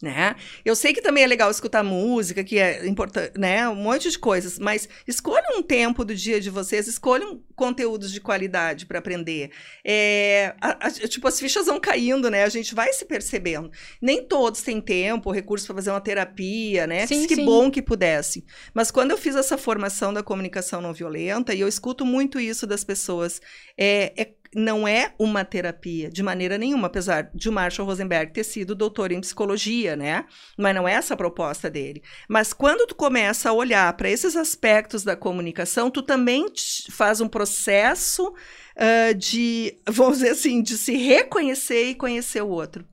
né? 0.00 0.36
Eu 0.64 0.76
sei 0.76 0.92
que 0.92 1.02
também 1.02 1.24
é 1.24 1.26
legal 1.26 1.50
escutar 1.50 1.82
música, 1.82 2.44
que 2.44 2.58
é 2.58 2.86
importante, 2.86 3.32
né? 3.36 3.68
Um 3.68 3.74
monte 3.74 4.08
de 4.08 4.18
coisas, 4.18 4.56
mas 4.58 4.88
escolham 5.08 5.58
um 5.58 5.62
tempo 5.62 6.04
do 6.04 6.14
dia 6.14 6.40
de 6.40 6.50
vocês, 6.50 6.86
escolham 6.86 7.42
conteúdos 7.56 8.12
de 8.12 8.20
qualidade 8.20 8.86
para 8.86 9.00
aprender. 9.00 9.50
É, 9.84 10.54
a, 10.60 10.86
a, 10.86 10.90
tipo, 10.90 11.26
as 11.26 11.40
fichas 11.40 11.66
vão 11.66 11.80
caindo, 11.80 12.30
né? 12.30 12.44
A 12.44 12.48
gente 12.48 12.76
vai 12.76 12.92
se 12.92 13.04
percebendo. 13.04 13.72
Nem 14.00 14.24
todos 14.24 14.62
têm 14.62 14.80
tempo, 14.80 15.32
recursos 15.32 15.66
para 15.66 15.74
fazer 15.74 15.90
uma 15.90 16.00
terapia, 16.00 16.86
né? 16.86 17.04
Sim, 17.04 17.26
que 17.26 17.34
sim. 17.34 17.44
bom 17.44 17.68
que 17.68 17.82
pudesse. 17.82 18.44
Mas 18.72 18.92
quando 18.92 19.10
eu 19.10 19.18
fiz 19.18 19.34
essa 19.34 19.58
formação 19.58 20.14
da 20.14 20.22
comunicação 20.22 20.80
não 20.80 20.92
violenta, 20.92 21.52
e 21.52 21.60
eu 21.60 21.66
escuto 21.66 22.06
muito 22.06 22.38
isso 22.38 22.68
das 22.68 22.84
pessoas, 22.84 23.40
é, 23.76 24.12
é 24.16 24.24
não 24.54 24.86
é 24.86 25.12
uma 25.18 25.44
terapia 25.44 26.10
de 26.10 26.22
maneira 26.22 26.56
nenhuma, 26.56 26.86
apesar 26.86 27.30
de 27.34 27.48
o 27.48 27.52
Marshall 27.52 27.86
Rosenberg 27.86 28.32
ter 28.32 28.44
sido 28.44 28.74
doutor 28.74 29.12
em 29.12 29.20
psicologia, 29.20 29.96
né? 29.96 30.24
Mas 30.56 30.74
não 30.74 30.86
é 30.88 30.92
essa 30.92 31.14
a 31.14 31.16
proposta 31.16 31.70
dele. 31.70 32.02
Mas 32.28 32.52
quando 32.52 32.86
tu 32.86 32.94
começa 32.94 33.50
a 33.50 33.52
olhar 33.52 33.92
para 33.94 34.10
esses 34.10 34.36
aspectos 34.36 35.04
da 35.04 35.16
comunicação, 35.16 35.90
tu 35.90 36.02
também 36.02 36.46
faz 36.90 37.20
um 37.20 37.28
processo 37.28 38.28
uh, 38.28 39.14
de, 39.14 39.78
vamos 39.88 40.18
dizer 40.18 40.30
assim, 40.30 40.62
de 40.62 40.78
se 40.78 40.96
reconhecer 40.96 41.90
e 41.90 41.94
conhecer 41.94 42.42
o 42.42 42.48
outro. 42.48 42.86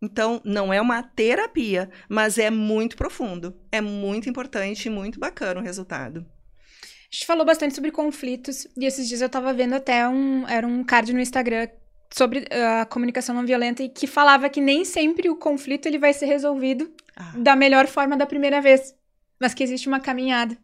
Então, 0.00 0.40
não 0.44 0.70
é 0.70 0.80
uma 0.80 1.02
terapia, 1.02 1.88
mas 2.08 2.36
é 2.36 2.50
muito 2.50 2.96
profundo. 2.96 3.56
É 3.72 3.80
muito 3.80 4.28
importante 4.28 4.86
e 4.86 4.90
muito 4.90 5.18
bacana 5.18 5.60
o 5.60 5.62
resultado. 5.62 6.26
A 7.14 7.16
gente 7.16 7.26
falou 7.26 7.46
bastante 7.46 7.76
sobre 7.76 7.92
conflitos 7.92 8.66
e 8.76 8.84
esses 8.84 9.06
dias 9.06 9.22
eu 9.22 9.28
tava 9.28 9.52
vendo 9.52 9.74
até 9.74 10.08
um. 10.08 10.48
Era 10.48 10.66
um 10.66 10.82
card 10.82 11.12
no 11.12 11.20
Instagram 11.20 11.68
sobre 12.12 12.44
ah, 12.50 12.80
a 12.80 12.84
comunicação 12.84 13.32
não 13.32 13.46
violenta 13.46 13.84
e 13.84 13.88
que 13.88 14.08
falava 14.08 14.48
que 14.48 14.60
nem 14.60 14.84
sempre 14.84 15.30
o 15.30 15.36
conflito 15.36 15.86
ele 15.86 15.96
vai 15.96 16.12
ser 16.12 16.26
resolvido 16.26 16.92
ah. 17.14 17.32
da 17.36 17.54
melhor 17.54 17.86
forma 17.86 18.16
da 18.16 18.26
primeira 18.26 18.60
vez, 18.60 18.96
mas 19.38 19.54
que 19.54 19.62
existe 19.62 19.86
uma 19.86 20.00
caminhada. 20.00 20.58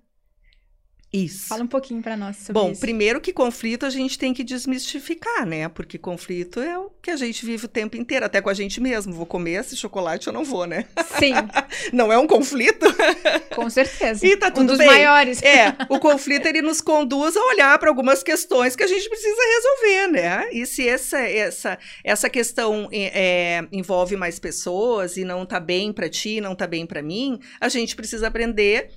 Isso. 1.12 1.48
Fala 1.48 1.64
um 1.64 1.66
pouquinho 1.66 2.00
para 2.00 2.16
nós 2.16 2.36
sobre 2.36 2.52
Bom, 2.52 2.70
isso. 2.70 2.80
primeiro 2.80 3.20
que 3.20 3.32
conflito 3.32 3.84
a 3.84 3.90
gente 3.90 4.16
tem 4.16 4.32
que 4.32 4.44
desmistificar, 4.44 5.44
né? 5.44 5.68
Porque 5.68 5.98
conflito 5.98 6.61
é 6.61 6.78
o 6.78 6.88
que 7.02 7.11
a 7.11 7.16
gente 7.16 7.44
vive 7.44 7.64
o 7.64 7.68
tempo 7.68 7.96
inteiro, 7.96 8.26
até 8.26 8.40
com 8.40 8.48
a 8.48 8.54
gente 8.54 8.80
mesmo. 8.80 9.12
Vou 9.12 9.26
comer 9.26 9.61
esse 9.61 9.76
chocolate 9.76 10.28
ou 10.28 10.32
não 10.32 10.44
vou, 10.44 10.66
né? 10.66 10.86
Sim. 11.18 11.32
não 11.92 12.12
é 12.12 12.18
um 12.18 12.28
conflito? 12.28 12.86
Com 13.52 13.68
certeza. 13.68 14.24
E 14.24 14.36
tá 14.36 14.52
tudo 14.52 14.62
um 14.62 14.66
dos 14.66 14.78
bem. 14.78 14.86
maiores. 14.86 15.42
É, 15.42 15.74
o 15.90 15.98
conflito 15.98 16.46
ele 16.46 16.62
nos 16.62 16.80
conduz 16.80 17.36
a 17.36 17.44
olhar 17.46 17.76
para 17.80 17.88
algumas 17.88 18.22
questões 18.22 18.76
que 18.76 18.84
a 18.84 18.86
gente 18.86 19.08
precisa 19.08 19.40
resolver, 19.56 20.06
né? 20.12 20.48
E 20.52 20.64
se 20.64 20.88
essa 20.88 21.18
essa 21.18 21.78
essa 22.04 22.30
questão 22.30 22.88
é, 22.92 23.64
envolve 23.72 24.16
mais 24.16 24.38
pessoas 24.38 25.16
e 25.16 25.24
não 25.24 25.44
tá 25.44 25.58
bem 25.58 25.92
para 25.92 26.08
ti, 26.08 26.40
não 26.40 26.54
tá 26.54 26.68
bem 26.68 26.86
para 26.86 27.02
mim, 27.02 27.40
a 27.61 27.68
gente 27.68 27.96
precisa 27.96 28.28
aprender 28.28 28.90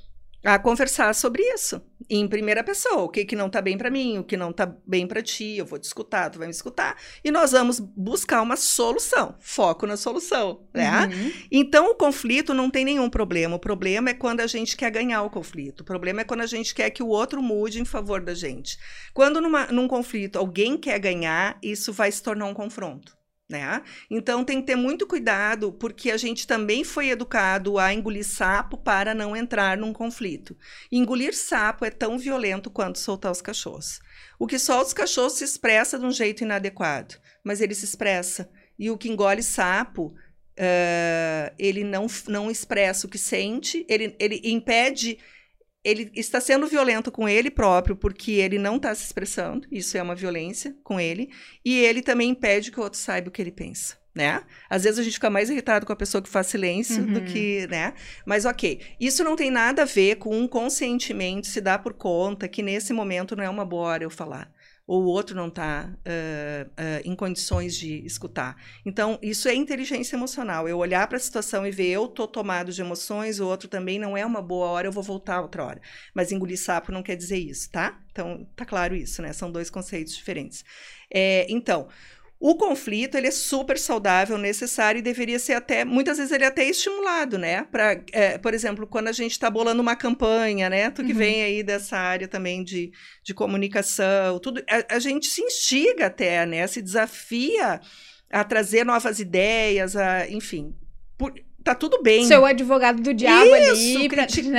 a 0.44 0.60
conversar 0.60 1.14
sobre 1.16 1.42
isso 1.54 1.82
em 2.10 2.28
primeira 2.28 2.64
pessoa, 2.64 3.04
o 3.04 3.10
que 3.10 3.26
que 3.26 3.36
não 3.36 3.50
tá 3.50 3.62
bem 3.62 3.78
para 3.78 3.90
mim, 3.90 4.20
o 4.20 4.24
que 4.24 4.36
não 4.36 4.52
tá 4.52 4.66
bem 4.86 5.08
para 5.08 5.22
ti, 5.22 5.58
eu 5.58 5.66
vou 5.66 5.80
te 5.80 5.86
escutar, 5.86 6.30
tu 6.30 6.38
vai 6.38 6.48
me 6.48 6.54
escutar 6.54 6.98
e 7.24 7.32
nós 7.32 7.52
vamos 7.52 7.80
buscar 7.80 8.42
uma 8.42 8.56
solução, 8.56 9.36
foco 9.40 9.86
na 9.88 9.96
solução, 9.96 10.68
né? 10.74 11.06
Uhum. 11.06 11.32
Então 11.52 11.92
o 11.92 11.96
conflito 11.96 12.54
não 12.54 12.70
tem 12.70 12.84
nenhum 12.84 13.10
problema, 13.10 13.56
o 13.56 13.60
problema 13.60 14.10
é 14.10 14.14
quando 14.14 14.42
a 14.42 14.48
gente 14.48 14.76
quer 14.76 14.92
ganhar 14.92 15.24
o 15.24 15.30
conflito, 15.30 15.82
o 15.82 15.86
problema 15.86 16.22
é 16.22 16.24
quando 16.24 16.42
a 16.42 16.48
gente 16.48 16.76
quer 16.76 16.90
que 16.90 17.04
o 17.04 17.08
outro 17.08 17.42
mude 17.42 17.82
em 17.82 17.86
favor 17.86 18.22
da 18.22 18.34
gente. 18.34 18.78
Quando 19.14 19.40
numa, 19.40 19.68
num 19.68 19.88
conflito 19.88 20.38
alguém 20.38 20.78
quer 20.78 21.00
ganhar, 21.00 21.58
isso 21.62 21.94
vai 21.94 22.12
se 22.12 22.22
tornar 22.22 22.46
um 22.46 22.54
confronto. 22.54 23.16
Né? 23.50 23.84
Então 24.10 24.44
tem 24.44 24.62
que 24.62 24.68
ter 24.68 24.76
muito 24.76 25.06
cuidado, 25.06 25.72
porque 25.74 26.10
a 26.10 26.18
gente 26.18 26.48
também 26.48 26.84
foi 26.84 27.10
educado 27.10 27.78
a 27.78 27.94
engolir 27.94 28.26
sapo 28.26 28.78
para 28.78 29.14
não 29.14 29.36
entrar 29.36 29.78
num 29.78 29.92
conflito. 29.92 30.58
engolir 30.92 31.36
sapo 31.36 31.84
é 31.84 31.92
tão 31.92 32.18
violento 32.18 32.70
quanto 32.70 33.00
soltar 33.00 33.32
os 33.32 33.42
cachorros. 33.42 34.00
O 34.40 34.48
que 34.48 34.58
solta 34.58 34.88
os 34.88 34.94
cachorros 34.94 35.34
se 35.34 35.44
expressa 35.44 36.00
de 36.00 36.06
um 36.06 36.12
jeito 36.12 36.44
inadequado, 36.44 37.16
mas 37.44 37.62
ele 37.62 37.76
se 37.76 37.86
expressa. 37.86 38.50
E 38.80 38.90
o 38.90 38.98
que 38.98 39.10
engole 39.10 39.44
sapo, 39.44 40.08
uh, 40.08 41.54
ele 41.60 41.84
não, 41.84 42.08
não 42.28 42.50
expressa 42.50 43.06
o 43.06 43.10
que 43.10 43.18
sente, 43.18 43.86
ele, 43.90 44.16
ele 44.20 44.42
impede 44.46 45.20
ele 45.84 46.12
está 46.16 46.40
sendo 46.40 46.68
violento 46.68 47.12
com 47.12 47.28
ele 47.28 47.52
próprio 47.52 47.96
porque 47.96 48.32
ele 48.34 48.58
não 48.58 48.78
está 48.78 48.94
se 48.96 49.04
expressando, 49.04 49.68
isso 49.72 49.98
é 49.98 50.02
uma 50.02 50.16
violência 50.16 50.76
com 50.84 51.00
ele, 51.00 51.30
e 51.64 51.78
ele 51.80 52.02
também 52.02 52.30
impede 52.30 52.72
que 52.72 52.80
o 52.80 52.84
outro 52.84 52.98
saiba 52.98 53.30
o 53.30 53.32
que 53.32 53.42
ele 53.42 53.52
pensa. 53.52 54.02
Né? 54.16 54.44
Às 54.70 54.84
vezes 54.84 55.00
a 55.00 55.04
gente 55.04 55.16
fica 55.16 55.30
mais 55.30 55.50
irritado 55.50 55.88
com 55.88 55.92
a 55.92 55.96
pessoa 55.96 56.22
que 56.22 56.30
faz 56.30 56.46
silêncio 56.46 57.04
uhum. 57.04 57.14
do 57.14 57.22
que, 57.22 57.66
né? 57.66 57.96
Mas 58.24 58.46
ok, 58.46 58.80
isso 59.00 59.24
não 59.24 59.36
tem 59.36 59.50
nada 59.50 59.82
a 59.82 59.86
ver 59.86 60.18
com 60.18 60.38
um 60.38 60.48
consentimento 60.48 61.48
se 61.48 61.60
dar 61.60 61.80
por 61.80 61.94
conta 61.94 62.48
que 62.48 62.62
nesse 62.62 62.94
momento 62.94 63.36
não 63.36 63.44
é 63.44 63.50
uma 63.50 63.66
boa 63.66 63.88
hora 63.88 64.04
eu 64.04 64.12
falar 64.12 64.54
ou 64.86 65.04
o 65.04 65.06
outro 65.06 65.36
não 65.36 65.48
está 65.48 65.90
uh, 65.90 66.70
uh, 66.70 67.02
em 67.10 67.16
condições 67.16 67.76
de 67.76 68.06
escutar. 68.06 68.58
Então, 68.86 69.18
isso 69.22 69.48
é 69.48 69.56
inteligência 69.56 70.16
emocional. 70.16 70.68
Eu 70.68 70.78
olhar 70.78 71.08
para 71.08 71.18
a 71.18 71.22
situação 71.22 71.66
e 71.66 71.72
ver 71.72 71.88
eu 71.88 72.06
estou 72.06 72.28
tomado 72.28 72.72
de 72.72 72.82
emoções, 72.82 73.40
o 73.40 73.48
outro 73.48 73.70
também 73.70 73.98
não 73.98 74.18
é 74.18 74.26
uma 74.26 74.42
boa 74.42 74.68
hora, 74.68 74.88
eu 74.88 74.92
vou 74.92 75.04
voltar 75.04 75.42
outra 75.42 75.64
hora. 75.64 75.82
Mas 76.14 76.32
engolir 76.32 76.60
sapo 76.60 76.92
não 76.92 77.02
quer 77.02 77.16
dizer 77.16 77.38
isso, 77.38 77.72
tá? 77.72 77.98
Então, 78.12 78.46
tá 78.56 78.66
claro 78.66 78.96
isso, 78.96 79.22
né? 79.22 79.32
São 79.32 79.52
dois 79.52 79.70
conceitos 79.70 80.16
diferentes. 80.16 80.66
É, 81.14 81.46
então, 81.50 81.88
o 82.46 82.56
conflito, 82.56 83.16
ele 83.16 83.28
é 83.28 83.32
super 83.32 83.78
saudável, 83.78 84.38
necessário 84.38 85.00
e 85.00 85.02
deveria 85.02 85.40
ser 85.40 85.54
até, 85.54 85.86
muitas 85.86 86.18
vezes 86.18 86.30
ele 86.30 86.44
é 86.44 86.48
até 86.48 86.66
estimulado, 86.66 87.38
né? 87.38 87.64
Pra, 87.72 87.98
é, 88.12 88.38
por 88.38 88.54
exemplo, 88.54 88.86
quando 88.86 89.08
a 89.08 89.14
gente 89.14 89.32
está 89.32 89.50
bolando 89.50 89.82
uma 89.82 89.96
campanha, 89.96 90.70
né? 90.70 90.90
Tu 90.90 91.06
que 91.06 91.14
uhum. 91.14 91.18
vem 91.20 91.42
aí 91.42 91.64
dessa 91.64 91.98
área 91.98 92.28
também 92.28 92.62
de, 92.62 92.92
de 93.24 93.34
comunicação, 93.34 94.40
tudo, 94.40 94.62
a, 94.70 94.96
a 94.96 95.00
gente 95.00 95.28
se 95.28 95.42
instiga 95.42 96.08
até, 96.08 96.46
né? 96.46 96.68
Se 96.68 96.82
desafia 96.82 97.80
a 98.30 98.44
trazer 98.44 98.84
novas 98.84 99.22
ideias, 99.22 99.96
a, 99.96 100.30
enfim. 100.30 100.76
Por, 101.18 101.34
tá 101.64 101.74
tudo 101.74 102.02
bem. 102.04 102.26
Seu 102.26 102.46
advogado 102.46 103.02
do 103.02 103.14
diabo 103.14 103.56
Isso, 103.56 103.98
ali. 103.98 104.10
criticar. 104.10 104.52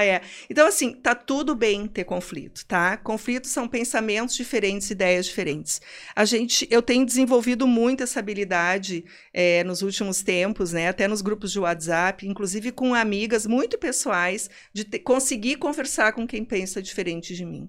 Né? 0.00 0.08
É. 0.08 0.20
Então, 0.48 0.66
assim, 0.66 0.92
tá 0.92 1.14
tudo 1.14 1.54
bem 1.54 1.86
ter 1.86 2.04
conflito, 2.04 2.64
tá? 2.66 2.96
Conflitos 2.96 3.50
são 3.50 3.66
pensamentos 3.66 4.34
diferentes, 4.36 4.90
ideias 4.90 5.26
diferentes. 5.26 5.80
A 6.14 6.24
gente, 6.24 6.66
eu 6.70 6.80
tenho 6.80 7.04
desenvolvido 7.04 7.66
muito 7.66 8.02
essa 8.02 8.20
habilidade 8.20 9.04
é, 9.32 9.64
nos 9.64 9.82
últimos 9.82 10.22
tempos, 10.22 10.72
né? 10.72 10.88
Até 10.88 11.08
nos 11.08 11.20
grupos 11.20 11.50
de 11.50 11.58
WhatsApp, 11.58 12.26
inclusive 12.26 12.70
com 12.70 12.94
amigas 12.94 13.46
muito 13.46 13.76
pessoais, 13.78 14.48
de 14.72 14.84
conseguir 15.00 15.56
conversar 15.56 16.12
com 16.12 16.26
quem 16.26 16.44
pensa 16.44 16.80
diferente 16.80 17.34
de 17.34 17.44
mim. 17.44 17.68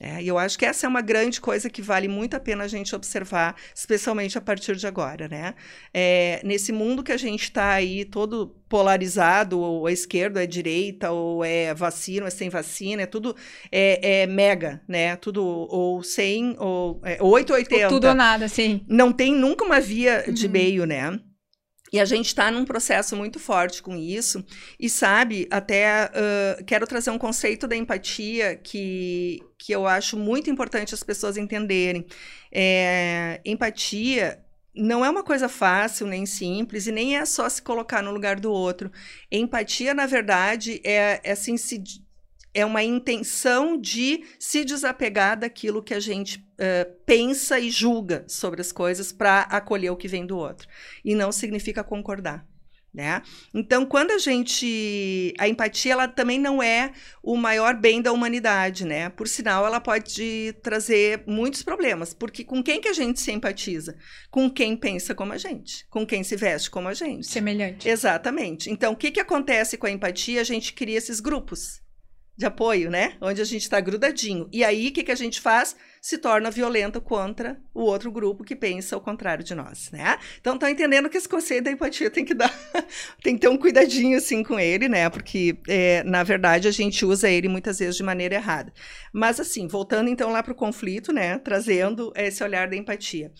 É, 0.00 0.20
e 0.20 0.26
eu 0.26 0.36
acho 0.36 0.58
que 0.58 0.66
essa 0.66 0.86
é 0.86 0.88
uma 0.88 1.00
grande 1.00 1.40
coisa 1.40 1.70
que 1.70 1.80
vale 1.80 2.08
muito 2.08 2.34
a 2.34 2.40
pena 2.40 2.64
a 2.64 2.68
gente 2.68 2.94
observar, 2.96 3.54
especialmente 3.74 4.36
a 4.36 4.40
partir 4.40 4.74
de 4.74 4.86
agora, 4.86 5.28
né? 5.28 5.54
É, 5.92 6.40
nesse 6.44 6.72
mundo 6.72 7.02
que 7.02 7.12
a 7.12 7.16
gente 7.16 7.44
está 7.44 7.70
aí 7.70 8.04
todo 8.04 8.56
polarizado, 8.68 9.60
ou 9.60 9.88
é 9.88 9.92
esquerda, 9.92 10.40
ou 10.40 10.44
é 10.44 10.46
direita, 10.46 11.12
ou 11.12 11.44
é 11.44 11.72
vacina, 11.72 12.22
ou 12.22 12.28
é 12.28 12.30
sem 12.30 12.48
vacina, 12.48 13.02
é 13.02 13.06
tudo 13.06 13.36
é, 13.70 14.22
é 14.22 14.26
mega, 14.26 14.82
né? 14.88 15.14
Tudo 15.14 15.44
ou 15.44 16.02
sem, 16.02 16.56
ou 16.58 17.00
é, 17.04 17.22
880. 17.22 17.84
Ou 17.84 17.90
tudo 17.90 18.08
ou 18.08 18.14
nada, 18.14 18.48
sim. 18.48 18.84
Não 18.88 19.12
tem 19.12 19.32
nunca 19.32 19.64
uma 19.64 19.80
via 19.80 20.24
de 20.28 20.46
uhum. 20.46 20.52
meio, 20.52 20.84
né? 20.86 21.20
E 21.94 22.00
a 22.00 22.04
gente 22.04 22.26
está 22.26 22.50
num 22.50 22.64
processo 22.64 23.14
muito 23.14 23.38
forte 23.38 23.80
com 23.80 23.94
isso. 23.94 24.44
E 24.80 24.90
sabe, 24.90 25.46
até 25.48 26.06
uh, 26.06 26.64
quero 26.64 26.88
trazer 26.88 27.10
um 27.10 27.18
conceito 27.18 27.68
da 27.68 27.76
empatia 27.76 28.56
que, 28.56 29.40
que 29.56 29.72
eu 29.72 29.86
acho 29.86 30.16
muito 30.16 30.50
importante 30.50 30.92
as 30.92 31.04
pessoas 31.04 31.36
entenderem. 31.36 32.04
É, 32.50 33.40
empatia 33.44 34.44
não 34.74 35.04
é 35.04 35.08
uma 35.08 35.22
coisa 35.22 35.48
fácil 35.48 36.08
nem 36.08 36.26
simples 36.26 36.88
e 36.88 36.90
nem 36.90 37.16
é 37.16 37.24
só 37.24 37.48
se 37.48 37.62
colocar 37.62 38.02
no 38.02 38.10
lugar 38.10 38.40
do 38.40 38.50
outro. 38.50 38.90
Empatia, 39.30 39.94
na 39.94 40.06
verdade, 40.06 40.80
é, 40.82 41.20
é 41.22 41.30
assim 41.30 41.56
se 41.56 41.80
é 42.54 42.64
uma 42.64 42.82
intenção 42.84 43.76
de 43.76 44.24
se 44.38 44.64
desapegar 44.64 45.38
daquilo 45.38 45.82
que 45.82 45.92
a 45.92 46.00
gente 46.00 46.38
uh, 46.38 46.90
pensa 47.04 47.58
e 47.58 47.68
julga 47.68 48.24
sobre 48.28 48.60
as 48.60 48.70
coisas 48.70 49.10
para 49.10 49.40
acolher 49.40 49.90
o 49.90 49.96
que 49.96 50.06
vem 50.06 50.24
do 50.24 50.38
outro. 50.38 50.68
E 51.04 51.14
não 51.14 51.32
significa 51.32 51.82
concordar. 51.82 52.46
Né? 52.94 53.22
Então, 53.52 53.84
quando 53.84 54.12
a 54.12 54.18
gente. 54.18 55.34
A 55.36 55.48
empatia, 55.48 55.94
ela 55.94 56.06
também 56.06 56.38
não 56.38 56.62
é 56.62 56.92
o 57.20 57.36
maior 57.36 57.74
bem 57.74 58.00
da 58.00 58.12
humanidade, 58.12 58.84
né? 58.84 59.08
Por 59.08 59.26
sinal, 59.26 59.66
ela 59.66 59.80
pode 59.80 60.54
trazer 60.62 61.24
muitos 61.26 61.64
problemas. 61.64 62.14
Porque 62.14 62.44
com 62.44 62.62
quem 62.62 62.80
que 62.80 62.86
a 62.86 62.92
gente 62.92 63.20
se 63.20 63.32
empatiza? 63.32 63.96
Com 64.30 64.48
quem 64.48 64.76
pensa 64.76 65.12
como 65.12 65.32
a 65.32 65.36
gente, 65.36 65.84
com 65.90 66.06
quem 66.06 66.22
se 66.22 66.36
veste 66.36 66.70
como 66.70 66.86
a 66.86 66.94
gente. 66.94 67.26
Semelhante. 67.26 67.88
Exatamente. 67.88 68.70
Então, 68.70 68.92
o 68.92 68.96
que, 68.96 69.10
que 69.10 69.18
acontece 69.18 69.76
com 69.76 69.88
a 69.88 69.90
empatia? 69.90 70.40
A 70.40 70.44
gente 70.44 70.72
cria 70.72 70.96
esses 70.98 71.18
grupos 71.18 71.82
de 72.36 72.44
apoio, 72.44 72.90
né? 72.90 73.16
Onde 73.20 73.40
a 73.40 73.44
gente 73.44 73.62
está 73.62 73.80
grudadinho. 73.80 74.48
E 74.52 74.64
aí, 74.64 74.88
o 74.88 74.92
que, 74.92 75.04
que 75.04 75.12
a 75.12 75.16
gente 75.16 75.40
faz? 75.40 75.76
Se 76.00 76.18
torna 76.18 76.50
violento 76.50 77.00
contra 77.00 77.60
o 77.72 77.82
outro 77.82 78.10
grupo 78.10 78.42
que 78.42 78.56
pensa 78.56 78.96
o 78.96 79.00
contrário 79.00 79.44
de 79.44 79.54
nós, 79.54 79.90
né? 79.92 80.18
Então, 80.40 80.58
tá 80.58 80.70
entendendo 80.70 81.08
que 81.08 81.16
esse 81.16 81.28
conceito 81.28 81.64
da 81.64 81.70
empatia 81.70 82.10
tem 82.10 82.24
que 82.24 82.34
dar, 82.34 82.52
tem 83.22 83.34
que 83.34 83.40
ter 83.40 83.48
um 83.48 83.56
cuidadinho, 83.56 84.18
assim, 84.18 84.42
com 84.42 84.58
ele, 84.58 84.88
né? 84.88 85.08
Porque, 85.08 85.56
é, 85.68 86.02
na 86.02 86.24
verdade, 86.24 86.66
a 86.66 86.72
gente 86.72 87.04
usa 87.04 87.30
ele 87.30 87.48
muitas 87.48 87.78
vezes 87.78 87.96
de 87.96 88.02
maneira 88.02 88.34
errada. 88.34 88.72
Mas, 89.12 89.38
assim, 89.38 89.68
voltando 89.68 90.10
então 90.10 90.30
lá 90.30 90.42
para 90.42 90.52
o 90.52 90.56
conflito, 90.56 91.12
né? 91.12 91.38
Trazendo 91.38 92.12
esse 92.16 92.42
olhar 92.42 92.68
da 92.68 92.76
empatia. 92.76 93.32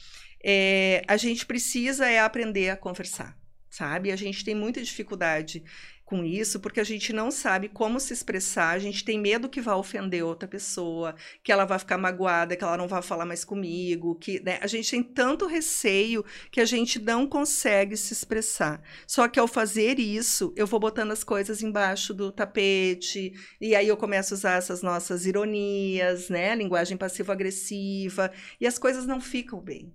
É, 0.44 1.02
a 1.08 1.16
gente 1.16 1.46
precisa 1.46 2.06
é 2.06 2.20
aprender 2.20 2.68
a 2.68 2.76
conversar, 2.76 3.34
sabe? 3.70 4.12
A 4.12 4.16
gente 4.16 4.44
tem 4.44 4.54
muita 4.54 4.82
dificuldade 4.82 5.64
com 6.04 6.22
isso, 6.22 6.60
porque 6.60 6.80
a 6.80 6.84
gente 6.84 7.12
não 7.12 7.30
sabe 7.30 7.68
como 7.68 7.98
se 7.98 8.12
expressar, 8.12 8.70
a 8.70 8.78
gente 8.78 9.04
tem 9.04 9.18
medo 9.18 9.48
que 9.48 9.60
vá 9.60 9.74
ofender 9.74 10.22
outra 10.22 10.46
pessoa, 10.46 11.14
que 11.42 11.50
ela 11.50 11.64
vai 11.64 11.78
ficar 11.78 11.96
magoada, 11.96 12.54
que 12.56 12.62
ela 12.62 12.76
não 12.76 12.86
vai 12.86 13.00
falar 13.00 13.24
mais 13.24 13.44
comigo, 13.44 14.14
que 14.16 14.38
né? 14.40 14.58
a 14.60 14.66
gente 14.66 14.90
tem 14.90 15.02
tanto 15.02 15.46
receio 15.46 16.24
que 16.50 16.60
a 16.60 16.64
gente 16.66 17.00
não 17.00 17.26
consegue 17.26 17.96
se 17.96 18.12
expressar. 18.12 18.82
Só 19.06 19.26
que 19.28 19.40
ao 19.40 19.48
fazer 19.48 19.98
isso, 19.98 20.52
eu 20.56 20.66
vou 20.66 20.78
botando 20.78 21.10
as 21.10 21.24
coisas 21.24 21.62
embaixo 21.62 22.12
do 22.12 22.30
tapete, 22.30 23.32
e 23.60 23.74
aí 23.74 23.88
eu 23.88 23.96
começo 23.96 24.34
a 24.34 24.36
usar 24.36 24.58
essas 24.58 24.82
nossas 24.82 25.24
ironias, 25.24 26.28
né? 26.28 26.54
Linguagem 26.54 26.98
passivo-agressiva, 26.98 28.30
e 28.60 28.66
as 28.66 28.78
coisas 28.78 29.06
não 29.06 29.20
ficam 29.20 29.60
bem. 29.60 29.92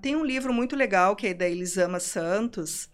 tem 0.00 0.16
um 0.16 0.24
livro 0.24 0.52
muito 0.52 0.74
legal 0.74 1.14
que 1.14 1.28
é 1.28 1.34
da 1.34 1.48
Elisama 1.48 2.00
Santos, 2.00 2.88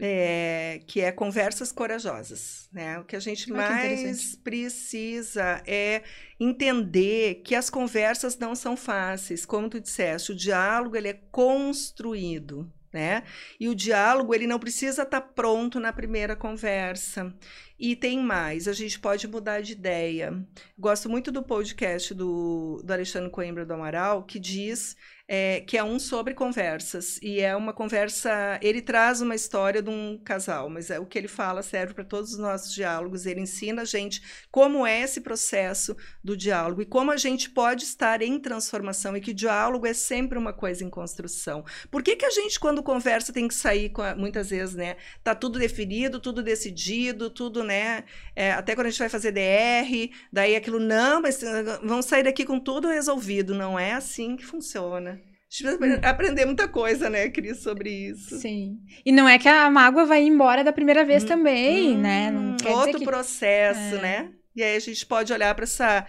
é, 0.00 0.80
que 0.86 1.00
é 1.00 1.12
conversas 1.12 1.70
corajosas. 1.70 2.68
Né? 2.72 2.98
O 2.98 3.04
que 3.04 3.14
a 3.14 3.20
gente 3.20 3.52
ah, 3.52 3.54
mais 3.54 4.34
precisa 4.36 5.62
é 5.66 6.02
entender 6.38 7.42
que 7.44 7.54
as 7.54 7.68
conversas 7.68 8.38
não 8.38 8.54
são 8.54 8.76
fáceis. 8.76 9.44
Como 9.44 9.68
tu 9.68 9.78
disseste, 9.78 10.32
o 10.32 10.36
diálogo 10.36 10.96
ele 10.96 11.08
é 11.08 11.20
construído. 11.30 12.72
Né? 12.92 13.22
E 13.60 13.68
o 13.68 13.74
diálogo 13.74 14.34
ele 14.34 14.48
não 14.48 14.58
precisa 14.58 15.02
estar 15.02 15.20
tá 15.20 15.26
pronto 15.26 15.78
na 15.78 15.92
primeira 15.92 16.34
conversa. 16.34 17.32
E 17.78 17.94
tem 17.94 18.18
mais, 18.18 18.66
a 18.66 18.72
gente 18.72 18.98
pode 18.98 19.28
mudar 19.28 19.60
de 19.60 19.72
ideia. 19.72 20.44
Gosto 20.76 21.08
muito 21.08 21.30
do 21.30 21.42
podcast 21.42 22.12
do, 22.12 22.82
do 22.84 22.92
Alexandre 22.92 23.30
Coimbra 23.30 23.64
do 23.64 23.72
Amaral, 23.72 24.24
que 24.24 24.38
diz 24.40 24.96
é, 25.32 25.60
que 25.60 25.78
é 25.78 25.84
um 25.84 26.00
sobre 26.00 26.34
conversas. 26.34 27.20
E 27.22 27.38
é 27.38 27.54
uma 27.54 27.72
conversa. 27.72 28.58
Ele 28.60 28.82
traz 28.82 29.20
uma 29.20 29.36
história 29.36 29.80
de 29.80 29.88
um 29.88 30.18
casal, 30.18 30.68
mas 30.68 30.90
é 30.90 30.98
o 30.98 31.06
que 31.06 31.16
ele 31.16 31.28
fala 31.28 31.62
serve 31.62 31.94
para 31.94 32.02
todos 32.02 32.32
os 32.32 32.38
nossos 32.38 32.74
diálogos. 32.74 33.26
Ele 33.26 33.40
ensina 33.40 33.82
a 33.82 33.84
gente 33.84 34.20
como 34.50 34.84
é 34.84 35.02
esse 35.02 35.20
processo 35.20 35.96
do 36.24 36.36
diálogo 36.36 36.82
e 36.82 36.84
como 36.84 37.12
a 37.12 37.16
gente 37.16 37.48
pode 37.48 37.84
estar 37.84 38.22
em 38.22 38.40
transformação 38.40 39.16
e 39.16 39.20
que 39.20 39.32
diálogo 39.32 39.86
é 39.86 39.94
sempre 39.94 40.36
uma 40.36 40.52
coisa 40.52 40.82
em 40.82 40.90
construção. 40.90 41.64
Por 41.92 42.02
que, 42.02 42.16
que 42.16 42.26
a 42.26 42.30
gente, 42.30 42.58
quando 42.58 42.82
conversa, 42.82 43.32
tem 43.32 43.46
que 43.46 43.54
sair 43.54 43.92
a, 43.98 44.16
muitas 44.16 44.50
vezes, 44.50 44.74
né? 44.74 44.96
Tá 45.22 45.32
tudo 45.32 45.60
definido, 45.60 46.18
tudo 46.18 46.42
decidido, 46.42 47.30
tudo, 47.30 47.62
né? 47.62 48.02
É, 48.34 48.50
até 48.50 48.74
quando 48.74 48.88
a 48.88 48.90
gente 48.90 48.98
vai 48.98 49.08
fazer 49.08 49.30
DR, 49.30 50.10
daí 50.32 50.56
aquilo, 50.56 50.80
não, 50.80 51.22
mas 51.22 51.40
vão 51.84 52.02
sair 52.02 52.24
daqui 52.24 52.44
com 52.44 52.58
tudo 52.58 52.88
resolvido. 52.88 53.54
Não 53.54 53.78
é 53.78 53.92
assim 53.92 54.34
que 54.34 54.44
funciona. 54.44 55.19
A 55.50 55.52
gente 55.52 55.78
precisa 55.78 56.08
aprender 56.08 56.46
muita 56.46 56.68
coisa, 56.68 57.10
né, 57.10 57.28
Cris, 57.28 57.58
sobre 57.58 57.90
isso. 57.90 58.38
Sim. 58.38 58.78
E 59.04 59.10
não 59.10 59.28
é 59.28 59.36
que 59.36 59.48
a 59.48 59.68
mágoa 59.68 60.06
vai 60.06 60.22
embora 60.22 60.62
da 60.62 60.72
primeira 60.72 61.04
vez 61.04 61.24
hum, 61.24 61.26
também, 61.26 61.98
né? 61.98 62.30
hum, 62.30 62.56
né? 62.62 62.70
outro 62.70 63.00
que... 63.00 63.04
processo, 63.04 63.96
é. 63.96 64.00
né? 64.00 64.28
E 64.54 64.62
aí 64.62 64.76
a 64.76 64.80
gente 64.80 65.04
pode 65.04 65.32
olhar 65.32 65.52
para 65.54 65.64
essa 65.64 66.06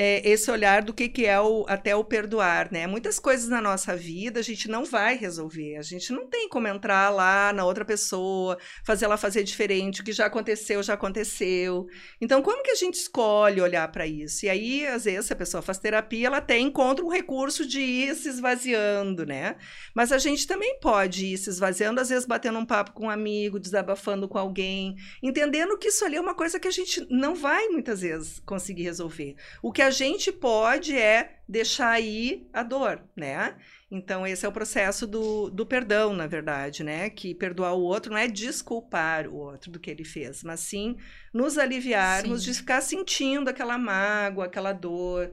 é, 0.00 0.22
esse 0.24 0.48
olhar 0.48 0.80
do 0.80 0.94
que, 0.94 1.08
que 1.08 1.26
é 1.26 1.40
o, 1.40 1.64
até 1.66 1.96
o 1.96 2.04
perdoar, 2.04 2.70
né? 2.70 2.86
Muitas 2.86 3.18
coisas 3.18 3.48
na 3.48 3.60
nossa 3.60 3.96
vida 3.96 4.38
a 4.38 4.42
gente 4.44 4.68
não 4.68 4.84
vai 4.84 5.16
resolver. 5.16 5.74
A 5.76 5.82
gente 5.82 6.12
não 6.12 6.28
tem 6.28 6.48
como 6.48 6.68
entrar 6.68 7.10
lá 7.10 7.52
na 7.52 7.64
outra 7.64 7.84
pessoa, 7.84 8.56
fazer 8.84 9.06
ela 9.06 9.16
fazer 9.16 9.42
diferente. 9.42 10.00
O 10.00 10.04
que 10.04 10.12
já 10.12 10.26
aconteceu, 10.26 10.80
já 10.84 10.94
aconteceu. 10.94 11.88
Então, 12.20 12.40
como 12.40 12.62
que 12.62 12.70
a 12.70 12.76
gente 12.76 12.94
escolhe 12.94 13.60
olhar 13.60 13.90
para 13.90 14.06
isso? 14.06 14.46
E 14.46 14.48
aí, 14.48 14.86
às 14.86 15.04
vezes, 15.04 15.26
se 15.26 15.32
a 15.32 15.36
pessoa 15.36 15.60
faz 15.60 15.78
terapia, 15.78 16.28
ela 16.28 16.36
até 16.36 16.56
encontra 16.56 17.04
um 17.04 17.10
recurso 17.10 17.66
de 17.66 17.80
ir 17.80 18.14
se 18.14 18.28
esvaziando, 18.28 19.26
né? 19.26 19.56
Mas 19.92 20.12
a 20.12 20.18
gente 20.18 20.46
também 20.46 20.78
pode 20.78 21.26
ir 21.26 21.38
se 21.38 21.50
esvaziando, 21.50 22.00
às 22.00 22.08
vezes 22.08 22.24
batendo 22.24 22.60
um 22.60 22.64
papo 22.64 22.92
com 22.92 23.06
um 23.06 23.10
amigo, 23.10 23.58
desabafando 23.58 24.28
com 24.28 24.38
alguém, 24.38 24.94
entendendo 25.20 25.76
que 25.76 25.88
isso 25.88 26.04
ali 26.04 26.14
é 26.14 26.20
uma 26.20 26.36
coisa 26.36 26.60
que 26.60 26.68
a 26.68 26.70
gente 26.70 27.04
não 27.10 27.34
vai 27.34 27.66
muitas 27.66 28.00
vezes 28.00 28.40
conseguir 28.46 28.84
resolver. 28.84 29.34
O 29.60 29.72
que 29.72 29.87
a 29.87 29.87
gente 29.90 30.32
pode 30.32 30.96
é 30.96 31.38
deixar 31.48 31.90
aí 31.90 32.46
a 32.52 32.62
dor, 32.62 33.02
né? 33.16 33.56
Então, 33.90 34.26
esse 34.26 34.44
é 34.44 34.48
o 34.48 34.52
processo 34.52 35.06
do, 35.06 35.48
do 35.48 35.64
perdão, 35.64 36.12
na 36.12 36.26
verdade, 36.26 36.84
né? 36.84 37.08
Que 37.08 37.34
perdoar 37.34 37.72
o 37.74 37.80
outro 37.80 38.12
não 38.12 38.18
é 38.18 38.28
desculpar 38.28 39.26
o 39.26 39.36
outro 39.36 39.70
do 39.70 39.80
que 39.80 39.90
ele 39.90 40.04
fez, 40.04 40.42
mas 40.42 40.60
sim 40.60 40.96
nos 41.32 41.56
aliviarmos 41.56 42.42
sim. 42.42 42.50
de 42.50 42.58
ficar 42.58 42.82
sentindo 42.82 43.48
aquela 43.48 43.78
mágoa, 43.78 44.44
aquela 44.44 44.72
dor. 44.72 45.32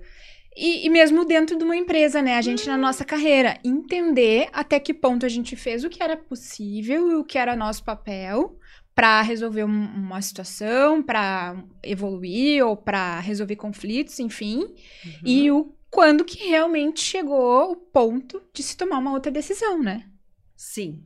E, 0.55 0.85
e, 0.85 0.89
mesmo 0.89 1.25
dentro 1.25 1.57
de 1.57 1.65
uma 1.65 1.75
empresa, 1.75 2.21
né? 2.21 2.37
A 2.37 2.41
gente 2.41 2.63
hum. 2.63 2.71
na 2.71 2.77
nossa 2.77 3.03
carreira, 3.03 3.59
entender 3.63 4.47
até 4.53 4.79
que 4.79 4.93
ponto 4.93 5.25
a 5.25 5.29
gente 5.29 5.55
fez 5.57 5.83
o 5.83 5.89
que 5.89 6.01
era 6.01 6.15
possível 6.15 7.11
e 7.11 7.15
o 7.15 7.25
que 7.25 7.37
era 7.37 7.57
nosso 7.57 7.83
papel 7.83 8.57
para 8.95 9.21
resolver 9.21 9.65
um, 9.65 9.85
uma 9.85 10.21
situação, 10.21 11.03
para 11.03 11.61
evoluir 11.83 12.65
ou 12.65 12.77
para 12.77 13.19
resolver 13.19 13.57
conflitos, 13.57 14.19
enfim. 14.19 14.59
Uhum. 14.59 15.21
E 15.25 15.51
o 15.51 15.75
quando 15.91 16.25
que 16.25 16.47
realmente 16.49 17.01
chegou 17.01 17.71
o 17.71 17.75
ponto 17.75 18.41
de 18.53 18.63
se 18.63 18.75
tomar 18.75 18.97
uma 18.97 19.11
outra 19.11 19.31
decisão, 19.31 19.81
né? 19.81 20.09
Sim. 20.55 21.05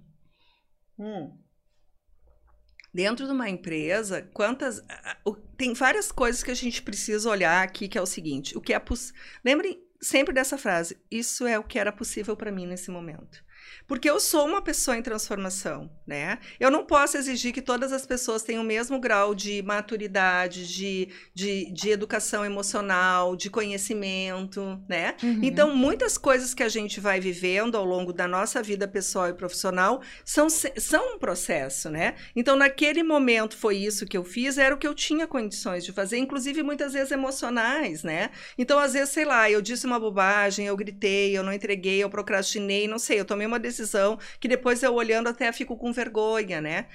Hum. 0.97 1.35
Dentro 2.93 3.25
de 3.25 3.31
uma 3.31 3.49
empresa, 3.49 4.23
quantas 4.33 4.83
tem 5.57 5.73
várias 5.73 6.11
coisas 6.11 6.41
que 6.41 6.49
a 6.49 6.55
gente 6.55 6.81
precisa 6.81 7.29
olhar 7.29 7.63
aqui, 7.63 7.87
que 7.87 7.97
é 7.97 8.01
o 8.01 8.05
seguinte, 8.05 8.57
o 8.57 8.61
que 8.61 8.73
é 8.73 8.79
possível. 8.79 9.19
Lembrem 9.45 9.79
sempre 10.01 10.33
dessa 10.33 10.57
frase, 10.57 10.97
isso 11.09 11.45
é 11.45 11.57
o 11.57 11.63
que 11.63 11.77
era 11.77 11.91
possível 11.91 12.35
para 12.35 12.51
mim 12.51 12.65
nesse 12.65 12.89
momento. 12.89 13.43
Porque 13.89 14.07
eu 14.07 14.19
sou 14.19 14.45
uma 14.45 14.61
pessoa 14.61 14.95
em 14.95 15.01
transformação, 15.01 15.89
né? 16.05 16.37
Eu 16.59 16.69
não 16.69 16.85
posso 16.85 17.17
exigir 17.17 17.51
que 17.51 17.61
todas 17.61 17.91
as 17.91 18.05
pessoas 18.05 18.43
tenham 18.43 18.61
o 18.61 18.65
mesmo 18.65 18.99
grau 18.99 19.33
de 19.33 19.63
maturidade, 19.63 20.71
de, 20.71 21.09
de, 21.33 21.71
de 21.71 21.89
educação 21.89 22.45
emocional, 22.45 23.35
de 23.35 23.49
conhecimento, 23.49 24.79
né? 24.87 25.15
Uhum. 25.23 25.39
Então, 25.41 25.75
muitas 25.75 26.19
coisas 26.19 26.53
que 26.53 26.61
a 26.61 26.69
gente 26.69 26.99
vai 26.99 27.19
vivendo 27.19 27.75
ao 27.75 27.83
longo 27.83 28.13
da 28.13 28.27
nossa 28.27 28.61
vida 28.61 28.87
pessoal 28.87 29.27
e 29.27 29.33
profissional 29.33 30.03
são, 30.23 30.47
são 30.51 31.15
um 31.15 31.17
processo, 31.17 31.89
né? 31.89 32.13
Então, 32.35 32.55
naquele 32.55 33.01
momento 33.01 33.57
foi 33.57 33.77
isso 33.77 34.05
que 34.05 34.15
eu 34.15 34.23
fiz, 34.23 34.59
era 34.59 34.75
o 34.75 34.77
que 34.77 34.87
eu 34.87 34.93
tinha 34.93 35.25
condições 35.25 35.83
de 35.83 35.91
fazer, 35.91 36.19
inclusive 36.19 36.61
muitas 36.61 36.93
vezes 36.93 37.11
emocionais, 37.11 38.03
né? 38.03 38.29
Então, 38.55 38.77
às 38.77 38.93
vezes, 38.93 39.09
sei 39.09 39.25
lá, 39.25 39.49
eu 39.49 39.63
disse 39.63 39.87
uma 39.87 39.99
bobagem, 39.99 40.67
eu 40.67 40.77
gritei, 40.77 41.35
eu 41.35 41.41
não 41.41 41.51
entreguei, 41.51 42.03
eu 42.03 42.09
procrastinei, 42.09 42.87
não 42.87 42.99
sei, 42.99 43.19
eu 43.19 43.25
tomei 43.25 43.47
uma 43.47 43.57
decisão 43.57 43.78
decisão 43.79 44.19
que 44.39 44.47
depois 44.47 44.83
eu 44.83 44.93
olhando 44.93 45.29
até 45.29 45.51
fico 45.51 45.77
com 45.77 45.91
vergonha, 45.91 46.61
né? 46.61 46.87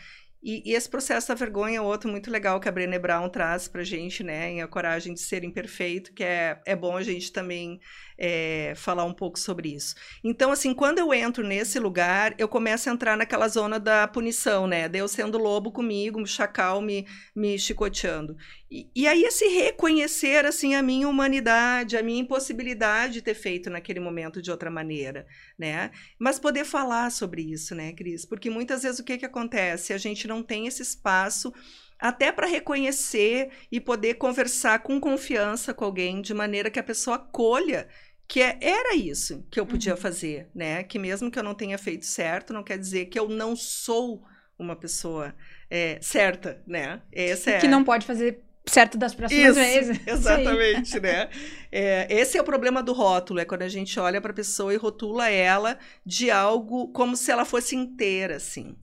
E, 0.42 0.62
e, 0.70 0.74
esse 0.74 0.88
processo 0.88 1.28
da 1.28 1.34
vergonha 1.34 1.78
é 1.78 1.80
outro 1.80 2.10
muito 2.10 2.30
legal 2.30 2.60
que 2.60 2.68
a 2.68 2.72
Brené 2.72 2.98
Brown 2.98 3.30
traz 3.30 3.66
pra 3.66 3.82
gente, 3.82 4.22
né? 4.22 4.50
Em 4.50 4.60
A 4.60 4.68
Coragem 4.68 5.14
de 5.14 5.20
Ser 5.20 5.42
Imperfeito, 5.42 6.12
que 6.12 6.22
é, 6.22 6.60
é 6.66 6.76
bom 6.76 6.98
a 6.98 7.02
gente 7.02 7.32
também 7.32 7.80
é, 8.16 8.72
falar 8.76 9.04
um 9.04 9.12
pouco 9.12 9.38
sobre 9.38 9.74
isso. 9.74 9.94
Então, 10.22 10.50
assim, 10.50 10.72
quando 10.72 10.98
eu 10.98 11.12
entro 11.12 11.46
nesse 11.46 11.78
lugar, 11.78 12.34
eu 12.38 12.48
começo 12.48 12.88
a 12.88 12.92
entrar 12.92 13.16
naquela 13.16 13.48
zona 13.48 13.78
da 13.78 14.06
punição, 14.08 14.66
né? 14.66 14.88
De 14.88 15.04
sendo 15.08 15.38
lobo 15.38 15.70
comigo, 15.70 16.20
o 16.20 16.26
chacal 16.26 16.80
me, 16.80 17.06
me 17.34 17.58
chicoteando. 17.58 18.36
E, 18.70 18.88
e 18.94 19.06
aí, 19.06 19.22
esse 19.22 19.46
reconhecer, 19.46 20.44
assim, 20.46 20.74
a 20.74 20.82
minha 20.82 21.08
humanidade, 21.08 21.96
a 21.96 22.02
minha 22.02 22.20
impossibilidade 22.20 23.14
de 23.14 23.22
ter 23.22 23.34
feito 23.34 23.68
naquele 23.70 24.00
momento 24.00 24.40
de 24.40 24.50
outra 24.50 24.70
maneira, 24.70 25.26
né? 25.58 25.90
Mas 26.18 26.38
poder 26.38 26.64
falar 26.64 27.10
sobre 27.10 27.42
isso, 27.42 27.74
né, 27.74 27.92
Cris? 27.92 28.24
Porque 28.24 28.48
muitas 28.50 28.82
vezes 28.82 28.98
o 28.98 29.04
que, 29.04 29.18
que 29.18 29.26
acontece? 29.26 29.92
A 29.92 29.98
gente 29.98 30.26
não 30.26 30.42
tem 30.42 30.66
esse 30.66 30.82
espaço 30.82 31.52
até 31.98 32.32
para 32.32 32.46
reconhecer 32.46 33.50
e 33.70 33.80
poder 33.80 34.14
conversar 34.14 34.80
com 34.80 35.00
confiança 35.00 35.72
com 35.72 35.84
alguém, 35.84 36.20
de 36.20 36.34
maneira 36.34 36.70
que 36.70 36.78
a 36.78 36.84
pessoa 36.84 37.16
acolha 37.16 37.88
que 38.26 38.40
é, 38.40 38.58
era 38.60 38.96
isso 38.96 39.46
que 39.50 39.60
eu 39.60 39.66
podia 39.66 39.94
uhum. 39.94 40.00
fazer, 40.00 40.48
né? 40.54 40.82
Que 40.82 40.98
mesmo 40.98 41.30
que 41.30 41.38
eu 41.38 41.42
não 41.42 41.54
tenha 41.54 41.76
feito 41.76 42.06
certo, 42.06 42.52
não 42.52 42.62
quer 42.62 42.78
dizer 42.78 43.06
que 43.06 43.18
eu 43.18 43.28
não 43.28 43.54
sou 43.54 44.24
uma 44.58 44.74
pessoa 44.74 45.34
é, 45.70 45.98
certa, 46.00 46.62
né? 46.66 47.02
Essa 47.12 47.50
é... 47.52 47.58
Que 47.58 47.68
não 47.68 47.84
pode 47.84 48.06
fazer 48.06 48.42
certo 48.66 48.96
das 48.96 49.14
próximas 49.14 49.44
Isso, 49.44 49.54
vezes. 49.54 50.00
Exatamente, 50.06 50.98
né? 51.00 51.28
É, 51.70 52.06
esse 52.08 52.38
é 52.38 52.40
o 52.40 52.44
problema 52.44 52.82
do 52.82 52.92
rótulo, 52.92 53.40
é 53.40 53.44
quando 53.44 53.62
a 53.62 53.68
gente 53.68 53.98
olha 54.00 54.20
para 54.20 54.30
a 54.30 54.34
pessoa 54.34 54.72
e 54.72 54.76
rotula 54.76 55.28
ela 55.28 55.78
de 56.04 56.30
algo 56.30 56.88
como 56.88 57.16
se 57.16 57.30
ela 57.30 57.44
fosse 57.44 57.76
inteira, 57.76 58.36
assim. 58.36 58.74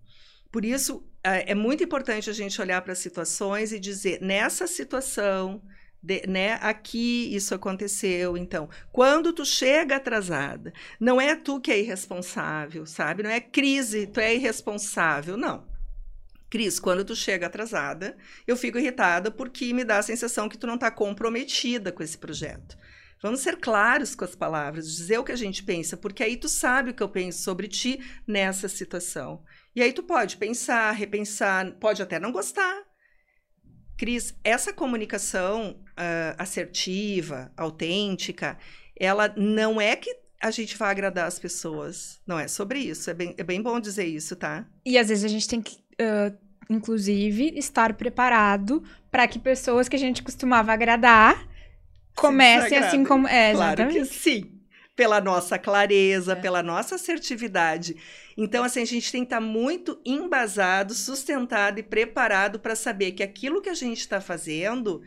Por 0.51 0.63
isso, 0.65 1.03
é, 1.23 1.51
é 1.51 1.55
muito 1.55 1.83
importante 1.83 2.29
a 2.29 2.33
gente 2.33 2.59
olhar 2.61 2.81
para 2.81 2.93
as 2.93 2.99
situações 2.99 3.71
e 3.71 3.79
dizer, 3.79 4.21
nessa 4.21 4.67
situação, 4.67 5.61
de, 6.01 6.25
né, 6.27 6.53
aqui 6.61 7.33
isso 7.35 7.53
aconteceu, 7.53 8.35
então, 8.37 8.69
quando 8.91 9.31
tu 9.31 9.45
chega 9.45 9.97
atrasada, 9.97 10.73
não 10.99 11.21
é 11.21 11.35
tu 11.35 11.59
que 11.59 11.71
é 11.71 11.79
irresponsável, 11.79 12.85
sabe? 12.85 13.23
Não 13.23 13.29
é 13.29 13.39
crise, 13.39 14.07
tu 14.07 14.19
é 14.19 14.33
irresponsável, 14.33 15.37
não. 15.37 15.69
Cris, 16.49 16.79
quando 16.79 17.05
tu 17.05 17.15
chega 17.15 17.47
atrasada, 17.47 18.17
eu 18.45 18.57
fico 18.57 18.77
irritada 18.77 19.31
porque 19.31 19.71
me 19.73 19.85
dá 19.85 19.99
a 19.99 20.03
sensação 20.03 20.49
que 20.49 20.57
tu 20.57 20.67
não 20.67 20.75
está 20.75 20.91
comprometida 20.91 21.93
com 21.93 22.03
esse 22.03 22.17
projeto. 22.17 22.77
Vamos 23.21 23.39
ser 23.39 23.57
claros 23.57 24.15
com 24.15 24.25
as 24.25 24.35
palavras, 24.35 24.93
dizer 24.93 25.19
o 25.19 25.23
que 25.23 25.31
a 25.31 25.37
gente 25.37 25.63
pensa, 25.63 25.95
porque 25.95 26.23
aí 26.23 26.35
tu 26.35 26.49
sabe 26.49 26.89
o 26.89 26.93
que 26.93 27.03
eu 27.03 27.07
penso 27.07 27.43
sobre 27.43 27.67
ti 27.67 28.01
nessa 28.27 28.67
situação. 28.67 29.43
E 29.75 29.81
aí 29.81 29.93
tu 29.93 30.03
pode 30.03 30.37
pensar, 30.37 30.91
repensar, 30.91 31.71
pode 31.79 32.01
até 32.01 32.19
não 32.19 32.31
gostar. 32.31 32.83
Cris, 33.97 34.35
essa 34.43 34.73
comunicação 34.73 35.79
uh, 35.91 36.35
assertiva, 36.37 37.51
autêntica, 37.55 38.57
ela 38.99 39.33
não 39.37 39.79
é 39.79 39.95
que 39.95 40.13
a 40.41 40.49
gente 40.49 40.75
vai 40.75 40.89
agradar 40.89 41.27
as 41.27 41.37
pessoas. 41.37 42.19
Não 42.25 42.39
é 42.39 42.47
sobre 42.47 42.79
isso. 42.79 43.09
É 43.09 43.13
bem, 43.13 43.35
é 43.37 43.43
bem 43.43 43.61
bom 43.61 43.79
dizer 43.79 44.05
isso, 44.05 44.35
tá? 44.35 44.65
E 44.85 44.97
às 44.97 45.09
vezes 45.09 45.23
a 45.23 45.27
gente 45.27 45.47
tem 45.47 45.61
que 45.61 45.75
uh, 46.01 46.35
inclusive, 46.71 47.53
estar 47.57 47.93
preparado 47.93 48.83
para 49.09 49.27
que 49.27 49.37
pessoas 49.37 49.89
que 49.89 49.95
a 49.95 49.99
gente 49.99 50.23
costumava 50.23 50.71
agradar 50.71 51.47
comecem 52.15 52.77
assim 52.77 53.03
como. 53.03 53.27
É, 53.27 53.53
claro 53.53 53.87
que 53.89 54.05
sim. 54.05 54.60
Pela 54.95 55.21
nossa 55.21 55.57
clareza, 55.57 56.33
é. 56.33 56.35
pela 56.35 56.61
nossa 56.61 56.95
assertividade. 56.95 57.95
Então, 58.37 58.63
assim, 58.63 58.81
a 58.81 58.85
gente 58.85 59.11
tem 59.11 59.21
que 59.21 59.27
estar 59.27 59.41
muito 59.41 59.99
embasado, 60.05 60.93
sustentado 60.93 61.79
e 61.79 61.83
preparado 61.83 62.59
para 62.59 62.75
saber 62.75 63.13
que 63.13 63.23
aquilo 63.23 63.61
que 63.61 63.69
a 63.69 63.73
gente 63.73 63.99
está 63.99 64.19
fazendo 64.19 65.01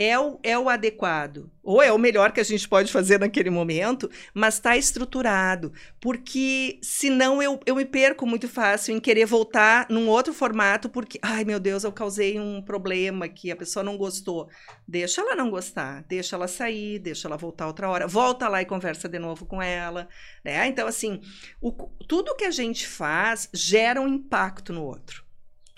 é 0.00 0.18
o, 0.18 0.40
é 0.42 0.58
o 0.58 0.70
adequado, 0.70 1.50
ou 1.62 1.82
é 1.82 1.92
o 1.92 1.98
melhor 1.98 2.32
que 2.32 2.40
a 2.40 2.42
gente 2.42 2.66
pode 2.66 2.90
fazer 2.90 3.20
naquele 3.20 3.50
momento, 3.50 4.10
mas 4.32 4.54
está 4.54 4.74
estruturado, 4.74 5.74
porque 6.00 6.78
senão 6.82 7.42
eu, 7.42 7.60
eu 7.66 7.76
me 7.76 7.84
perco 7.84 8.26
muito 8.26 8.48
fácil 8.48 8.96
em 8.96 8.98
querer 8.98 9.26
voltar 9.26 9.86
num 9.90 10.08
outro 10.08 10.32
formato, 10.32 10.88
porque, 10.88 11.18
ai 11.20 11.44
meu 11.44 11.60
Deus, 11.60 11.84
eu 11.84 11.92
causei 11.92 12.40
um 12.40 12.62
problema 12.62 13.28
que 13.28 13.50
a 13.50 13.56
pessoa 13.56 13.82
não 13.82 13.98
gostou. 13.98 14.48
Deixa 14.88 15.20
ela 15.20 15.36
não 15.36 15.50
gostar, 15.50 16.02
deixa 16.08 16.34
ela 16.34 16.48
sair, 16.48 16.98
deixa 16.98 17.28
ela 17.28 17.36
voltar 17.36 17.66
outra 17.66 17.90
hora, 17.90 18.08
volta 18.08 18.48
lá 18.48 18.62
e 18.62 18.64
conversa 18.64 19.06
de 19.06 19.18
novo 19.18 19.44
com 19.44 19.60
ela, 19.60 20.08
né? 20.42 20.66
Então, 20.66 20.88
assim, 20.88 21.20
o, 21.60 21.70
tudo 22.08 22.34
que 22.34 22.44
a 22.44 22.50
gente 22.50 22.88
faz 22.88 23.50
gera 23.52 24.00
um 24.00 24.08
impacto 24.08 24.72
no 24.72 24.82
outro. 24.82 25.29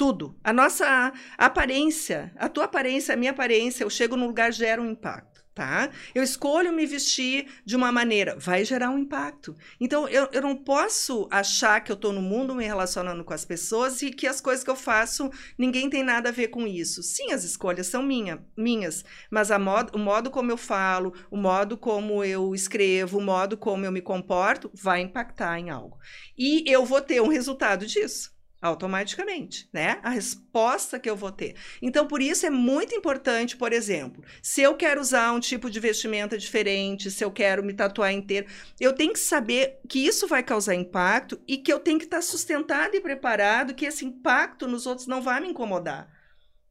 Tudo. 0.03 0.37
A 0.43 0.53
nossa 0.53 1.13
aparência, 1.39 2.33
a 2.37 2.49
tua 2.49 2.65
aparência, 2.65 3.15
a 3.15 3.17
minha 3.17 3.31
aparência, 3.31 3.85
eu 3.85 3.89
chego 3.89 4.17
num 4.17 4.27
lugar, 4.27 4.53
gera 4.53 4.83
um 4.83 4.91
impacto, 4.91 5.45
tá? 5.55 5.91
Eu 6.13 6.25
escolho 6.25 6.73
me 6.73 6.85
vestir 6.85 7.47
de 7.65 7.77
uma 7.77 7.93
maneira, 7.93 8.37
vai 8.37 8.65
gerar 8.65 8.91
um 8.91 8.99
impacto. 8.99 9.55
Então, 9.81 10.09
eu, 10.09 10.29
eu 10.33 10.43
não 10.43 10.57
posso 10.57 11.29
achar 11.31 11.81
que 11.85 11.93
eu 11.93 11.95
estou 11.95 12.13
no 12.13 12.21
mundo 12.21 12.53
me 12.53 12.65
relacionando 12.65 13.23
com 13.23 13.33
as 13.33 13.45
pessoas 13.45 14.03
e 14.03 14.11
que 14.11 14.27
as 14.27 14.41
coisas 14.41 14.65
que 14.65 14.71
eu 14.71 14.75
faço, 14.75 15.31
ninguém 15.57 15.89
tem 15.89 16.03
nada 16.03 16.31
a 16.31 16.33
ver 16.33 16.49
com 16.49 16.67
isso. 16.67 17.01
Sim, 17.01 17.31
as 17.31 17.45
escolhas 17.45 17.87
são 17.87 18.03
minha, 18.03 18.45
minhas, 18.57 19.05
mas 19.31 19.53
a 19.53 19.59
modo, 19.61 19.97
o 19.97 20.01
modo 20.01 20.33
como 20.33 20.51
eu 20.51 20.57
falo, 20.57 21.15
o 21.31 21.37
modo 21.37 21.79
como 21.79 22.25
eu 22.25 22.57
escrevo, 22.57 23.19
o 23.19 23.23
modo 23.23 23.57
como 23.57 23.85
eu 23.85 23.93
me 23.93 24.03
comporto, 24.03 24.69
vai 24.75 25.01
impactar 25.01 25.61
em 25.61 25.71
algo. 25.71 25.97
E 26.37 26.69
eu 26.69 26.85
vou 26.85 27.01
ter 27.01 27.23
um 27.23 27.29
resultado 27.29 27.87
disso 27.87 28.33
automaticamente, 28.63 29.69
né? 29.73 29.99
A 30.05 30.11
resposta 30.11 31.01
que 31.01 31.11
eu 31.11 31.17
vou 31.17 31.33
ter. 31.33 31.57
Então, 31.83 32.07
por 32.07 32.23
isso 32.23 32.47
é 32.47 32.51
muito 32.51 32.95
importante, 32.95 33.57
por 33.57 33.73
exemplo, 33.73 34.23
se 34.41 34.63
eu 34.63 34.77
quero 34.77 35.01
usar 35.01 35.33
um 35.33 35.41
tipo 35.41 35.69
de 35.69 35.81
vestimenta 35.81 36.39
diferente, 36.39 37.11
se 37.11 37.25
eu 37.25 37.33
quero 37.33 37.65
me 37.65 37.75
tatuar 37.75 38.13
inteiro, 38.13 38.47
eu 38.81 38.93
tenho 38.93 39.13
que 39.13 39.19
saber 39.19 39.81
que 39.89 40.07
isso 40.07 40.29
vai 40.29 40.45
causar 40.45 40.77
impacto 40.77 41.41
e 41.47 41.59
que 41.59 41.73
eu 41.73 41.81
tenho 41.81 41.99
que 41.99 42.05
estar 42.05 42.23
sustentado 42.23 42.95
e 42.95 43.01
preparado 43.01 43.75
que 43.75 43.85
esse 43.85 44.05
impacto 44.05 44.69
nos 44.69 44.87
outros 44.87 45.09
não 45.09 45.21
vai 45.21 45.41
me 45.41 45.49
incomodar. 45.49 46.09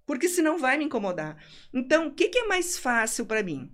Porque 0.05 0.29
senão 0.29 0.57
vai 0.57 0.77
me 0.77 0.85
incomodar. 0.85 1.37
Então, 1.73 2.07
o 2.07 2.11
que, 2.11 2.29
que 2.29 2.39
é 2.39 2.47
mais 2.47 2.77
fácil 2.77 3.25
para 3.25 3.43
mim? 3.43 3.69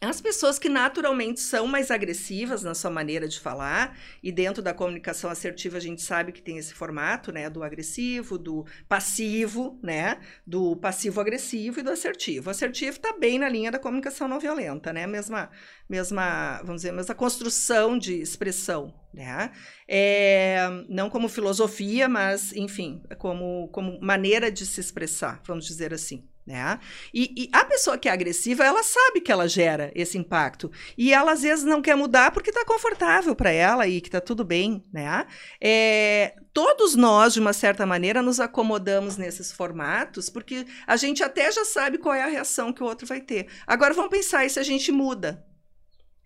As 0.00 0.20
pessoas 0.20 0.58
que 0.58 0.68
naturalmente 0.68 1.40
são 1.40 1.66
mais 1.66 1.90
agressivas 1.90 2.62
na 2.62 2.74
sua 2.74 2.90
maneira 2.90 3.26
de 3.26 3.40
falar, 3.40 3.96
e 4.22 4.30
dentro 4.30 4.62
da 4.62 4.74
comunicação 4.74 5.30
assertiva 5.30 5.78
a 5.78 5.80
gente 5.80 6.02
sabe 6.02 6.32
que 6.32 6.42
tem 6.42 6.58
esse 6.58 6.74
formato, 6.74 7.32
né, 7.32 7.48
do 7.48 7.62
agressivo, 7.62 8.36
do 8.36 8.66
passivo, 8.86 9.80
né, 9.82 10.20
do 10.46 10.76
passivo-agressivo 10.76 11.80
e 11.80 11.82
do 11.82 11.90
assertivo. 11.90 12.48
O 12.48 12.50
assertivo 12.50 12.98
está 12.98 13.16
bem 13.18 13.38
na 13.38 13.48
linha 13.48 13.70
da 13.70 13.78
comunicação 13.78 14.28
não 14.28 14.38
violenta, 14.38 14.92
né, 14.92 15.06
mesma, 15.06 15.50
mesma, 15.88 16.58
vamos 16.62 16.82
dizer, 16.82 16.92
mesma 16.92 17.14
construção 17.14 17.96
de 17.96 18.20
expressão, 18.20 18.92
né, 19.14 19.50
é, 19.88 20.58
não 20.90 21.08
como 21.08 21.26
filosofia, 21.26 22.06
mas, 22.06 22.52
enfim, 22.52 23.02
como, 23.16 23.68
como 23.68 23.98
maneira 24.02 24.50
de 24.52 24.66
se 24.66 24.78
expressar, 24.78 25.40
vamos 25.46 25.64
dizer 25.64 25.94
assim. 25.94 26.28
Né? 26.46 26.78
E, 27.12 27.32
e, 27.36 27.48
a 27.52 27.64
pessoa 27.64 27.98
que 27.98 28.08
é 28.08 28.12
agressiva, 28.12 28.64
ela 28.64 28.84
sabe 28.84 29.20
que 29.20 29.32
ela 29.32 29.48
gera 29.48 29.90
esse 29.96 30.16
impacto. 30.16 30.70
E 30.96 31.12
ela, 31.12 31.32
às 31.32 31.42
vezes, 31.42 31.64
não 31.64 31.82
quer 31.82 31.96
mudar 31.96 32.30
porque 32.30 32.50
está 32.50 32.64
confortável 32.64 33.34
para 33.34 33.50
ela 33.50 33.88
e 33.88 34.00
que 34.00 34.06
está 34.06 34.20
tudo 34.20 34.44
bem. 34.44 34.84
Né? 34.92 35.26
É, 35.60 36.36
todos 36.52 36.94
nós, 36.94 37.34
de 37.34 37.40
uma 37.40 37.52
certa 37.52 37.84
maneira, 37.84 38.22
nos 38.22 38.38
acomodamos 38.38 39.16
nesses 39.16 39.50
formatos 39.50 40.30
porque 40.30 40.64
a 40.86 40.96
gente 40.96 41.24
até 41.24 41.50
já 41.50 41.64
sabe 41.64 41.98
qual 41.98 42.14
é 42.14 42.22
a 42.22 42.28
reação 42.28 42.72
que 42.72 42.82
o 42.82 42.86
outro 42.86 43.08
vai 43.08 43.20
ter. 43.20 43.48
Agora, 43.66 43.92
vamos 43.92 44.10
pensar 44.10 44.46
e 44.46 44.50
se 44.50 44.60
a 44.60 44.62
gente 44.62 44.92
muda? 44.92 45.44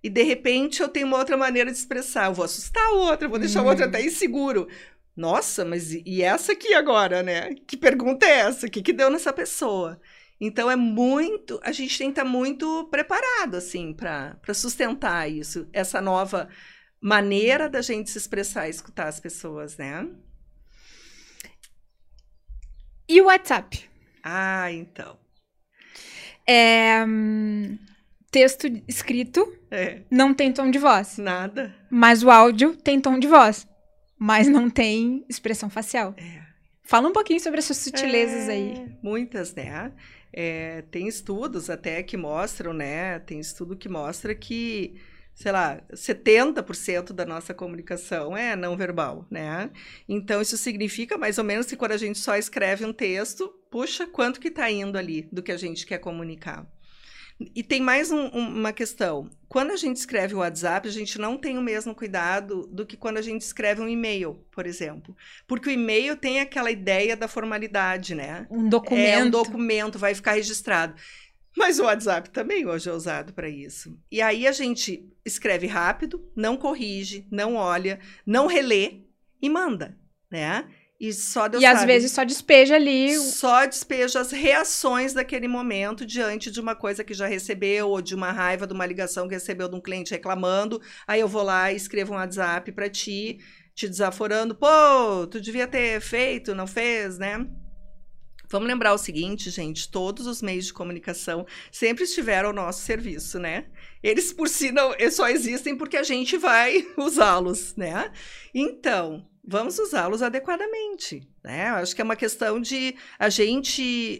E 0.02 0.08
de 0.08 0.22
repente 0.22 0.80
eu 0.80 0.88
tenho 0.88 1.06
uma 1.06 1.18
outra 1.18 1.36
maneira 1.36 1.70
de 1.70 1.78
expressar. 1.78 2.26
Eu 2.26 2.34
vou 2.34 2.44
assustar 2.44 2.90
o 2.92 2.98
outro, 2.98 3.26
eu 3.26 3.30
vou 3.30 3.38
deixar 3.38 3.62
hum. 3.62 3.66
o 3.66 3.68
outro 3.68 3.84
até 3.84 4.02
inseguro. 4.02 4.68
Nossa, 5.16 5.64
mas 5.64 5.92
e 5.92 6.22
essa 6.22 6.52
aqui 6.52 6.72
agora, 6.74 7.22
né? 7.22 7.54
Que 7.66 7.76
pergunta 7.76 8.26
é 8.26 8.40
essa? 8.40 8.66
O 8.66 8.70
que, 8.70 8.82
que 8.82 8.92
deu 8.92 9.10
nessa 9.10 9.32
pessoa? 9.32 10.00
Então 10.40 10.70
é 10.70 10.76
muito, 10.76 11.60
a 11.62 11.70
gente 11.70 11.98
tem 11.98 12.08
que 12.08 12.18
estar 12.18 12.24
muito 12.24 12.88
preparado 12.90 13.56
assim 13.56 13.92
para 13.92 14.54
sustentar 14.54 15.30
isso, 15.30 15.68
essa 15.72 16.00
nova 16.00 16.48
maneira 17.00 17.68
da 17.68 17.82
gente 17.82 18.10
se 18.10 18.16
expressar 18.16 18.66
e 18.66 18.70
escutar 18.70 19.08
as 19.08 19.20
pessoas, 19.20 19.76
né? 19.76 20.08
E 23.08 23.20
o 23.20 23.26
WhatsApp? 23.26 23.88
Ah, 24.22 24.72
então. 24.72 25.18
É, 26.46 27.04
texto 28.30 28.66
escrito 28.88 29.52
é. 29.70 30.02
não 30.10 30.32
tem 30.32 30.52
tom 30.52 30.70
de 30.70 30.78
voz. 30.78 31.18
Nada. 31.18 31.74
Mas 31.90 32.22
o 32.22 32.30
áudio 32.30 32.76
tem 32.76 33.00
tom 33.00 33.18
de 33.18 33.26
voz. 33.26 33.66
Mas 34.22 34.46
não 34.48 34.68
tem 34.68 35.24
expressão 35.30 35.70
facial. 35.70 36.14
É. 36.18 36.42
Fala 36.82 37.08
um 37.08 37.12
pouquinho 37.12 37.40
sobre 37.40 37.58
essas 37.58 37.78
sutilezas 37.78 38.50
é, 38.50 38.52
aí. 38.52 38.86
Muitas, 39.02 39.54
né? 39.54 39.92
É, 40.30 40.82
tem 40.90 41.08
estudos 41.08 41.70
até 41.70 42.02
que 42.02 42.18
mostram, 42.18 42.74
né? 42.74 43.18
Tem 43.20 43.40
estudo 43.40 43.74
que 43.74 43.88
mostra 43.88 44.34
que, 44.34 45.00
sei 45.34 45.52
lá, 45.52 45.80
70% 45.90 47.14
da 47.14 47.24
nossa 47.24 47.54
comunicação 47.54 48.36
é 48.36 48.54
não 48.54 48.76
verbal, 48.76 49.26
né? 49.30 49.70
Então, 50.06 50.42
isso 50.42 50.58
significa 50.58 51.16
mais 51.16 51.38
ou 51.38 51.44
menos 51.44 51.64
que 51.64 51.76
quando 51.76 51.92
a 51.92 51.96
gente 51.96 52.18
só 52.18 52.36
escreve 52.36 52.84
um 52.84 52.92
texto, 52.92 53.48
puxa, 53.70 54.06
quanto 54.06 54.38
que 54.38 54.48
está 54.48 54.70
indo 54.70 54.98
ali 54.98 55.26
do 55.32 55.42
que 55.42 55.52
a 55.52 55.56
gente 55.56 55.86
quer 55.86 55.98
comunicar. 55.98 56.70
E 57.54 57.62
tem 57.62 57.80
mais 57.80 58.10
um, 58.10 58.26
uma 58.26 58.72
questão. 58.72 59.30
Quando 59.48 59.70
a 59.70 59.76
gente 59.76 59.96
escreve 59.96 60.34
o 60.34 60.38
WhatsApp, 60.38 60.86
a 60.86 60.92
gente 60.92 61.18
não 61.18 61.38
tem 61.38 61.56
o 61.56 61.62
mesmo 61.62 61.94
cuidado 61.94 62.66
do 62.66 62.84
que 62.84 62.96
quando 62.96 63.16
a 63.16 63.22
gente 63.22 63.42
escreve 63.42 63.80
um 63.80 63.88
e-mail, 63.88 64.44
por 64.50 64.66
exemplo. 64.66 65.16
Porque 65.46 65.70
o 65.70 65.72
e-mail 65.72 66.16
tem 66.16 66.40
aquela 66.40 66.70
ideia 66.70 67.16
da 67.16 67.26
formalidade, 67.26 68.14
né? 68.14 68.46
Um 68.50 68.68
documento. 68.68 69.08
É 69.08 69.24
um 69.24 69.30
documento, 69.30 69.98
vai 69.98 70.14
ficar 70.14 70.32
registrado. 70.32 70.94
Mas 71.56 71.78
o 71.78 71.84
WhatsApp 71.84 72.30
também 72.30 72.66
hoje 72.66 72.88
é 72.88 72.92
usado 72.92 73.32
para 73.32 73.48
isso. 73.48 73.98
E 74.10 74.22
aí 74.22 74.46
a 74.46 74.52
gente 74.52 75.10
escreve 75.24 75.66
rápido, 75.66 76.30
não 76.36 76.56
corrige, 76.56 77.26
não 77.30 77.56
olha, 77.56 77.98
não 78.24 78.46
relê 78.46 79.02
e 79.42 79.48
manda, 79.48 79.98
né? 80.30 80.68
E 81.00 81.14
só 81.14 81.48
Deus 81.48 81.62
E 81.62 81.66
sabe. 81.66 81.78
às 81.78 81.84
vezes 81.86 82.12
só 82.12 82.24
despeja 82.24 82.74
ali. 82.74 83.16
Só 83.16 83.64
despeja 83.64 84.20
as 84.20 84.30
reações 84.30 85.14
daquele 85.14 85.48
momento 85.48 86.04
diante 86.04 86.50
de 86.50 86.60
uma 86.60 86.76
coisa 86.76 87.02
que 87.02 87.14
já 87.14 87.26
recebeu, 87.26 87.88
ou 87.88 88.02
de 88.02 88.14
uma 88.14 88.30
raiva 88.30 88.66
de 88.66 88.74
uma 88.74 88.84
ligação 88.84 89.26
que 89.26 89.32
recebeu 89.34 89.66
de 89.66 89.74
um 89.76 89.80
cliente 89.80 90.10
reclamando. 90.10 90.78
Aí 91.06 91.20
eu 91.20 91.28
vou 91.28 91.42
lá 91.42 91.72
e 91.72 91.76
escrevo 91.76 92.12
um 92.12 92.16
WhatsApp 92.16 92.70
para 92.72 92.90
ti, 92.90 93.38
te 93.74 93.88
desaforando. 93.88 94.54
Pô, 94.54 95.26
tu 95.26 95.40
devia 95.40 95.66
ter 95.66 96.02
feito, 96.02 96.54
não 96.54 96.66
fez, 96.66 97.16
né? 97.16 97.46
Vamos 98.50 98.68
lembrar 98.68 98.92
o 98.92 98.98
seguinte, 98.98 99.48
gente: 99.48 99.90
todos 99.90 100.26
os 100.26 100.42
meios 100.42 100.66
de 100.66 100.72
comunicação 100.74 101.46
sempre 101.72 102.04
estiveram 102.04 102.48
ao 102.50 102.54
nosso 102.54 102.82
serviço, 102.82 103.38
né? 103.38 103.66
Eles 104.02 104.34
por 104.34 104.48
si 104.48 104.70
não, 104.70 104.92
eles 104.98 105.14
só 105.14 105.28
existem 105.30 105.76
porque 105.76 105.96
a 105.96 106.02
gente 106.02 106.36
vai 106.36 106.86
usá-los, 106.98 107.74
né? 107.76 108.12
Então, 108.52 109.29
vamos 109.46 109.78
usá-los 109.78 110.22
adequadamente, 110.22 111.26
né? 111.42 111.68
Acho 111.70 111.94
que 111.94 112.00
é 112.00 112.04
uma 112.04 112.16
questão 112.16 112.60
de 112.60 112.94
a 113.18 113.28
gente 113.28 114.10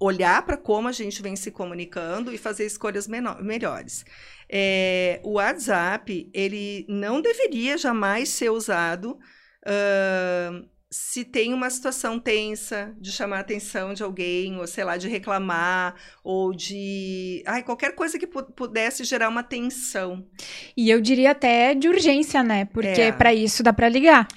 olhar 0.00 0.44
para 0.44 0.56
como 0.56 0.88
a 0.88 0.92
gente 0.92 1.22
vem 1.22 1.36
se 1.36 1.50
comunicando 1.50 2.32
e 2.32 2.38
fazer 2.38 2.66
escolhas 2.66 3.06
melhores. 3.40 4.04
É, 4.50 5.20
o 5.24 5.32
WhatsApp, 5.32 6.30
ele 6.34 6.84
não 6.88 7.20
deveria 7.20 7.78
jamais 7.78 8.28
ser 8.28 8.50
usado 8.50 9.18
ahn, 9.66 10.64
se 10.90 11.24
tem 11.24 11.52
uma 11.52 11.68
situação 11.70 12.20
tensa 12.20 12.94
de 13.00 13.10
chamar 13.10 13.38
a 13.38 13.40
atenção 13.40 13.92
de 13.94 14.02
alguém, 14.04 14.56
ou 14.58 14.66
sei 14.66 14.84
lá, 14.84 14.96
de 14.96 15.08
reclamar, 15.08 15.96
ou 16.22 16.54
de. 16.54 17.42
Ai, 17.46 17.64
qualquer 17.64 17.96
coisa 17.96 18.16
que 18.16 18.28
pu- 18.28 18.52
pudesse 18.52 19.02
gerar 19.02 19.28
uma 19.28 19.42
tensão. 19.42 20.24
E 20.76 20.88
eu 20.90 21.00
diria 21.00 21.32
até 21.32 21.74
de 21.74 21.88
urgência, 21.88 22.44
né? 22.44 22.66
Porque 22.66 23.00
É. 23.00 23.10
pra 23.12 23.34
isso 23.34 23.60
dá 23.62 23.72
pra 23.72 23.88
ligar. 23.88 24.28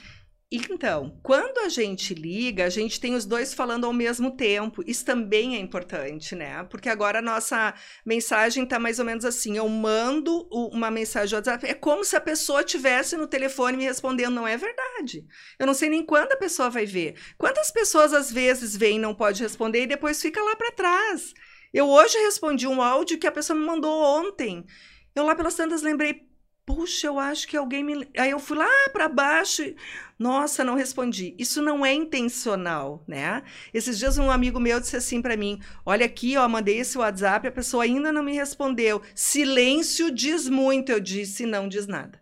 Então, 0.50 1.20
quando 1.22 1.58
a 1.58 1.68
gente 1.68 2.14
liga, 2.14 2.64
a 2.64 2.70
gente 2.70 3.02
tem 3.02 3.16
os 3.16 3.26
dois 3.26 3.54
falando 3.54 3.86
ao 3.86 3.92
mesmo 3.92 4.32
tempo. 4.32 4.82
Isso 4.88 5.04
também 5.04 5.58
é 5.58 5.60
importante, 5.60 6.36
né? 6.36 6.64
Porque 6.64 6.88
agora 6.88 7.20
a 7.20 7.22
nossa 7.22 7.74
mensagem 8.06 8.66
tá 8.66 8.80
mais 8.80 8.98
ou 8.98 9.04
menos 9.04 9.26
assim: 9.26 9.58
eu 9.58 9.68
mando 9.68 10.48
uma 10.50 10.90
mensagem 10.90 11.34
no 11.34 11.38
WhatsApp, 11.40 11.68
é 11.68 11.74
como 11.74 12.06
se 12.06 12.16
a 12.16 12.22
pessoa 12.22 12.64
tivesse 12.64 13.18
no 13.18 13.28
telefone 13.28 13.76
me 13.76 13.84
respondendo. 13.84 14.36
Não 14.36 14.48
é 14.48 14.56
verdade. 14.56 15.26
Eu 15.60 15.68
não 15.68 15.74
sei 15.74 15.90
nem 15.90 16.06
quando 16.06 16.32
a 16.32 16.38
pessoa 16.38 16.70
vai 16.70 16.86
ver. 16.86 17.16
Quantas 17.38 17.70
pessoas 17.70 18.14
às 18.14 18.32
vezes 18.32 18.74
vêm 18.74 18.98
não 18.98 19.14
pode 19.14 19.44
responder 19.44 19.84
e 19.84 19.88
depois 19.88 20.22
fica 20.22 20.42
lá 20.42 20.56
para 20.56 20.72
trás? 20.72 21.34
Eu 21.74 21.90
hoje 21.90 22.18
respondi 22.20 22.66
um 22.66 22.82
áudio 22.82 23.20
que 23.20 23.28
a 23.28 23.32
pessoa 23.34 23.60
me 23.60 23.66
mandou 23.66 24.02
ontem. 24.02 24.66
Eu 25.14 25.26
lá 25.26 25.36
pelas 25.36 25.56
tantas 25.56 25.82
lembrei, 25.82 26.27
puxa, 26.68 27.08
eu 27.08 27.18
acho 27.18 27.48
que 27.48 27.58
alguém 27.58 27.84
me. 27.84 28.08
Aí 28.18 28.30
eu 28.30 28.40
fui 28.40 28.58
lá 28.58 28.68
para 28.94 29.08
baixo. 29.10 29.64
e- 29.64 29.76
Nossa, 30.20 30.64
não 30.64 30.76
respondi. 30.76 31.34
Isso 31.40 31.62
não 31.62 31.86
é 31.86 31.94
intencional, 31.94 33.04
né? 33.08 33.44
Esses 33.74 33.98
dias 33.98 34.18
um 34.18 34.30
amigo 34.32 34.60
meu 34.60 34.80
disse 34.80 34.96
assim 34.98 35.22
para 35.22 35.38
mim: 35.38 35.60
Olha 35.86 36.06
aqui, 36.06 36.38
ó, 36.38 36.48
mandei 36.48 36.80
esse 36.80 36.98
WhatsApp, 36.98 37.48
a 37.48 37.52
pessoa 37.52 37.84
ainda 37.86 38.12
não 38.12 38.22
me 38.24 38.34
respondeu. 38.36 39.02
Silêncio 39.16 40.12
diz 40.12 40.48
muito. 40.50 40.92
Eu 40.92 41.00
disse: 41.00 41.46
Não 41.46 41.68
diz 41.70 41.88
nada. 41.88 42.22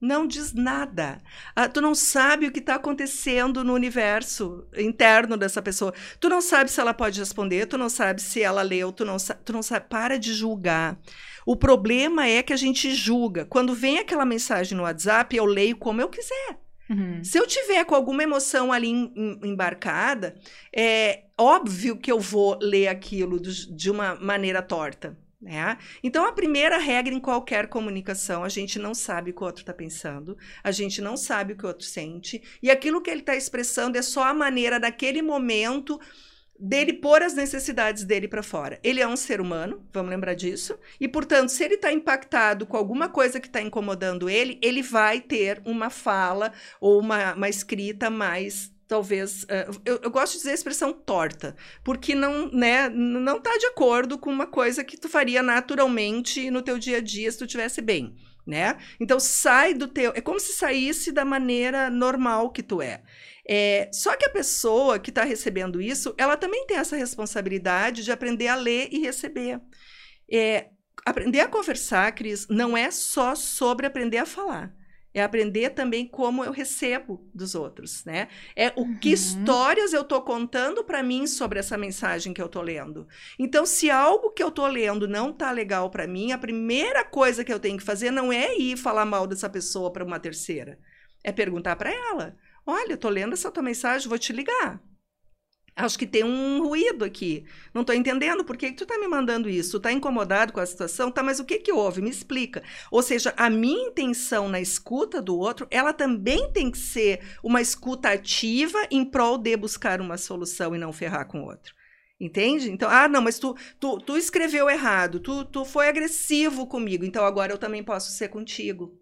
Não 0.00 0.26
diz 0.26 0.52
nada. 0.52 1.18
Ah, 1.54 1.68
tu 1.68 1.80
não 1.80 1.94
sabe 1.94 2.46
o 2.48 2.52
que 2.52 2.58
está 2.58 2.74
acontecendo 2.74 3.62
no 3.62 3.72
universo 3.72 4.66
interno 4.76 5.36
dessa 5.36 5.62
pessoa. 5.62 5.94
Tu 6.18 6.28
não 6.28 6.40
sabe 6.40 6.70
se 6.72 6.80
ela 6.80 6.92
pode 6.92 7.20
responder, 7.20 7.66
tu 7.66 7.78
não 7.78 7.88
sabe 7.88 8.20
se 8.20 8.42
ela 8.42 8.62
leu, 8.62 8.90
tu 8.92 9.04
não, 9.04 9.16
tu 9.44 9.52
não 9.52 9.62
sabe. 9.62 9.86
Para 9.88 10.18
de 10.18 10.34
julgar. 10.34 10.98
O 11.46 11.56
problema 11.56 12.26
é 12.26 12.42
que 12.42 12.52
a 12.52 12.56
gente 12.56 12.94
julga. 12.94 13.44
Quando 13.44 13.74
vem 13.74 13.98
aquela 13.98 14.24
mensagem 14.24 14.76
no 14.76 14.84
WhatsApp, 14.84 15.36
eu 15.36 15.44
leio 15.44 15.76
como 15.76 16.00
eu 16.00 16.08
quiser. 16.08 16.58
Uhum. 16.90 17.22
Se 17.24 17.38
eu 17.38 17.46
tiver 17.46 17.84
com 17.84 17.94
alguma 17.94 18.22
emoção 18.22 18.72
ali 18.72 18.88
em- 18.88 19.12
em- 19.16 19.40
embarcada, 19.50 20.34
é 20.74 21.24
óbvio 21.38 21.96
que 21.96 22.12
eu 22.12 22.20
vou 22.20 22.58
ler 22.60 22.88
aquilo 22.88 23.40
do- 23.40 23.50
de 23.50 23.90
uma 23.90 24.14
maneira 24.16 24.60
torta. 24.62 25.16
Né? 25.40 25.76
Então, 26.04 26.24
a 26.24 26.30
primeira 26.32 26.78
regra 26.78 27.12
em 27.12 27.18
qualquer 27.18 27.66
comunicação, 27.66 28.44
a 28.44 28.48
gente 28.48 28.78
não 28.78 28.94
sabe 28.94 29.32
o 29.32 29.34
que 29.34 29.42
o 29.42 29.46
outro 29.46 29.62
está 29.62 29.72
pensando, 29.74 30.36
a 30.62 30.70
gente 30.70 31.02
não 31.02 31.16
sabe 31.16 31.52
o 31.52 31.56
que 31.56 31.64
o 31.64 31.68
outro 31.68 31.84
sente, 31.84 32.40
e 32.62 32.70
aquilo 32.70 33.00
que 33.02 33.10
ele 33.10 33.20
está 33.22 33.34
expressando 33.34 33.98
é 33.98 34.02
só 34.02 34.22
a 34.22 34.32
maneira, 34.32 34.78
naquele 34.78 35.20
momento, 35.20 35.98
dele 36.62 36.92
pôr 36.92 37.22
as 37.22 37.34
necessidades 37.34 38.04
dele 38.04 38.28
para 38.28 38.42
fora. 38.42 38.78
Ele 38.84 39.00
é 39.00 39.08
um 39.08 39.16
ser 39.16 39.40
humano, 39.40 39.84
vamos 39.92 40.10
lembrar 40.10 40.34
disso, 40.34 40.78
e, 41.00 41.08
portanto, 41.08 41.48
se 41.48 41.64
ele 41.64 41.74
está 41.74 41.92
impactado 41.92 42.64
com 42.64 42.76
alguma 42.76 43.08
coisa 43.08 43.40
que 43.40 43.48
está 43.48 43.60
incomodando 43.60 44.30
ele, 44.30 44.60
ele 44.62 44.80
vai 44.80 45.20
ter 45.20 45.60
uma 45.64 45.90
fala 45.90 46.52
ou 46.80 47.00
uma, 47.00 47.34
uma 47.34 47.48
escrita 47.48 48.08
mais 48.08 48.70
talvez 48.86 49.46
eh, 49.48 49.68
eu, 49.86 50.00
eu 50.02 50.10
gosto 50.10 50.32
de 50.32 50.38
dizer 50.40 50.50
a 50.50 50.54
expressão 50.54 50.92
torta 50.92 51.56
porque 51.82 52.14
não 52.14 52.50
né 52.50 52.90
não 52.90 53.38
está 53.38 53.56
de 53.56 53.64
acordo 53.66 54.18
com 54.18 54.30
uma 54.30 54.46
coisa 54.46 54.84
que 54.84 54.98
tu 54.98 55.08
faria 55.08 55.42
naturalmente 55.42 56.50
no 56.50 56.60
teu 56.60 56.78
dia 56.78 56.98
a 56.98 57.00
dia 57.00 57.32
se 57.32 57.38
tu 57.38 57.46
tivesse 57.46 57.80
bem 57.80 58.14
né 58.46 58.76
então 59.00 59.18
sai 59.18 59.72
do 59.72 59.88
teu 59.88 60.12
é 60.14 60.20
como 60.20 60.38
se 60.38 60.52
saísse 60.52 61.10
da 61.10 61.24
maneira 61.24 61.88
normal 61.88 62.50
que 62.50 62.62
tu 62.62 62.82
é 62.82 63.02
é, 63.48 63.90
só 63.92 64.16
que 64.16 64.24
a 64.26 64.30
pessoa 64.30 64.98
que 64.98 65.10
está 65.10 65.24
recebendo 65.24 65.80
isso, 65.80 66.14
ela 66.18 66.36
também 66.36 66.66
tem 66.66 66.76
essa 66.76 66.96
responsabilidade 66.96 68.04
de 68.04 68.12
aprender 68.12 68.48
a 68.48 68.54
ler 68.54 68.88
e 68.92 69.00
receber. 69.00 69.60
É, 70.30 70.70
aprender 71.04 71.40
a 71.40 71.48
conversar, 71.48 72.12
Cris, 72.14 72.46
não 72.48 72.76
é 72.76 72.90
só 72.90 73.34
sobre 73.34 73.86
aprender 73.86 74.18
a 74.18 74.26
falar. 74.26 74.74
É 75.14 75.22
aprender 75.22 75.70
também 75.70 76.06
como 76.08 76.42
eu 76.42 76.50
recebo 76.52 77.28
dos 77.34 77.54
outros, 77.54 78.02
né? 78.06 78.28
É 78.56 78.72
o 78.76 78.88
que 78.98 79.08
Uhum. 79.08 79.14
histórias 79.14 79.92
eu 79.92 80.00
estou 80.02 80.22
contando 80.22 80.82
para 80.84 81.02
mim 81.02 81.26
sobre 81.26 81.58
essa 81.58 81.76
mensagem 81.76 82.32
que 82.32 82.40
eu 82.40 82.46
estou 82.46 82.62
lendo. 82.62 83.06
Então, 83.38 83.66
se 83.66 83.90
algo 83.90 84.30
que 84.30 84.42
eu 84.42 84.48
estou 84.48 84.66
lendo 84.66 85.06
não 85.06 85.30
tá 85.30 85.50
legal 85.52 85.90
para 85.90 86.06
mim, 86.06 86.32
a 86.32 86.38
primeira 86.38 87.04
coisa 87.04 87.44
que 87.44 87.52
eu 87.52 87.60
tenho 87.60 87.76
que 87.76 87.84
fazer 87.84 88.10
não 88.10 88.32
é 88.32 88.56
ir 88.56 88.78
falar 88.78 89.04
mal 89.04 89.26
dessa 89.26 89.50
pessoa 89.50 89.92
para 89.92 90.04
uma 90.04 90.18
terceira. 90.18 90.78
É 91.22 91.30
perguntar 91.30 91.76
para 91.76 91.92
ela: 91.92 92.34
Olha, 92.66 92.92
eu 92.92 92.98
tô 92.98 93.08
lendo 93.08 93.32
essa 93.32 93.50
tua 93.50 93.62
mensagem, 93.62 94.08
vou 94.08 94.18
te 94.18 94.32
ligar. 94.32 94.80
Acho 95.74 95.98
que 95.98 96.06
tem 96.06 96.22
um 96.22 96.62
ruído 96.62 97.02
aqui. 97.02 97.46
Não 97.72 97.82
tô 97.82 97.94
entendendo 97.94 98.44
por 98.44 98.58
que, 98.58 98.68
que 98.70 98.76
tu 98.76 98.84
tá 98.84 98.98
me 98.98 99.08
mandando 99.08 99.48
isso. 99.48 99.72
Tu 99.72 99.80
tá 99.80 99.92
incomodado 99.92 100.52
com 100.52 100.60
a 100.60 100.66
situação? 100.66 101.10
Tá, 101.10 101.22
mas 101.22 101.40
o 101.40 101.46
que 101.46 101.58
que 101.58 101.72
houve? 101.72 102.02
Me 102.02 102.10
explica. 102.10 102.62
Ou 102.90 103.02
seja, 103.02 103.32
a 103.38 103.48
minha 103.48 103.88
intenção 103.88 104.50
na 104.50 104.60
escuta 104.60 105.20
do 105.22 105.36
outro, 105.36 105.66
ela 105.70 105.94
também 105.94 106.52
tem 106.52 106.70
que 106.70 106.76
ser 106.76 107.20
uma 107.42 107.60
escuta 107.62 108.10
ativa 108.10 108.78
em 108.90 109.02
prol 109.02 109.38
de 109.38 109.56
buscar 109.56 110.00
uma 110.00 110.18
solução 110.18 110.74
e 110.74 110.78
não 110.78 110.92
ferrar 110.92 111.26
com 111.26 111.40
o 111.42 111.46
outro. 111.46 111.74
Entende? 112.20 112.70
Então, 112.70 112.88
ah, 112.90 113.08
não, 113.08 113.22
mas 113.22 113.38
tu, 113.38 113.56
tu, 113.80 113.98
tu 113.98 114.16
escreveu 114.16 114.68
errado, 114.70 115.18
tu, 115.18 115.44
tu 115.44 115.64
foi 115.64 115.88
agressivo 115.88 116.66
comigo, 116.66 117.04
então 117.04 117.24
agora 117.24 117.52
eu 117.52 117.58
também 117.58 117.82
posso 117.82 118.12
ser 118.12 118.28
contigo. 118.28 118.96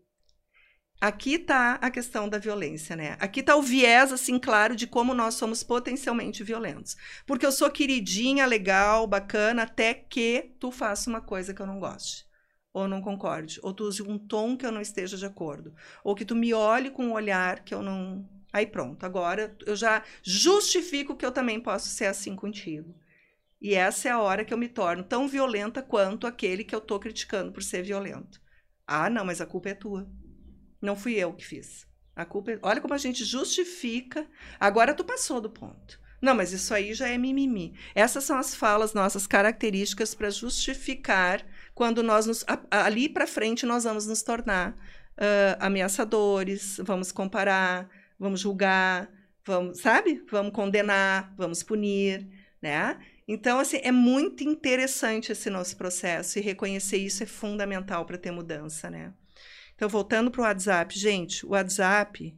Aqui 1.00 1.36
está 1.36 1.74
a 1.76 1.90
questão 1.90 2.28
da 2.28 2.36
violência, 2.36 2.94
né? 2.94 3.16
Aqui 3.18 3.40
está 3.40 3.56
o 3.56 3.62
viés, 3.62 4.12
assim, 4.12 4.38
claro, 4.38 4.76
de 4.76 4.86
como 4.86 5.14
nós 5.14 5.34
somos 5.34 5.62
potencialmente 5.62 6.44
violentos. 6.44 6.94
Porque 7.26 7.46
eu 7.46 7.52
sou 7.52 7.70
queridinha, 7.70 8.44
legal, 8.44 9.06
bacana, 9.06 9.62
até 9.62 9.94
que 9.94 10.54
tu 10.60 10.70
faça 10.70 11.08
uma 11.08 11.22
coisa 11.22 11.54
que 11.54 11.62
eu 11.62 11.66
não 11.66 11.80
goste. 11.80 12.26
Ou 12.72 12.86
não 12.86 13.00
concorde. 13.00 13.58
Ou 13.62 13.72
tu 13.72 13.84
use 13.84 14.02
um 14.02 14.18
tom 14.18 14.58
que 14.58 14.66
eu 14.66 14.70
não 14.70 14.80
esteja 14.80 15.16
de 15.16 15.24
acordo. 15.24 15.74
Ou 16.04 16.14
que 16.14 16.24
tu 16.24 16.36
me 16.36 16.52
olhe 16.52 16.90
com 16.90 17.06
um 17.06 17.12
olhar 17.12 17.64
que 17.64 17.74
eu 17.74 17.82
não. 17.82 18.28
Aí 18.52 18.66
pronto, 18.66 19.04
agora 19.06 19.56
eu 19.64 19.74
já 19.74 20.04
justifico 20.22 21.16
que 21.16 21.24
eu 21.24 21.32
também 21.32 21.60
posso 21.60 21.88
ser 21.88 22.06
assim 22.06 22.36
contigo. 22.36 22.94
E 23.60 23.74
essa 23.74 24.08
é 24.08 24.12
a 24.12 24.20
hora 24.20 24.44
que 24.44 24.52
eu 24.52 24.58
me 24.58 24.68
torno 24.68 25.02
tão 25.02 25.26
violenta 25.26 25.82
quanto 25.82 26.26
aquele 26.26 26.62
que 26.64 26.74
eu 26.74 26.80
tô 26.80 26.98
criticando 27.00 27.52
por 27.52 27.62
ser 27.62 27.82
violento. 27.82 28.40
Ah, 28.86 29.08
não, 29.08 29.24
mas 29.24 29.40
a 29.40 29.46
culpa 29.46 29.70
é 29.70 29.74
tua. 29.74 30.06
Não 30.80 30.96
fui 30.96 31.14
eu 31.14 31.32
que 31.32 31.46
fiz. 31.46 31.86
A 32.14 32.24
culpa 32.24 32.52
é... 32.52 32.58
Olha 32.62 32.80
como 32.80 32.94
a 32.94 32.98
gente 32.98 33.24
justifica. 33.24 34.26
Agora 34.58 34.94
tu 34.94 35.04
passou 35.04 35.40
do 35.40 35.50
ponto. 35.50 36.00
Não, 36.20 36.34
mas 36.34 36.52
isso 36.52 36.74
aí 36.74 36.92
já 36.92 37.08
é 37.08 37.16
mimimi. 37.16 37.74
Essas 37.94 38.24
são 38.24 38.36
as 38.38 38.54
falas 38.54 38.92
nossas 38.92 39.26
características 39.26 40.14
para 40.14 40.28
justificar 40.30 41.44
quando 41.74 42.02
nós 42.02 42.26
nos, 42.26 42.44
ali 42.70 43.08
para 43.08 43.26
frente 43.26 43.64
nós 43.64 43.84
vamos 43.84 44.06
nos 44.06 44.22
tornar 44.22 44.72
uh, 44.72 45.56
ameaçadores, 45.58 46.78
vamos 46.84 47.10
comparar, 47.10 47.88
vamos 48.18 48.40
julgar, 48.40 49.10
vamos, 49.44 49.80
sabe? 49.80 50.22
Vamos 50.30 50.52
condenar, 50.52 51.32
vamos 51.38 51.62
punir, 51.62 52.28
né? 52.60 52.98
Então, 53.26 53.58
assim, 53.58 53.78
é 53.82 53.92
muito 53.92 54.44
interessante 54.44 55.32
esse 55.32 55.48
nosso 55.48 55.76
processo 55.76 56.38
e 56.38 56.42
reconhecer 56.42 56.98
isso 56.98 57.22
é 57.22 57.26
fundamental 57.26 58.04
para 58.04 58.18
ter 58.18 58.30
mudança, 58.30 58.90
né? 58.90 59.14
Então, 59.80 59.88
voltando 59.88 60.30
para 60.30 60.42
o 60.42 60.44
WhatsApp, 60.44 60.98
gente, 60.98 61.46
o 61.46 61.52
WhatsApp 61.52 62.36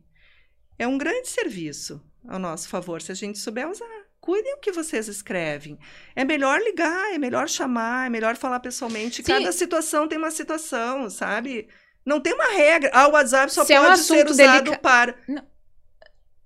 é 0.79 0.87
um 0.87 0.97
grande 0.97 1.27
serviço 1.27 2.01
ao 2.29 2.39
nosso 2.39 2.69
favor, 2.69 3.03
se 3.03 3.11
a 3.11 3.17
gente 3.17 3.37
souber 3.37 3.69
usar. 3.69 3.85
Cuidem 4.21 4.55
o 4.55 4.59
que 4.61 4.71
vocês 4.71 5.09
escrevem. 5.09 5.77
É 6.15 6.25
melhor 6.25 6.61
ligar, 6.61 7.13
é 7.13 7.19
melhor 7.19 7.49
chamar, 7.49 8.07
é 8.07 8.09
melhor 8.09 8.37
falar 8.37 8.61
pessoalmente. 8.61 9.25
Sim. 9.25 9.33
Cada 9.33 9.51
situação 9.51 10.07
tem 10.07 10.17
uma 10.19 10.31
situação, 10.31 11.11
sabe? 11.11 11.67
Não 12.07 12.21
tem 12.21 12.33
uma 12.33 12.47
regra. 12.47 12.93
Ah, 12.95 13.09
o 13.09 13.11
WhatsApp 13.11 13.53
só 13.53 13.65
Se 13.65 13.73
é 13.73 13.81
um 13.81 13.87
pode 13.87 13.99
ser 14.03 14.25
usado 14.25 14.63
delica- 14.63 14.79
para. 14.79 15.19
Não. 15.27 15.45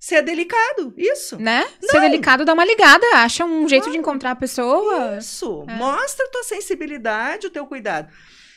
Ser 0.00 0.22
delicado, 0.22 0.94
isso. 0.96 1.36
Né? 1.38 1.62
Não. 1.82 1.90
Ser 1.90 2.00
delicado, 2.00 2.42
dá 2.46 2.54
uma 2.54 2.64
ligada, 2.64 3.04
acha 3.16 3.44
um 3.44 3.68
jeito 3.68 3.90
de 3.90 3.98
encontrar 3.98 4.30
a 4.30 4.36
pessoa. 4.36 5.18
Isso. 5.18 5.62
É. 5.68 5.74
Mostra 5.74 6.24
a 6.24 6.30
tua 6.30 6.42
sensibilidade, 6.42 7.48
o 7.48 7.50
teu 7.50 7.66
cuidado. 7.66 8.10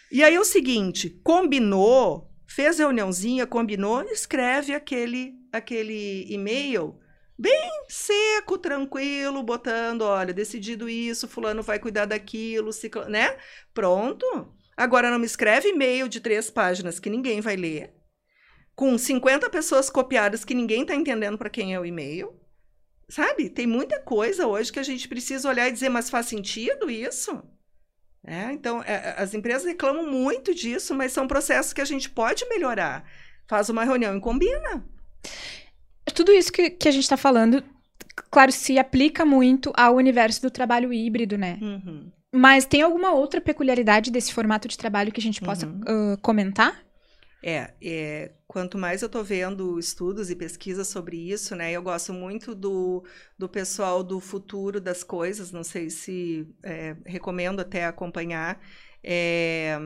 E 0.10 0.24
aí 0.24 0.34
é 0.34 0.40
o 0.40 0.46
seguinte, 0.46 1.20
combinou, 1.24 2.29
fez 2.50 2.80
reuniãozinha, 2.80 3.45
combinou, 3.47 4.02
escreve 4.04 4.74
aquele, 4.74 5.36
aquele 5.52 6.26
e-mail 6.30 7.00
bem 7.38 7.70
seco, 7.88 8.58
tranquilo, 8.58 9.43
botando, 9.43 10.02
olha, 10.02 10.34
decidido 10.34 10.89
isso, 10.89 11.28
fulano 11.28 11.64
vai 11.64 11.80
cuidar 11.80 12.06
daquilo, 12.06 12.74
ciclo, 12.74 13.06
né? 13.06 13.38
Pronto. 13.74 14.26
Agora 14.76 15.10
não 15.12 15.20
me 15.20 15.26
escreve 15.26 15.70
e-mail 15.70 16.10
de 16.10 16.20
três 16.20 16.50
páginas 16.50 17.00
que 17.00 17.10
ninguém 17.10 17.39
vai 17.39 17.56
ler 17.56 18.00
com 18.80 18.97
50 18.97 19.50
pessoas 19.50 19.89
copiadas 19.89 20.45
que 20.45 20.54
ninguém 20.54 20.84
está 20.84 20.95
entendendo 20.95 21.38
para 21.38 21.50
quem 21.50 21.74
é 21.74 21.80
o 21.80 21.86
e-mail. 21.86 22.34
Sabe? 23.10 23.50
Tem 23.50 23.68
muita 23.68 24.00
coisa 24.00 24.47
hoje 24.47 24.72
que 24.72 24.80
a 24.80 24.84
gente 24.84 25.06
precisa 25.06 25.50
olhar 25.50 25.68
e 25.68 25.72
dizer, 25.74 25.89
mas 25.89 26.10
faz 26.10 26.28
sentido 26.28 26.89
isso? 26.89 27.43
É, 28.30 28.54
então, 28.54 28.84
é, 28.84 28.94
é, 28.94 29.16
as 29.18 29.34
empresas 29.34 29.66
reclamam 29.66 30.06
muito 30.06 30.54
disso, 30.54 30.94
mas 30.94 31.12
são 31.12 31.28
processos 31.28 31.74
que 31.74 31.82
a 31.82 31.86
gente 31.86 32.10
pode 32.10 32.48
melhorar. 32.48 33.04
Faz 33.48 33.70
uma 33.70 33.84
reunião 33.84 34.16
e 34.16 34.22
combina. 34.22 34.86
Tudo 36.14 36.32
isso 36.32 36.52
que, 36.52 36.70
que 36.70 36.88
a 36.88 36.92
gente 36.92 37.04
está 37.04 37.18
falando, 37.18 37.64
claro, 38.30 38.52
se 38.52 38.78
aplica 38.78 39.26
muito 39.26 39.74
ao 39.76 39.96
universo 39.96 40.44
do 40.44 40.52
trabalho 40.52 40.94
híbrido, 40.94 41.40
né? 41.40 41.58
Uhum. 41.60 42.12
Mas 42.32 42.66
tem 42.66 42.84
alguma 42.84 43.12
outra 43.14 43.42
peculiaridade 43.42 44.12
desse 44.12 44.32
formato 44.32 44.68
de 44.68 44.78
trabalho 44.78 45.12
que 45.12 45.20
a 45.20 45.24
gente 45.24 45.42
possa 45.42 45.66
uhum. 45.66 46.14
uh, 46.14 46.18
comentar? 46.22 46.80
É, 47.42 47.74
é, 47.82 48.32
quanto 48.50 48.78
mais 48.80 49.04
eu 49.04 49.08
estou 49.08 49.24
vendo 49.24 49.80
estudos 49.80 50.30
e 50.32 50.36
pesquisas 50.36 50.89
sobre 50.89 51.18
isso, 51.18 51.56
né? 51.56 51.72
Eu 51.72 51.84
gosto 51.84 52.14
muito 52.14 52.56
do, 52.56 53.06
do 53.38 53.47
pessoal 53.50 54.04
do 54.04 54.20
futuro 54.20 54.82
das 54.82 55.04
coisas, 55.04 55.52
não 55.52 55.64
sei 55.64 55.89
se 55.91 56.47
é, 56.64 56.97
recomendo 57.06 57.62
até 57.62 57.86
acompanhar. 57.86 58.60
É, 59.04 59.78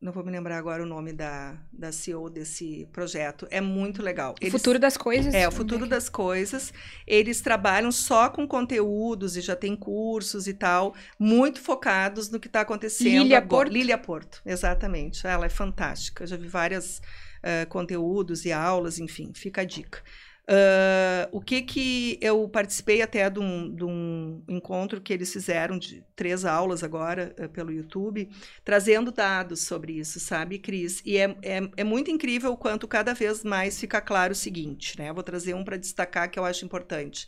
não 0.00 0.12
vou 0.12 0.22
me 0.22 0.30
lembrar 0.30 0.58
agora 0.58 0.82
o 0.82 0.86
nome 0.86 1.12
da, 1.12 1.56
da 1.72 1.90
CEO 1.90 2.28
desse 2.28 2.86
projeto. 2.92 3.46
É 3.50 3.60
muito 3.60 4.02
legal. 4.02 4.34
Eles, 4.40 4.52
o 4.52 4.58
futuro 4.58 4.78
das 4.78 4.96
coisas. 4.96 5.34
É, 5.34 5.48
o 5.48 5.50
futuro 5.50 5.86
das 5.86 6.08
coisas. 6.08 6.72
Eles 7.06 7.40
trabalham 7.40 7.90
só 7.90 8.28
com 8.28 8.46
conteúdos 8.46 9.36
e 9.36 9.40
já 9.40 9.56
tem 9.56 9.74
cursos 9.74 10.46
e 10.46 10.54
tal, 10.54 10.94
muito 11.18 11.60
focados 11.60 12.30
no 12.30 12.38
que 12.38 12.46
está 12.46 12.60
acontecendo 12.60 13.22
Lilia 13.22 13.38
agora. 13.38 13.64
Porto. 13.64 13.72
Lilia 13.72 13.98
Porto, 13.98 14.42
exatamente. 14.44 15.26
Ela 15.26 15.46
é 15.46 15.50
fantástica. 15.50 16.24
Eu 16.24 16.28
já 16.28 16.36
vi 16.36 16.46
vários 16.46 16.98
uh, 16.98 17.02
eh, 17.42 17.64
conteúdos 17.64 18.44
e 18.44 18.52
aulas, 18.52 18.98
enfim, 18.98 19.32
fica 19.34 19.62
a 19.62 19.64
dica. 19.64 20.02
Uh, 20.48 21.26
o 21.32 21.40
que 21.40 21.60
que 21.60 22.18
eu 22.20 22.48
participei 22.48 23.02
até 23.02 23.28
de 23.28 23.40
um, 23.40 23.74
de 23.74 23.84
um, 23.84 24.44
encontro 24.46 25.00
que 25.00 25.12
eles 25.12 25.32
fizeram 25.32 25.76
de 25.76 26.04
três 26.14 26.44
aulas 26.44 26.84
agora 26.84 27.34
uh, 27.36 27.48
pelo 27.48 27.72
YouTube, 27.72 28.30
trazendo 28.64 29.10
dados 29.10 29.62
sobre 29.62 29.94
isso, 29.94 30.20
sabe, 30.20 30.60
Cris? 30.60 31.02
E 31.04 31.16
é, 31.18 31.36
é, 31.42 31.70
é, 31.78 31.82
muito 31.82 32.12
incrível 32.12 32.52
o 32.52 32.56
quanto 32.56 32.86
cada 32.86 33.12
vez 33.12 33.42
mais 33.42 33.80
fica 33.80 34.00
claro 34.00 34.32
o 34.32 34.36
seguinte, 34.36 34.96
né? 34.96 35.12
Vou 35.12 35.24
trazer 35.24 35.52
um 35.52 35.64
para 35.64 35.76
destacar 35.76 36.30
que 36.30 36.38
eu 36.38 36.44
acho 36.44 36.64
importante. 36.64 37.26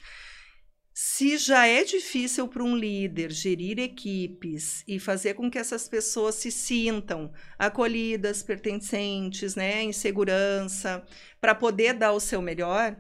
Se 0.95 1.39
já 1.39 1.67
é 1.67 1.83
difícil 1.83 2.47
para 2.47 2.63
um 2.63 2.77
líder 2.77 3.33
gerir 3.33 3.81
equipes 3.81 4.85
e 4.87 4.99
fazer 5.01 5.35
com 5.35 5.51
que 5.51 5.59
essas 5.59 5.89
pessoas 5.89 6.37
se 6.37 6.53
sintam 6.53 7.33
acolhidas, 7.59 8.43
pertencentes, 8.43 9.55
né, 9.55 9.83
em 9.83 9.93
segurança, 9.93 11.05
para 11.41 11.55
poder 11.55 11.95
dar 11.95 12.13
o 12.13 12.19
seu 12.19 12.43
melhor, 12.43 12.97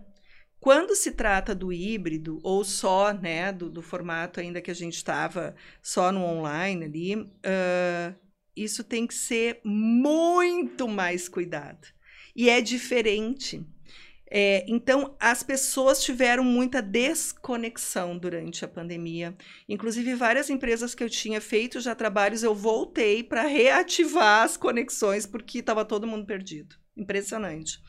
quando 0.61 0.95
se 0.95 1.13
trata 1.13 1.55
do 1.55 1.73
híbrido, 1.73 2.41
ou 2.43 2.65
só, 2.65 3.13
né, 3.13 3.53
do, 3.53 3.71
do 3.71 3.83
formato 3.83 4.41
ainda 4.41 4.61
que 4.61 4.71
a 4.71 4.75
gente 4.75 4.95
estava 4.95 5.55
só 5.81 6.11
no 6.11 6.25
online 6.25 6.85
ali, 6.85 7.17
uh, 7.17 8.15
isso 8.57 8.83
tem 8.83 9.07
que 9.07 9.15
ser 9.15 9.61
muito 9.65 10.89
mais 10.89 11.29
cuidado. 11.29 11.87
E 12.35 12.51
é 12.51 12.61
diferente. 12.61 13.65
É, 14.31 14.65
então, 14.69 15.17
as 15.19 15.43
pessoas 15.43 16.03
tiveram 16.03 16.45
muita 16.45 16.83
desconexão 16.83 18.19
durante 18.19 18.65
a 18.65 18.69
pandemia. 18.69 19.35
Inclusive, 19.69 20.15
várias 20.15 20.51
empresas 20.51 20.95
que 20.95 21.03
eu 21.03 21.09
tinha 21.09 21.41
feito 21.41 21.81
já 21.81 21.95
trabalhos, 21.95 22.43
eu 22.43 22.55
voltei 22.55 23.23
para 23.23 23.43
reativar 23.47 24.45
as 24.45 24.57
conexões, 24.57 25.25
porque 25.25 25.61
estava 25.61 25.85
todo 25.85 26.07
mundo 26.07 26.27
perdido. 26.27 26.77
Impressionante. 26.97 27.81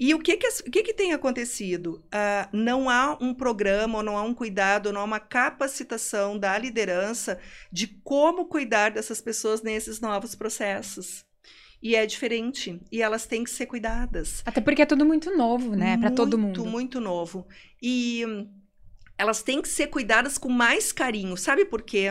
E 0.00 0.14
o 0.14 0.18
que 0.18 0.34
que, 0.38 0.48
o 0.66 0.70
que, 0.70 0.82
que 0.82 0.94
tem 0.94 1.12
acontecido? 1.12 2.02
Uh, 2.06 2.56
não 2.56 2.88
há 2.88 3.18
um 3.20 3.34
programa, 3.34 4.02
não 4.02 4.16
há 4.16 4.22
um 4.22 4.32
cuidado, 4.32 4.90
não 4.90 5.02
há 5.02 5.04
uma 5.04 5.20
capacitação 5.20 6.38
da 6.38 6.56
liderança 6.56 7.38
de 7.70 7.86
como 7.86 8.46
cuidar 8.46 8.92
dessas 8.92 9.20
pessoas 9.20 9.60
nesses 9.60 10.00
novos 10.00 10.34
processos. 10.34 11.26
E 11.82 11.94
é 11.94 12.06
diferente. 12.06 12.80
E 12.90 13.02
elas 13.02 13.26
têm 13.26 13.44
que 13.44 13.50
ser 13.50 13.66
cuidadas. 13.66 14.42
Até 14.46 14.62
porque 14.62 14.80
é 14.80 14.86
tudo 14.86 15.04
muito 15.04 15.36
novo, 15.36 15.76
né? 15.76 15.98
Para 15.98 16.10
todo 16.10 16.38
mundo. 16.38 16.60
Muito, 16.60 16.70
muito 16.70 17.00
novo. 17.00 17.46
E 17.82 18.24
elas 19.18 19.42
têm 19.42 19.60
que 19.60 19.68
ser 19.68 19.88
cuidadas 19.88 20.38
com 20.38 20.48
mais 20.48 20.92
carinho. 20.92 21.36
Sabe 21.36 21.66
por 21.66 21.82
quê? 21.82 22.08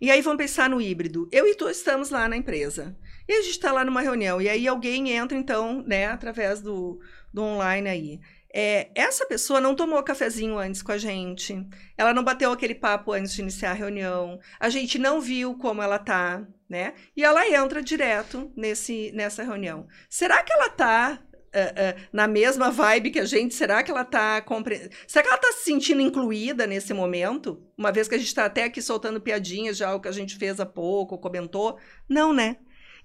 E 0.00 0.12
aí 0.12 0.20
vamos 0.20 0.38
pensar 0.38 0.70
no 0.70 0.80
híbrido. 0.80 1.28
Eu 1.32 1.48
e 1.48 1.56
tu 1.56 1.68
estamos 1.68 2.10
lá 2.10 2.28
na 2.28 2.36
empresa. 2.36 2.96
E 3.28 3.32
a 3.32 3.42
gente 3.42 3.52
está 3.52 3.72
lá 3.72 3.84
numa 3.84 4.00
reunião. 4.00 4.40
E 4.40 4.48
aí 4.48 4.68
alguém 4.68 5.10
entra, 5.10 5.36
então, 5.36 5.82
né, 5.86 6.06
através 6.06 6.60
do, 6.60 7.00
do 7.32 7.42
online 7.42 7.88
aí. 7.88 8.20
É, 8.58 8.88
essa 8.94 9.26
pessoa 9.26 9.60
não 9.60 9.74
tomou 9.74 10.02
cafezinho 10.02 10.56
antes 10.58 10.80
com 10.80 10.90
a 10.90 10.96
gente, 10.96 11.62
ela 11.98 12.14
não 12.14 12.24
bateu 12.24 12.50
aquele 12.50 12.74
papo 12.74 13.12
antes 13.12 13.34
de 13.34 13.42
iniciar 13.42 13.72
a 13.72 13.74
reunião, 13.74 14.40
a 14.58 14.70
gente 14.70 14.98
não 14.98 15.20
viu 15.20 15.58
como 15.58 15.82
ela 15.82 15.98
tá, 15.98 16.42
né? 16.66 16.94
E 17.14 17.22
ela 17.22 17.46
entra 17.46 17.82
direto 17.82 18.50
nesse, 18.56 19.12
nessa 19.14 19.42
reunião. 19.42 19.86
Será 20.08 20.42
que 20.42 20.52
ela 20.52 20.70
tá 20.70 21.22
uh, 21.22 21.98
uh, 21.98 22.02
na 22.12 22.26
mesma 22.26 22.70
vibe 22.70 23.10
que 23.10 23.20
a 23.20 23.24
gente? 23.24 23.54
Será 23.54 23.82
que 23.82 23.90
ela 23.90 24.04
tá 24.04 24.40
compre... 24.40 24.90
Será 25.06 25.22
que 25.22 25.28
ela 25.28 25.38
tá 25.38 25.52
se 25.52 25.64
sentindo 25.64 26.00
incluída 26.00 26.66
nesse 26.66 26.94
momento? 26.94 27.62
Uma 27.76 27.92
vez 27.92 28.08
que 28.08 28.14
a 28.14 28.18
gente 28.18 28.28
está 28.28 28.46
até 28.46 28.64
aqui 28.64 28.80
soltando 28.80 29.20
piadinhas 29.20 29.76
já 29.76 29.94
o 29.94 30.00
que 30.00 30.08
a 30.08 30.12
gente 30.12 30.36
fez 30.36 30.60
há 30.60 30.66
pouco, 30.66 31.18
comentou? 31.18 31.78
Não, 32.08 32.32
né? 32.32 32.56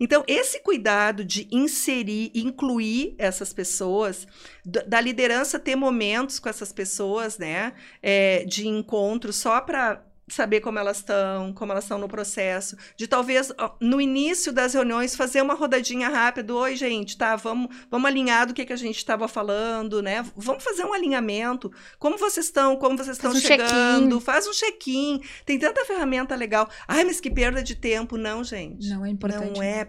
Então, 0.04 0.24
esse 0.28 0.60
cuidado 0.62 1.24
de 1.24 1.48
inserir, 1.52 2.32
incluir 2.34 3.14
essas 3.20 3.54
pessoas, 3.54 4.28
da 4.66 5.00
liderança 5.00 5.60
ter 5.60 5.76
momentos 5.76 6.40
com 6.40 6.50
essas 6.50 6.74
pessoas, 6.74 7.38
né, 7.38 7.74
é, 8.02 8.44
de 8.46 8.68
encontro 8.68 9.32
só 9.32 9.62
para 9.62 10.04
saber 10.34 10.62
como 10.62 10.80
elas 10.80 10.98
estão, 10.98 11.54
como 11.54 11.72
elas 11.72 11.84
estão 11.84 11.98
no 11.98 12.08
processo, 12.08 12.76
de 12.96 13.08
talvez 13.08 13.52
no 13.80 14.00
início 14.00 14.52
das 14.52 14.74
reuniões 14.74 15.16
fazer 15.16 15.42
uma 15.42 15.54
rodadinha 15.54 16.10
rápida, 16.10 16.54
oi 16.54 16.76
gente, 16.76 17.18
tá, 17.18 17.36
vamos, 17.36 17.76
vamos 17.90 18.10
alinhar 18.10 18.48
do 18.48 18.54
que, 18.54 18.66
que 18.66 18.74
a 18.74 18.78
gente 18.78 18.98
estava 18.98 19.28
falando, 19.28 20.02
né? 20.02 20.26
Vamos 20.36 20.64
fazer 20.64 20.86
um 20.86 20.94
alinhamento, 20.94 21.72
como 22.00 22.18
vocês 22.18 22.46
estão, 22.46 22.76
como 22.76 22.98
vocês 22.98 23.18
estão 23.18 23.32
um 23.32 23.36
chegando, 23.36 24.20
faz 24.20 24.48
um 24.48 24.54
check-in, 24.54 25.22
tem 25.46 25.60
tanta 25.60 25.86
ferramenta 25.86 26.36
legal. 26.36 26.70
Ai, 26.88 27.04
mas 27.04 27.20
que 27.20 27.30
perda 27.30 27.62
de 27.62 27.76
tempo, 27.76 28.18
não, 28.18 28.44
gente. 28.44 28.90
Não 28.90 29.06
é 29.06 29.10
importante. 29.10 29.58
Não 29.58 29.64
é, 29.64 29.88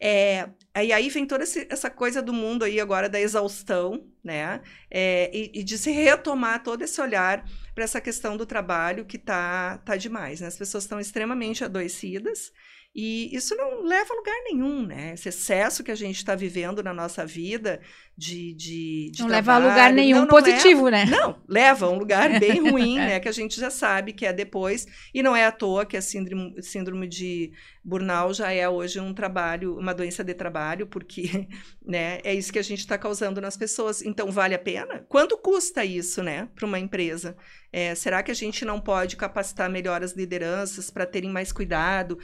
é 0.00 0.48
Aí, 0.74 0.92
aí 0.92 1.08
vem 1.08 1.24
toda 1.24 1.44
essa 1.44 1.88
coisa 1.88 2.20
do 2.20 2.32
mundo 2.32 2.64
aí 2.64 2.80
agora 2.80 3.08
da 3.08 3.20
exaustão, 3.20 4.04
né? 4.24 4.60
É, 4.90 5.30
e, 5.32 5.60
e, 5.60 5.62
de 5.62 5.78
se 5.78 5.92
retomar 5.92 6.64
todo 6.64 6.82
esse 6.82 7.00
olhar 7.00 7.44
para 7.74 7.84
essa 7.84 8.00
questão 8.00 8.36
do 8.36 8.46
trabalho 8.46 9.04
que 9.04 9.18
tá, 9.18 9.78
tá 9.78 9.96
demais, 9.96 10.40
né? 10.40 10.46
As 10.46 10.56
pessoas 10.56 10.84
estão 10.84 11.00
extremamente 11.00 11.64
adoecidas 11.64 12.52
e 12.94 13.34
isso 13.34 13.56
não 13.56 13.82
leva 13.82 14.14
a 14.14 14.16
lugar 14.16 14.36
nenhum, 14.44 14.86
né? 14.86 15.14
Esse 15.14 15.28
excesso 15.28 15.82
que 15.82 15.90
a 15.90 15.96
gente 15.96 16.16
está 16.16 16.36
vivendo 16.36 16.80
na 16.80 16.94
nossa 16.94 17.26
vida 17.26 17.80
de, 18.16 18.54
de, 18.54 19.10
de 19.10 19.20
Não 19.20 19.28
trabalho, 19.28 19.30
leva 19.30 19.52
a 19.52 19.58
lugar 19.70 19.92
nenhum 19.92 20.18
não, 20.18 20.22
não 20.22 20.30
positivo, 20.30 20.84
leva, 20.84 20.90
né? 20.90 21.04
Não, 21.06 21.42
leva 21.48 21.86
a 21.86 21.90
um 21.90 21.98
lugar 21.98 22.30
bem 22.38 22.70
ruim, 22.70 22.96
né? 22.96 23.18
Que 23.18 23.28
a 23.28 23.32
gente 23.32 23.58
já 23.58 23.68
sabe 23.68 24.12
que 24.12 24.24
é 24.24 24.32
depois. 24.32 24.86
E 25.12 25.24
não 25.24 25.34
é 25.34 25.44
à 25.44 25.50
toa 25.50 25.84
que 25.84 25.96
a 25.96 26.02
síndrome, 26.02 26.62
síndrome 26.62 27.08
de 27.08 27.52
burnout 27.82 28.38
já 28.38 28.52
é 28.52 28.68
hoje 28.68 29.00
um 29.00 29.12
trabalho, 29.12 29.76
uma 29.76 29.92
doença 29.92 30.22
de 30.22 30.32
trabalho, 30.32 30.86
porque 30.86 31.48
né, 31.84 32.20
é 32.22 32.32
isso 32.32 32.52
que 32.52 32.58
a 32.58 32.64
gente 32.64 32.78
está 32.78 32.96
causando 32.96 33.40
nas 33.40 33.56
pessoas. 33.56 34.02
Então, 34.02 34.30
vale 34.30 34.54
a 34.54 34.58
pena? 34.58 35.04
Quanto 35.08 35.36
custa 35.36 35.84
isso, 35.84 36.22
né, 36.22 36.48
para 36.54 36.64
uma 36.64 36.78
empresa? 36.78 37.36
É, 37.72 37.92
será 37.96 38.22
que 38.22 38.30
a 38.30 38.34
gente 38.34 38.64
não 38.64 38.80
pode 38.80 39.16
capacitar 39.16 39.68
melhor 39.68 40.00
as 40.00 40.12
lideranças 40.12 40.90
para 40.90 41.04
terem 41.04 41.28
mais 41.28 41.50
cuidado, 41.50 42.16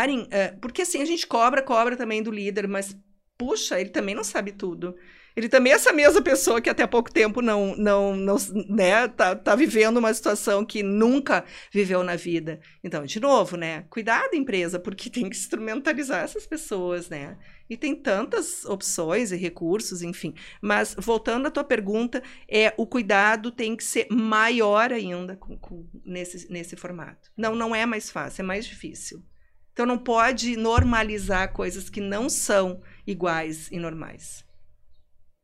estarem. 0.00 0.26
É, 0.30 0.48
porque 0.60 0.82
assim, 0.82 1.02
a 1.02 1.04
gente 1.04 1.26
cobra, 1.26 1.62
cobra 1.62 1.96
também 1.96 2.22
do 2.22 2.30
líder, 2.30 2.66
mas 2.66 2.96
puxa, 3.36 3.80
ele 3.80 3.90
também 3.90 4.14
não 4.14 4.24
sabe 4.24 4.52
tudo. 4.52 4.94
Ele 5.36 5.48
também 5.48 5.72
é 5.72 5.76
essa 5.76 5.92
mesma 5.92 6.20
pessoa 6.20 6.60
que 6.60 6.68
até 6.68 6.86
pouco 6.86 7.10
tempo 7.10 7.40
não, 7.40 7.74
não, 7.76 8.16
não 8.16 8.36
né, 8.68 9.06
tá, 9.08 9.34
tá 9.36 9.54
vivendo 9.54 9.98
uma 9.98 10.12
situação 10.12 10.64
que 10.64 10.82
nunca 10.82 11.44
viveu 11.72 12.02
na 12.02 12.16
vida. 12.16 12.60
Então, 12.82 13.04
de 13.04 13.20
novo, 13.20 13.56
né, 13.56 13.84
cuidado 13.88 14.34
empresa, 14.34 14.78
porque 14.78 15.08
tem 15.10 15.28
que 15.30 15.36
instrumentalizar 15.36 16.24
essas 16.24 16.46
pessoas, 16.46 17.08
né? 17.08 17.38
E 17.70 17.76
tem 17.76 17.94
tantas 17.94 18.64
opções 18.64 19.30
e 19.30 19.36
recursos, 19.36 20.02
enfim. 20.02 20.34
Mas, 20.60 20.96
voltando 20.98 21.46
à 21.46 21.50
tua 21.50 21.62
pergunta, 21.62 22.20
é 22.48 22.74
o 22.76 22.84
cuidado 22.84 23.52
tem 23.52 23.76
que 23.76 23.84
ser 23.84 24.08
maior 24.10 24.92
ainda 24.92 25.36
com, 25.36 25.56
com, 25.56 25.86
nesse, 26.04 26.50
nesse 26.52 26.74
formato. 26.74 27.30
Não, 27.36 27.54
não 27.54 27.74
é 27.74 27.86
mais 27.86 28.10
fácil, 28.10 28.42
é 28.42 28.44
mais 28.44 28.66
difícil. 28.66 29.22
Então, 29.72 29.86
não 29.86 29.98
pode 29.98 30.56
normalizar 30.56 31.52
coisas 31.52 31.88
que 31.88 32.00
não 32.00 32.28
são 32.28 32.80
iguais 33.06 33.68
e 33.70 33.78
normais. 33.78 34.44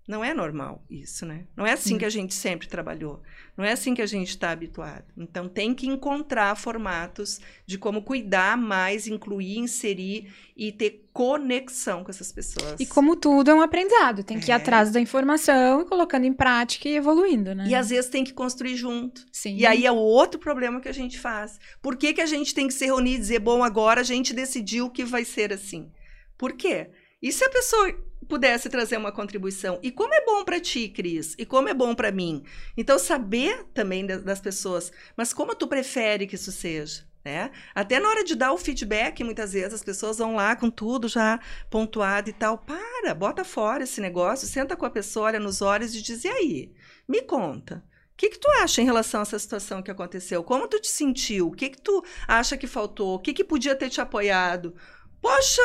Não 0.06 0.24
é 0.24 0.32
normal 0.32 0.84
isso, 0.88 1.26
né? 1.26 1.46
Não 1.56 1.66
é 1.66 1.72
assim 1.72 1.98
que 1.98 2.04
a 2.04 2.10
gente 2.10 2.32
sempre 2.32 2.68
trabalhou. 2.68 3.20
Não 3.56 3.64
é 3.64 3.72
assim 3.72 3.92
que 3.92 4.02
a 4.02 4.06
gente 4.06 4.28
está 4.28 4.50
habituado. 4.50 5.04
Então, 5.16 5.48
tem 5.48 5.74
que 5.74 5.88
encontrar 5.88 6.54
formatos 6.56 7.40
de 7.66 7.76
como 7.76 8.02
cuidar 8.02 8.56
mais, 8.56 9.08
incluir, 9.08 9.58
inserir 9.58 10.32
e 10.56 10.70
ter 10.70 11.08
conexão 11.12 12.04
com 12.04 12.10
essas 12.10 12.30
pessoas. 12.30 12.78
E 12.78 12.86
como 12.86 13.16
tudo 13.16 13.50
é 13.50 13.54
um 13.54 13.60
aprendizado, 13.60 14.22
tem 14.22 14.38
que 14.38 14.52
é. 14.52 14.54
ir 14.54 14.56
atrás 14.56 14.92
da 14.92 15.00
informação 15.00 15.80
e 15.80 15.84
colocando 15.86 16.24
em 16.24 16.32
prática 16.32 16.88
e 16.88 16.94
evoluindo, 16.94 17.52
né? 17.52 17.66
E 17.66 17.74
às 17.74 17.88
vezes 17.88 18.08
tem 18.08 18.22
que 18.22 18.32
construir 18.32 18.76
junto. 18.76 19.26
Sim. 19.32 19.56
E 19.56 19.66
aí 19.66 19.86
é 19.86 19.90
o 19.90 19.96
outro 19.96 20.38
problema 20.38 20.80
que 20.80 20.88
a 20.88 20.94
gente 20.94 21.18
faz. 21.18 21.58
Por 21.82 21.96
que, 21.96 22.14
que 22.14 22.20
a 22.20 22.26
gente 22.26 22.54
tem 22.54 22.68
que 22.68 22.74
se 22.74 22.84
reunir 22.84 23.14
e 23.14 23.18
dizer, 23.18 23.40
bom, 23.40 23.64
agora 23.64 24.02
a 24.02 24.04
gente 24.04 24.32
decidiu 24.32 24.88
que 24.88 25.04
vai 25.04 25.24
ser 25.24 25.52
assim? 25.52 25.90
Por 26.38 26.52
quê? 26.52 26.90
E 27.20 27.32
se 27.32 27.42
a 27.42 27.50
pessoa 27.50 27.92
pudesse 28.26 28.68
trazer 28.68 28.96
uma 28.96 29.12
contribuição. 29.12 29.78
E 29.82 29.90
como 29.90 30.14
é 30.14 30.24
bom 30.24 30.44
para 30.44 30.60
ti, 30.60 30.88
Cris? 30.88 31.34
E 31.38 31.46
como 31.46 31.68
é 31.68 31.74
bom 31.74 31.94
para 31.94 32.12
mim? 32.12 32.42
Então, 32.76 32.98
saber 32.98 33.64
também 33.72 34.06
das 34.06 34.40
pessoas, 34.40 34.92
mas 35.16 35.32
como 35.32 35.54
tu 35.54 35.66
prefere 35.66 36.26
que 36.26 36.34
isso 36.34 36.52
seja? 36.52 37.04
Né? 37.24 37.50
Até 37.74 37.98
na 37.98 38.08
hora 38.08 38.22
de 38.22 38.36
dar 38.36 38.52
o 38.52 38.58
feedback, 38.58 39.24
muitas 39.24 39.52
vezes 39.52 39.74
as 39.74 39.82
pessoas 39.82 40.18
vão 40.18 40.36
lá 40.36 40.54
com 40.54 40.70
tudo 40.70 41.08
já 41.08 41.40
pontuado 41.68 42.30
e 42.30 42.32
tal. 42.32 42.56
Para, 42.56 43.12
bota 43.14 43.44
fora 43.44 43.82
esse 43.82 44.00
negócio, 44.00 44.46
senta 44.46 44.76
com 44.76 44.86
a 44.86 44.90
pessoa, 44.90 45.26
olha 45.26 45.40
nos 45.40 45.60
olhos 45.60 45.92
e 45.92 46.02
diz: 46.02 46.22
e 46.22 46.28
aí? 46.28 46.72
Me 47.08 47.22
conta. 47.22 47.84
O 48.12 48.16
que, 48.16 48.30
que 48.30 48.38
tu 48.38 48.48
acha 48.62 48.80
em 48.80 48.84
relação 48.84 49.20
a 49.20 49.22
essa 49.22 49.38
situação 49.38 49.82
que 49.82 49.90
aconteceu? 49.90 50.44
Como 50.44 50.68
tu 50.68 50.80
te 50.80 50.88
sentiu? 50.88 51.48
O 51.48 51.52
que, 51.52 51.68
que 51.68 51.82
tu 51.82 52.02
acha 52.28 52.56
que 52.56 52.66
faltou? 52.68 53.16
O 53.16 53.18
que, 53.18 53.34
que 53.34 53.44
podia 53.44 53.74
ter 53.74 53.90
te 53.90 54.00
apoiado? 54.00 54.74
Poxa, 55.20 55.62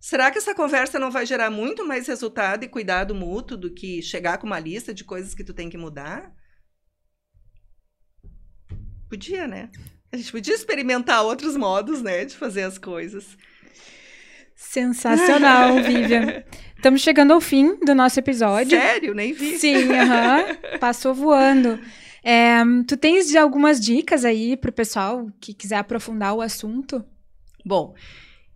Será 0.00 0.30
que 0.30 0.38
essa 0.38 0.54
conversa 0.54 0.98
não 0.98 1.10
vai 1.10 1.26
gerar 1.26 1.50
muito 1.50 1.86
mais 1.86 2.06
resultado 2.06 2.64
e 2.64 2.68
cuidado 2.68 3.14
mútuo 3.14 3.56
do 3.56 3.72
que 3.72 4.00
chegar 4.00 4.38
com 4.38 4.46
uma 4.46 4.58
lista 4.58 4.94
de 4.94 5.04
coisas 5.04 5.34
que 5.34 5.42
tu 5.44 5.52
tem 5.52 5.68
que 5.68 5.76
mudar? 5.76 6.32
Podia, 9.08 9.48
né? 9.48 9.70
A 10.12 10.16
gente 10.16 10.30
podia 10.30 10.54
experimentar 10.54 11.22
outros 11.22 11.56
modos, 11.56 12.02
né, 12.02 12.24
de 12.24 12.36
fazer 12.36 12.62
as 12.62 12.78
coisas. 12.78 13.36
Sensacional, 14.54 15.74
Vivian. 15.82 16.44
Estamos 16.76 17.00
chegando 17.00 17.32
ao 17.32 17.40
fim 17.40 17.76
do 17.80 17.94
nosso 17.94 18.18
episódio. 18.18 18.78
Sério? 18.78 19.14
Nem 19.14 19.32
vi. 19.32 19.58
Sim, 19.58 19.88
passou 20.80 21.12
voando. 21.12 21.78
É, 22.22 22.62
tu 22.86 22.96
tens 22.96 23.34
algumas 23.34 23.80
dicas 23.80 24.24
aí 24.24 24.56
para 24.56 24.70
o 24.70 24.72
pessoal 24.72 25.26
que 25.40 25.54
quiser 25.54 25.76
aprofundar 25.76 26.34
o 26.34 26.40
assunto? 26.40 27.04
Bom, 27.64 27.94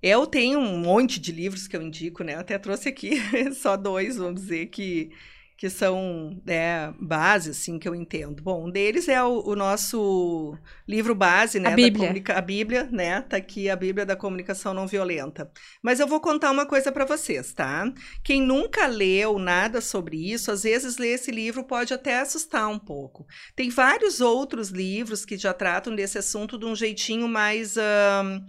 eu 0.03 0.27
tenho 0.27 0.59
um 0.59 0.79
monte 0.79 1.21
de 1.21 1.31
livros 1.31 1.69
que 1.69 1.77
eu 1.77 1.83
indico, 1.83 2.25
né? 2.25 2.35
Até 2.35 2.59
trouxe 2.59 2.89
aqui 2.89 3.13
só 3.55 3.77
dois, 3.77 4.17
vamos 4.17 4.41
dizer, 4.41 4.67
que, 4.67 5.13
que 5.57 5.71
são 5.71 6.43
né, 6.45 6.93
base, 6.99 7.51
assim, 7.51 7.79
que 7.79 7.89
eu 7.89 7.95
entendo. 7.95 8.43
Bom, 8.43 8.67
um 8.67 8.71
deles 8.71 9.07
é 9.07 9.23
o, 9.23 9.41
o 9.47 9.55
nosso 9.55 10.59
livro 10.89 11.15
base, 11.15 11.61
né? 11.61 11.73
A 11.73 11.77
Bíblia. 11.77 12.13
a 12.35 12.41
Bíblia, 12.41 12.89
né? 12.91 13.21
Tá 13.21 13.37
aqui 13.37 13.71
a 13.71 13.77
Bíblia 13.77 14.05
da 14.05 14.17
Comunicação 14.17 14.75
Não 14.75 14.89
Violenta. 14.89 15.49
Mas 15.81 16.01
eu 16.01 16.09
vou 16.09 16.21
contar 16.21 16.51
uma 16.51 16.67
coisa 16.67 16.91
para 16.91 17.05
vocês, 17.05 17.53
tá? 17.53 17.85
Quem 18.25 18.43
nunca 18.43 18.89
leu 18.89 19.39
nada 19.39 19.81
sobre 19.81 20.33
isso, 20.33 20.51
às 20.51 20.65
vezes 20.65 20.99
ler 20.99 21.15
esse 21.15 21.31
livro 21.31 21.63
pode 21.63 21.95
até 21.95 22.19
assustar 22.19 22.69
um 22.69 22.79
pouco. 22.79 23.25
Tem 23.55 23.71
vários 23.71 24.21
outros 24.21 24.71
livros 24.71 25.25
que 25.25 25.39
já 25.39 25.55
tratam 25.55 25.95
desse 25.95 26.19
assunto 26.19 26.59
de 26.59 26.65
um 26.65 26.75
jeitinho 26.75 27.29
mais... 27.29 27.77
Uh, 27.77 28.43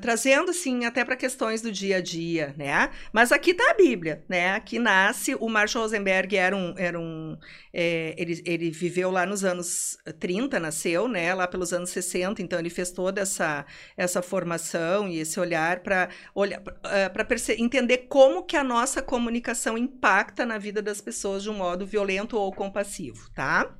Trazendo 0.00 0.50
assim 0.50 0.84
até 0.84 1.04
para 1.04 1.16
questões 1.16 1.60
do 1.60 1.72
dia 1.72 1.96
a 1.96 2.00
dia, 2.00 2.54
né? 2.56 2.90
Mas 3.12 3.32
aqui 3.32 3.50
está 3.50 3.70
a 3.70 3.74
Bíblia, 3.74 4.24
né? 4.28 4.52
Aqui 4.52 4.78
nasce 4.78 5.34
o 5.34 5.48
Marshall 5.48 5.82
Rosenberg 5.82 6.36
era 6.36 6.56
um, 6.56 6.74
era 6.78 6.98
um 6.98 7.36
é, 7.72 8.14
ele, 8.16 8.42
ele 8.46 8.70
viveu 8.70 9.10
lá 9.10 9.26
nos 9.26 9.44
anos 9.44 9.96
30, 10.20 10.60
nasceu, 10.60 11.08
né? 11.08 11.34
Lá 11.34 11.48
pelos 11.48 11.72
anos 11.72 11.90
60, 11.90 12.40
então 12.40 12.58
ele 12.58 12.70
fez 12.70 12.90
toda 12.90 13.20
essa 13.20 13.66
essa 13.96 14.22
formação 14.22 15.08
e 15.08 15.18
esse 15.18 15.40
olhar 15.40 15.80
para 15.80 16.08
olhar 16.34 16.60
para 16.60 17.26
entender 17.58 18.06
como 18.08 18.44
que 18.44 18.56
a 18.56 18.62
nossa 18.62 19.02
comunicação 19.02 19.76
impacta 19.76 20.46
na 20.46 20.58
vida 20.58 20.80
das 20.80 21.00
pessoas 21.00 21.42
de 21.42 21.50
um 21.50 21.54
modo 21.54 21.84
violento 21.84 22.36
ou 22.36 22.52
compassivo, 22.52 23.28
tá? 23.34 23.74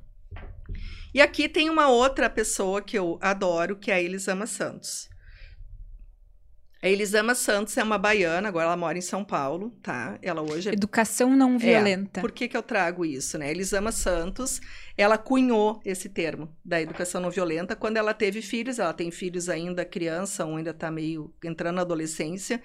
E 1.13 1.21
aqui 1.21 1.47
tem 1.47 1.69
uma 1.69 1.87
outra 1.87 2.29
pessoa 2.29 2.81
que 2.81 2.99
eu 2.99 3.17
adoro, 3.21 3.77
que 3.77 3.89
é 3.89 3.93
a 3.93 4.01
Elisama 4.01 4.45
Santos. 4.45 5.09
A 6.85 6.87
Elisama 6.87 7.33
Santos 7.33 7.75
é 7.77 7.83
uma 7.83 7.97
baiana, 7.97 8.47
agora 8.47 8.65
ela 8.65 8.77
mora 8.77 8.95
em 8.95 9.01
São 9.01 9.23
Paulo, 9.23 9.71
tá? 9.81 10.19
Ela 10.21 10.43
hoje 10.43 10.69
é... 10.69 10.73
Educação 10.73 11.35
não 11.35 11.57
violenta. 11.57 12.19
É, 12.19 12.21
por 12.21 12.31
que, 12.31 12.47
que 12.47 12.55
eu 12.55 12.61
trago 12.61 13.03
isso, 13.03 13.39
né? 13.39 13.49
Elisama 13.49 13.91
Santos, 13.91 14.61
ela 14.95 15.17
cunhou 15.17 15.81
esse 15.83 16.07
termo 16.07 16.55
da 16.63 16.79
educação 16.79 17.19
não 17.19 17.31
violenta 17.31 17.75
quando 17.75 17.97
ela 17.97 18.13
teve 18.13 18.39
filhos. 18.39 18.77
Ela 18.77 18.93
tem 18.93 19.09
filhos 19.09 19.49
ainda 19.49 19.83
criança, 19.83 20.45
um 20.45 20.57
ainda 20.57 20.69
está 20.69 20.91
meio 20.91 21.33
entrando 21.43 21.77
na 21.77 21.81
adolescência. 21.81 22.61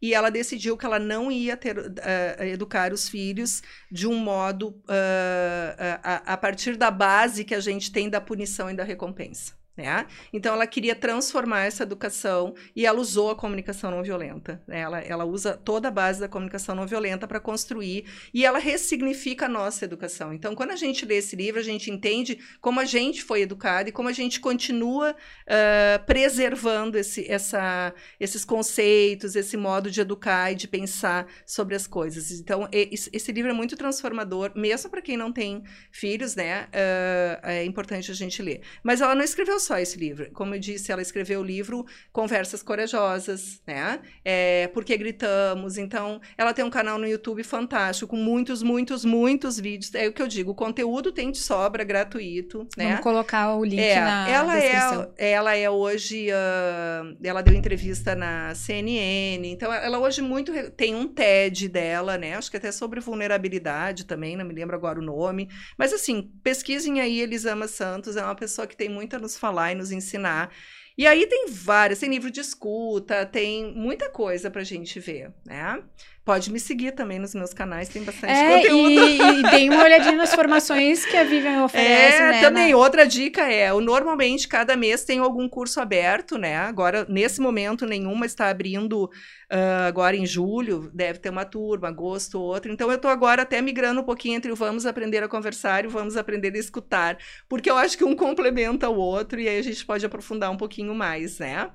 E 0.00 0.14
ela 0.14 0.30
decidiu 0.30 0.76
que 0.76 0.86
ela 0.86 1.00
não 1.00 1.32
ia 1.32 1.56
ter, 1.56 1.76
uh, 1.76 2.44
educar 2.44 2.92
os 2.92 3.08
filhos 3.08 3.60
de 3.90 4.06
um 4.06 4.14
modo 4.16 4.68
uh, 4.68 5.98
a, 6.00 6.34
a 6.34 6.36
partir 6.36 6.76
da 6.76 6.92
base 6.92 7.44
que 7.44 7.56
a 7.56 7.60
gente 7.60 7.90
tem 7.90 8.08
da 8.08 8.20
punição 8.20 8.70
e 8.70 8.74
da 8.76 8.84
recompensa. 8.84 9.63
Né? 9.76 10.06
Então, 10.32 10.54
ela 10.54 10.68
queria 10.68 10.94
transformar 10.94 11.64
essa 11.64 11.82
educação 11.82 12.54
e 12.76 12.86
ela 12.86 13.00
usou 13.00 13.30
a 13.30 13.34
comunicação 13.34 13.90
não 13.90 14.04
violenta. 14.04 14.62
Né? 14.68 14.80
Ela, 14.80 15.00
ela 15.00 15.24
usa 15.24 15.56
toda 15.56 15.88
a 15.88 15.90
base 15.90 16.20
da 16.20 16.28
comunicação 16.28 16.76
não 16.76 16.86
violenta 16.86 17.26
para 17.26 17.40
construir 17.40 18.04
e 18.32 18.44
ela 18.46 18.60
ressignifica 18.60 19.46
a 19.46 19.48
nossa 19.48 19.84
educação. 19.84 20.32
Então, 20.32 20.54
quando 20.54 20.70
a 20.70 20.76
gente 20.76 21.04
lê 21.04 21.16
esse 21.16 21.34
livro, 21.34 21.58
a 21.58 21.64
gente 21.64 21.90
entende 21.90 22.38
como 22.60 22.78
a 22.78 22.84
gente 22.84 23.24
foi 23.24 23.42
educado 23.42 23.88
e 23.88 23.92
como 23.92 24.08
a 24.08 24.12
gente 24.12 24.38
continua 24.38 25.10
uh, 25.10 26.04
preservando 26.06 26.96
esse, 26.96 27.28
essa, 27.28 27.92
esses 28.20 28.44
conceitos, 28.44 29.34
esse 29.34 29.56
modo 29.56 29.90
de 29.90 30.00
educar 30.00 30.52
e 30.52 30.54
de 30.54 30.68
pensar 30.68 31.26
sobre 31.44 31.74
as 31.74 31.88
coisas. 31.88 32.30
Então, 32.30 32.68
esse 32.70 33.32
livro 33.32 33.50
é 33.50 33.54
muito 33.54 33.76
transformador, 33.76 34.52
mesmo 34.54 34.88
para 34.88 35.02
quem 35.02 35.16
não 35.16 35.32
tem 35.32 35.64
filhos, 35.90 36.36
né? 36.36 36.68
Uh, 36.68 37.46
é 37.48 37.64
importante 37.64 38.12
a 38.12 38.14
gente 38.14 38.40
ler. 38.40 38.60
Mas 38.82 39.00
ela 39.00 39.16
não 39.16 39.24
escreveu 39.24 39.58
só 39.64 39.78
esse 39.78 39.98
livro. 39.98 40.30
Como 40.32 40.54
eu 40.54 40.58
disse, 40.58 40.92
ela 40.92 41.02
escreveu 41.02 41.40
o 41.40 41.42
livro 41.42 41.86
Conversas 42.12 42.62
Corajosas, 42.62 43.60
né? 43.66 44.00
É, 44.24 44.68
Porque 44.72 44.96
Gritamos. 44.96 45.78
Então, 45.78 46.20
ela 46.36 46.52
tem 46.52 46.64
um 46.64 46.70
canal 46.70 46.98
no 46.98 47.06
YouTube 47.06 47.42
fantástico, 47.42 48.10
com 48.10 48.16
muitos, 48.16 48.62
muitos, 48.62 49.04
muitos 49.04 49.58
vídeos. 49.58 49.94
É 49.94 50.06
o 50.06 50.12
que 50.12 50.22
eu 50.22 50.28
digo, 50.28 50.52
o 50.52 50.54
conteúdo 50.54 51.10
tem 51.10 51.30
de 51.30 51.38
sobra, 51.38 51.82
gratuito, 51.84 52.68
né? 52.76 52.88
Vamos 52.88 53.00
colocar 53.00 53.54
o 53.56 53.64
link 53.64 53.80
é, 53.80 54.00
na 54.00 54.28
ela 54.28 54.54
descrição. 54.54 55.12
É, 55.16 55.30
ela 55.30 55.56
é 55.56 55.68
hoje... 55.70 56.28
Uh, 56.30 57.16
ela 57.22 57.42
deu 57.42 57.54
entrevista 57.54 58.14
na 58.14 58.54
CNN. 58.54 59.46
Então, 59.48 59.72
ela 59.72 59.98
hoje 59.98 60.22
muito... 60.22 60.52
Tem 60.72 60.94
um 60.94 61.08
TED 61.08 61.68
dela, 61.68 62.18
né? 62.18 62.34
Acho 62.36 62.50
que 62.50 62.56
até 62.56 62.70
sobre 62.70 63.00
vulnerabilidade 63.00 64.04
também, 64.04 64.36
não 64.36 64.44
me 64.44 64.54
lembro 64.54 64.76
agora 64.76 64.98
o 64.98 65.02
nome. 65.02 65.48
Mas, 65.78 65.92
assim, 65.92 66.30
pesquisem 66.42 67.00
aí 67.00 67.20
Elisama 67.20 67.66
Santos. 67.66 68.16
É 68.16 68.24
uma 68.24 68.34
pessoa 68.34 68.66
que 68.66 68.76
tem 68.76 68.88
muito 68.88 69.16
a 69.16 69.18
nos 69.18 69.36
falar 69.36 69.53
falar 69.54 69.72
e 69.72 69.76
nos 69.76 69.92
ensinar. 69.92 70.52
E 70.98 71.06
aí 71.06 71.26
tem 71.26 71.46
vários, 71.48 71.98
tem 71.98 72.10
livro 72.10 72.30
de 72.30 72.40
escuta, 72.40 73.24
tem 73.24 73.72
muita 73.74 74.10
coisa 74.10 74.50
pra 74.50 74.62
gente 74.62 75.00
ver, 75.00 75.32
né? 75.44 75.82
Pode 76.24 76.50
me 76.50 76.58
seguir 76.58 76.92
também 76.92 77.18
nos 77.18 77.34
meus 77.34 77.52
canais, 77.52 77.88
tem 77.88 78.02
bastante 78.02 78.32
é, 78.32 78.56
conteúdo. 78.56 78.90
E, 78.90 79.18
e 79.20 79.42
dei 79.50 79.68
uma 79.68 79.84
olhadinha 79.84 80.16
nas 80.16 80.34
formações 80.34 81.04
que 81.04 81.16
a 81.16 81.22
Vivian 81.22 81.62
oferece, 81.64 82.16
é, 82.16 82.30
né? 82.30 82.40
Também, 82.40 82.72
na... 82.72 82.78
outra 82.78 83.06
dica 83.06 83.42
é, 83.42 83.70
o, 83.74 83.80
normalmente 83.80 84.48
cada 84.48 84.74
mês 84.74 85.04
tem 85.04 85.18
algum 85.18 85.46
curso 85.46 85.80
aberto, 85.80 86.38
né? 86.38 86.56
Agora, 86.56 87.04
nesse 87.10 87.42
momento, 87.42 87.84
nenhuma 87.84 88.24
está 88.24 88.48
abrindo 88.48 89.10
Uh, 89.54 89.86
agora 89.86 90.16
em 90.16 90.26
julho 90.26 90.90
deve 90.92 91.20
ter 91.20 91.28
uma 91.28 91.44
turma, 91.44 91.86
agosto 91.86 92.40
outra. 92.40 92.72
Então 92.72 92.88
eu 92.90 92.96
estou 92.96 93.10
agora 93.10 93.42
até 93.42 93.60
migrando 93.60 94.00
um 94.00 94.04
pouquinho 94.04 94.36
entre 94.36 94.50
o 94.50 94.56
vamos 94.56 94.84
aprender 94.84 95.22
a 95.22 95.28
conversar 95.28 95.84
e 95.84 95.86
o 95.86 95.90
vamos 95.90 96.16
aprender 96.16 96.52
a 96.54 96.58
escutar, 96.58 97.18
porque 97.48 97.70
eu 97.70 97.76
acho 97.76 97.96
que 97.96 98.04
um 98.04 98.16
complementa 98.16 98.88
o 98.88 98.96
outro 98.96 99.38
e 99.38 99.48
aí 99.48 99.58
a 99.58 99.62
gente 99.62 99.84
pode 99.86 100.04
aprofundar 100.04 100.50
um 100.50 100.56
pouquinho 100.56 100.92
mais, 100.94 101.38
né? 101.38 101.70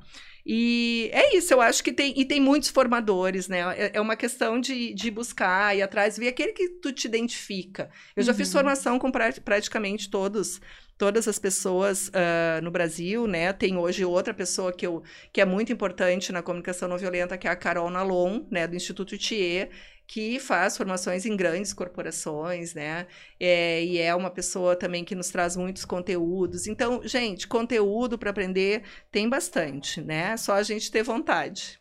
E 0.51 1.11
é 1.13 1.37
isso, 1.37 1.53
eu 1.53 1.61
acho 1.61 1.83
que 1.83 1.93
tem, 1.93 2.11
e 2.19 2.25
tem 2.25 2.41
muitos 2.41 2.69
formadores, 2.69 3.47
né? 3.47 3.59
É, 3.77 3.91
é 3.93 4.01
uma 4.01 4.15
questão 4.15 4.59
de, 4.59 4.95
de 4.95 5.11
buscar 5.11 5.77
e 5.77 5.81
atrás, 5.83 6.17
ver 6.17 6.29
aquele 6.29 6.53
que 6.53 6.69
tu 6.69 6.91
te 6.91 7.05
identifica. 7.05 7.87
Eu 8.15 8.23
já 8.23 8.31
uhum. 8.31 8.37
fiz 8.39 8.51
formação 8.51 8.97
com 8.97 9.11
pra, 9.11 9.31
praticamente 9.45 10.09
todos 10.09 10.59
todas 10.97 11.27
as 11.27 11.37
pessoas 11.37 12.09
uh, 12.09 12.61
no 12.63 12.71
Brasil, 12.71 13.27
né? 13.27 13.53
Tem 13.53 13.77
hoje 13.77 14.03
outra 14.03 14.33
pessoa 14.33 14.73
que, 14.73 14.85
eu, 14.85 15.03
que 15.31 15.39
é 15.39 15.45
muito 15.45 15.71
importante 15.71 16.31
na 16.31 16.41
comunicação 16.41 16.89
não 16.89 16.97
violenta, 16.97 17.37
que 17.37 17.47
é 17.47 17.51
a 17.51 17.55
Carol 17.55 17.89
Nalon, 17.89 18.41
né, 18.49 18.67
do 18.67 18.75
Instituto 18.75 19.17
Thier, 19.17 19.69
que 20.09 20.39
faz 20.39 20.75
formações 20.75 21.23
em 21.27 21.37
grandes 21.37 21.71
corporações, 21.71 22.73
né? 22.73 23.05
É, 23.39 23.85
e 23.85 23.99
é 23.99 24.15
uma 24.15 24.31
pessoa 24.31 24.75
também 24.75 25.05
que 25.05 25.13
nos 25.13 25.29
traz 25.29 25.55
muitos 25.55 25.85
conteúdos. 25.85 26.65
Então, 26.65 27.07
gente, 27.07 27.47
conteúdo 27.47 28.17
para 28.17 28.31
aprender 28.31 28.81
tem 29.11 29.29
bastante, 29.29 30.01
né? 30.01 30.35
Só 30.35 30.53
a 30.53 30.63
gente 30.63 30.89
ter 30.89 31.03
vontade. 31.03 31.79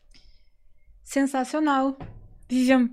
Sensacional. 1.02 1.98
Vivian, 2.50 2.90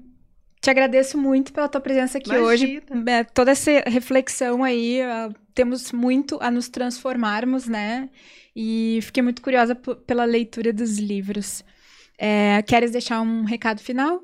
te 0.61 0.69
agradeço 0.69 1.17
muito 1.17 1.51
pela 1.51 1.67
tua 1.67 1.81
presença 1.81 2.17
aqui 2.17 2.29
Imagina. 2.29 2.47
hoje. 2.47 2.83
É, 3.05 3.25
toda 3.25 3.51
essa 3.51 3.71
reflexão 3.85 4.63
aí, 4.63 5.01
uh, 5.01 5.35
temos 5.53 5.91
muito 5.91 6.37
a 6.41 6.49
nos 6.49 6.69
transformarmos, 6.69 7.67
né? 7.67 8.09
E 8.55 8.99
fiquei 9.01 9.21
muito 9.21 9.41
curiosa 9.41 9.75
pela 9.75 10.23
leitura 10.23 10.71
dos 10.71 10.97
livros. 10.97 11.61
É, 12.17 12.61
queres 12.61 12.91
deixar 12.91 13.19
um 13.19 13.43
recado 13.43 13.81
final? 13.81 14.23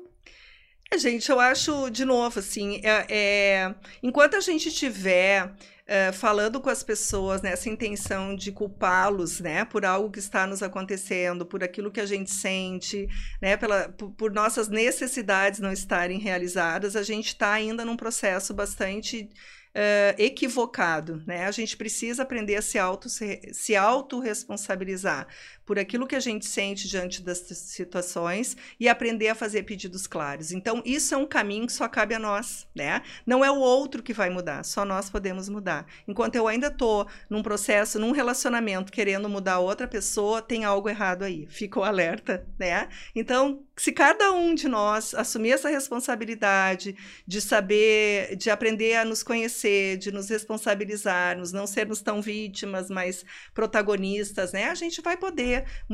É, 0.92 0.98
gente, 0.98 1.30
eu 1.30 1.40
acho, 1.40 1.88
de 1.88 2.04
novo, 2.04 2.38
assim, 2.38 2.78
é, 2.84 3.06
é 3.08 3.74
enquanto 4.02 4.36
a 4.36 4.40
gente 4.40 4.70
tiver 4.70 5.50
é, 5.86 6.12
falando 6.12 6.60
com 6.60 6.68
as 6.68 6.82
pessoas 6.82 7.40
nessa 7.40 7.66
né, 7.66 7.72
intenção 7.72 8.36
de 8.36 8.52
culpá-los, 8.52 9.40
né, 9.40 9.64
por 9.64 9.86
algo 9.86 10.10
que 10.10 10.18
está 10.18 10.46
nos 10.46 10.62
acontecendo, 10.62 11.46
por 11.46 11.64
aquilo 11.64 11.90
que 11.90 12.00
a 12.00 12.04
gente 12.04 12.30
sente, 12.30 13.08
né, 13.40 13.56
pela, 13.56 13.88
por, 13.88 14.10
por 14.10 14.32
nossas 14.32 14.68
necessidades 14.68 15.60
não 15.60 15.72
estarem 15.72 16.18
realizadas, 16.18 16.94
a 16.94 17.02
gente 17.02 17.28
está 17.28 17.52
ainda 17.52 17.86
num 17.86 17.96
processo 17.96 18.52
bastante 18.52 19.30
uh, 19.74 20.14
equivocado, 20.18 21.22
né? 21.26 21.46
A 21.46 21.50
gente 21.50 21.76
precisa 21.76 22.22
aprender 22.22 22.56
a 22.56 22.62
se 22.62 22.78
auto 22.78 23.08
se 23.08 23.76
autorresponsabilizar 23.76 25.26
por 25.64 25.78
aquilo 25.78 26.06
que 26.06 26.16
a 26.16 26.20
gente 26.20 26.46
sente 26.46 26.88
diante 26.88 27.22
das 27.22 27.38
situações 27.38 28.56
e 28.78 28.88
aprender 28.88 29.28
a 29.28 29.34
fazer 29.34 29.62
pedidos 29.62 30.06
claros. 30.06 30.52
Então, 30.52 30.82
isso 30.84 31.14
é 31.14 31.16
um 31.16 31.26
caminho 31.26 31.66
que 31.66 31.72
só 31.72 31.88
cabe 31.88 32.14
a 32.14 32.18
nós, 32.18 32.66
né? 32.74 33.02
Não 33.26 33.44
é 33.44 33.50
o 33.50 33.58
outro 33.58 34.02
que 34.02 34.12
vai 34.12 34.30
mudar, 34.30 34.64
só 34.64 34.84
nós 34.84 35.10
podemos 35.10 35.48
mudar. 35.48 35.86
Enquanto 36.06 36.36
eu 36.36 36.48
ainda 36.48 36.68
estou 36.68 37.06
num 37.28 37.42
processo, 37.42 37.98
num 37.98 38.12
relacionamento, 38.12 38.92
querendo 38.92 39.28
mudar 39.28 39.58
outra 39.58 39.86
pessoa, 39.86 40.42
tem 40.42 40.64
algo 40.64 40.88
errado 40.88 41.22
aí. 41.22 41.46
Fico 41.48 41.82
alerta, 41.82 42.46
né? 42.58 42.88
Então, 43.14 43.62
se 43.76 43.92
cada 43.92 44.32
um 44.32 44.54
de 44.54 44.68
nós 44.68 45.14
assumir 45.14 45.52
essa 45.52 45.68
responsabilidade 45.68 46.94
de 47.26 47.40
saber, 47.40 48.36
de 48.36 48.50
aprender 48.50 48.96
a 48.96 49.04
nos 49.04 49.22
conhecer, 49.22 49.96
de 49.96 50.12
nos 50.12 50.28
responsabilizarmos, 50.28 51.52
não 51.52 51.66
sermos 51.66 52.00
tão 52.00 52.20
vítimas, 52.20 52.90
mas 52.90 53.24
protagonistas, 53.54 54.52
né? 54.52 54.64
A 54.64 54.74
gente 54.74 55.00
vai 55.00 55.16
poder 55.16 55.51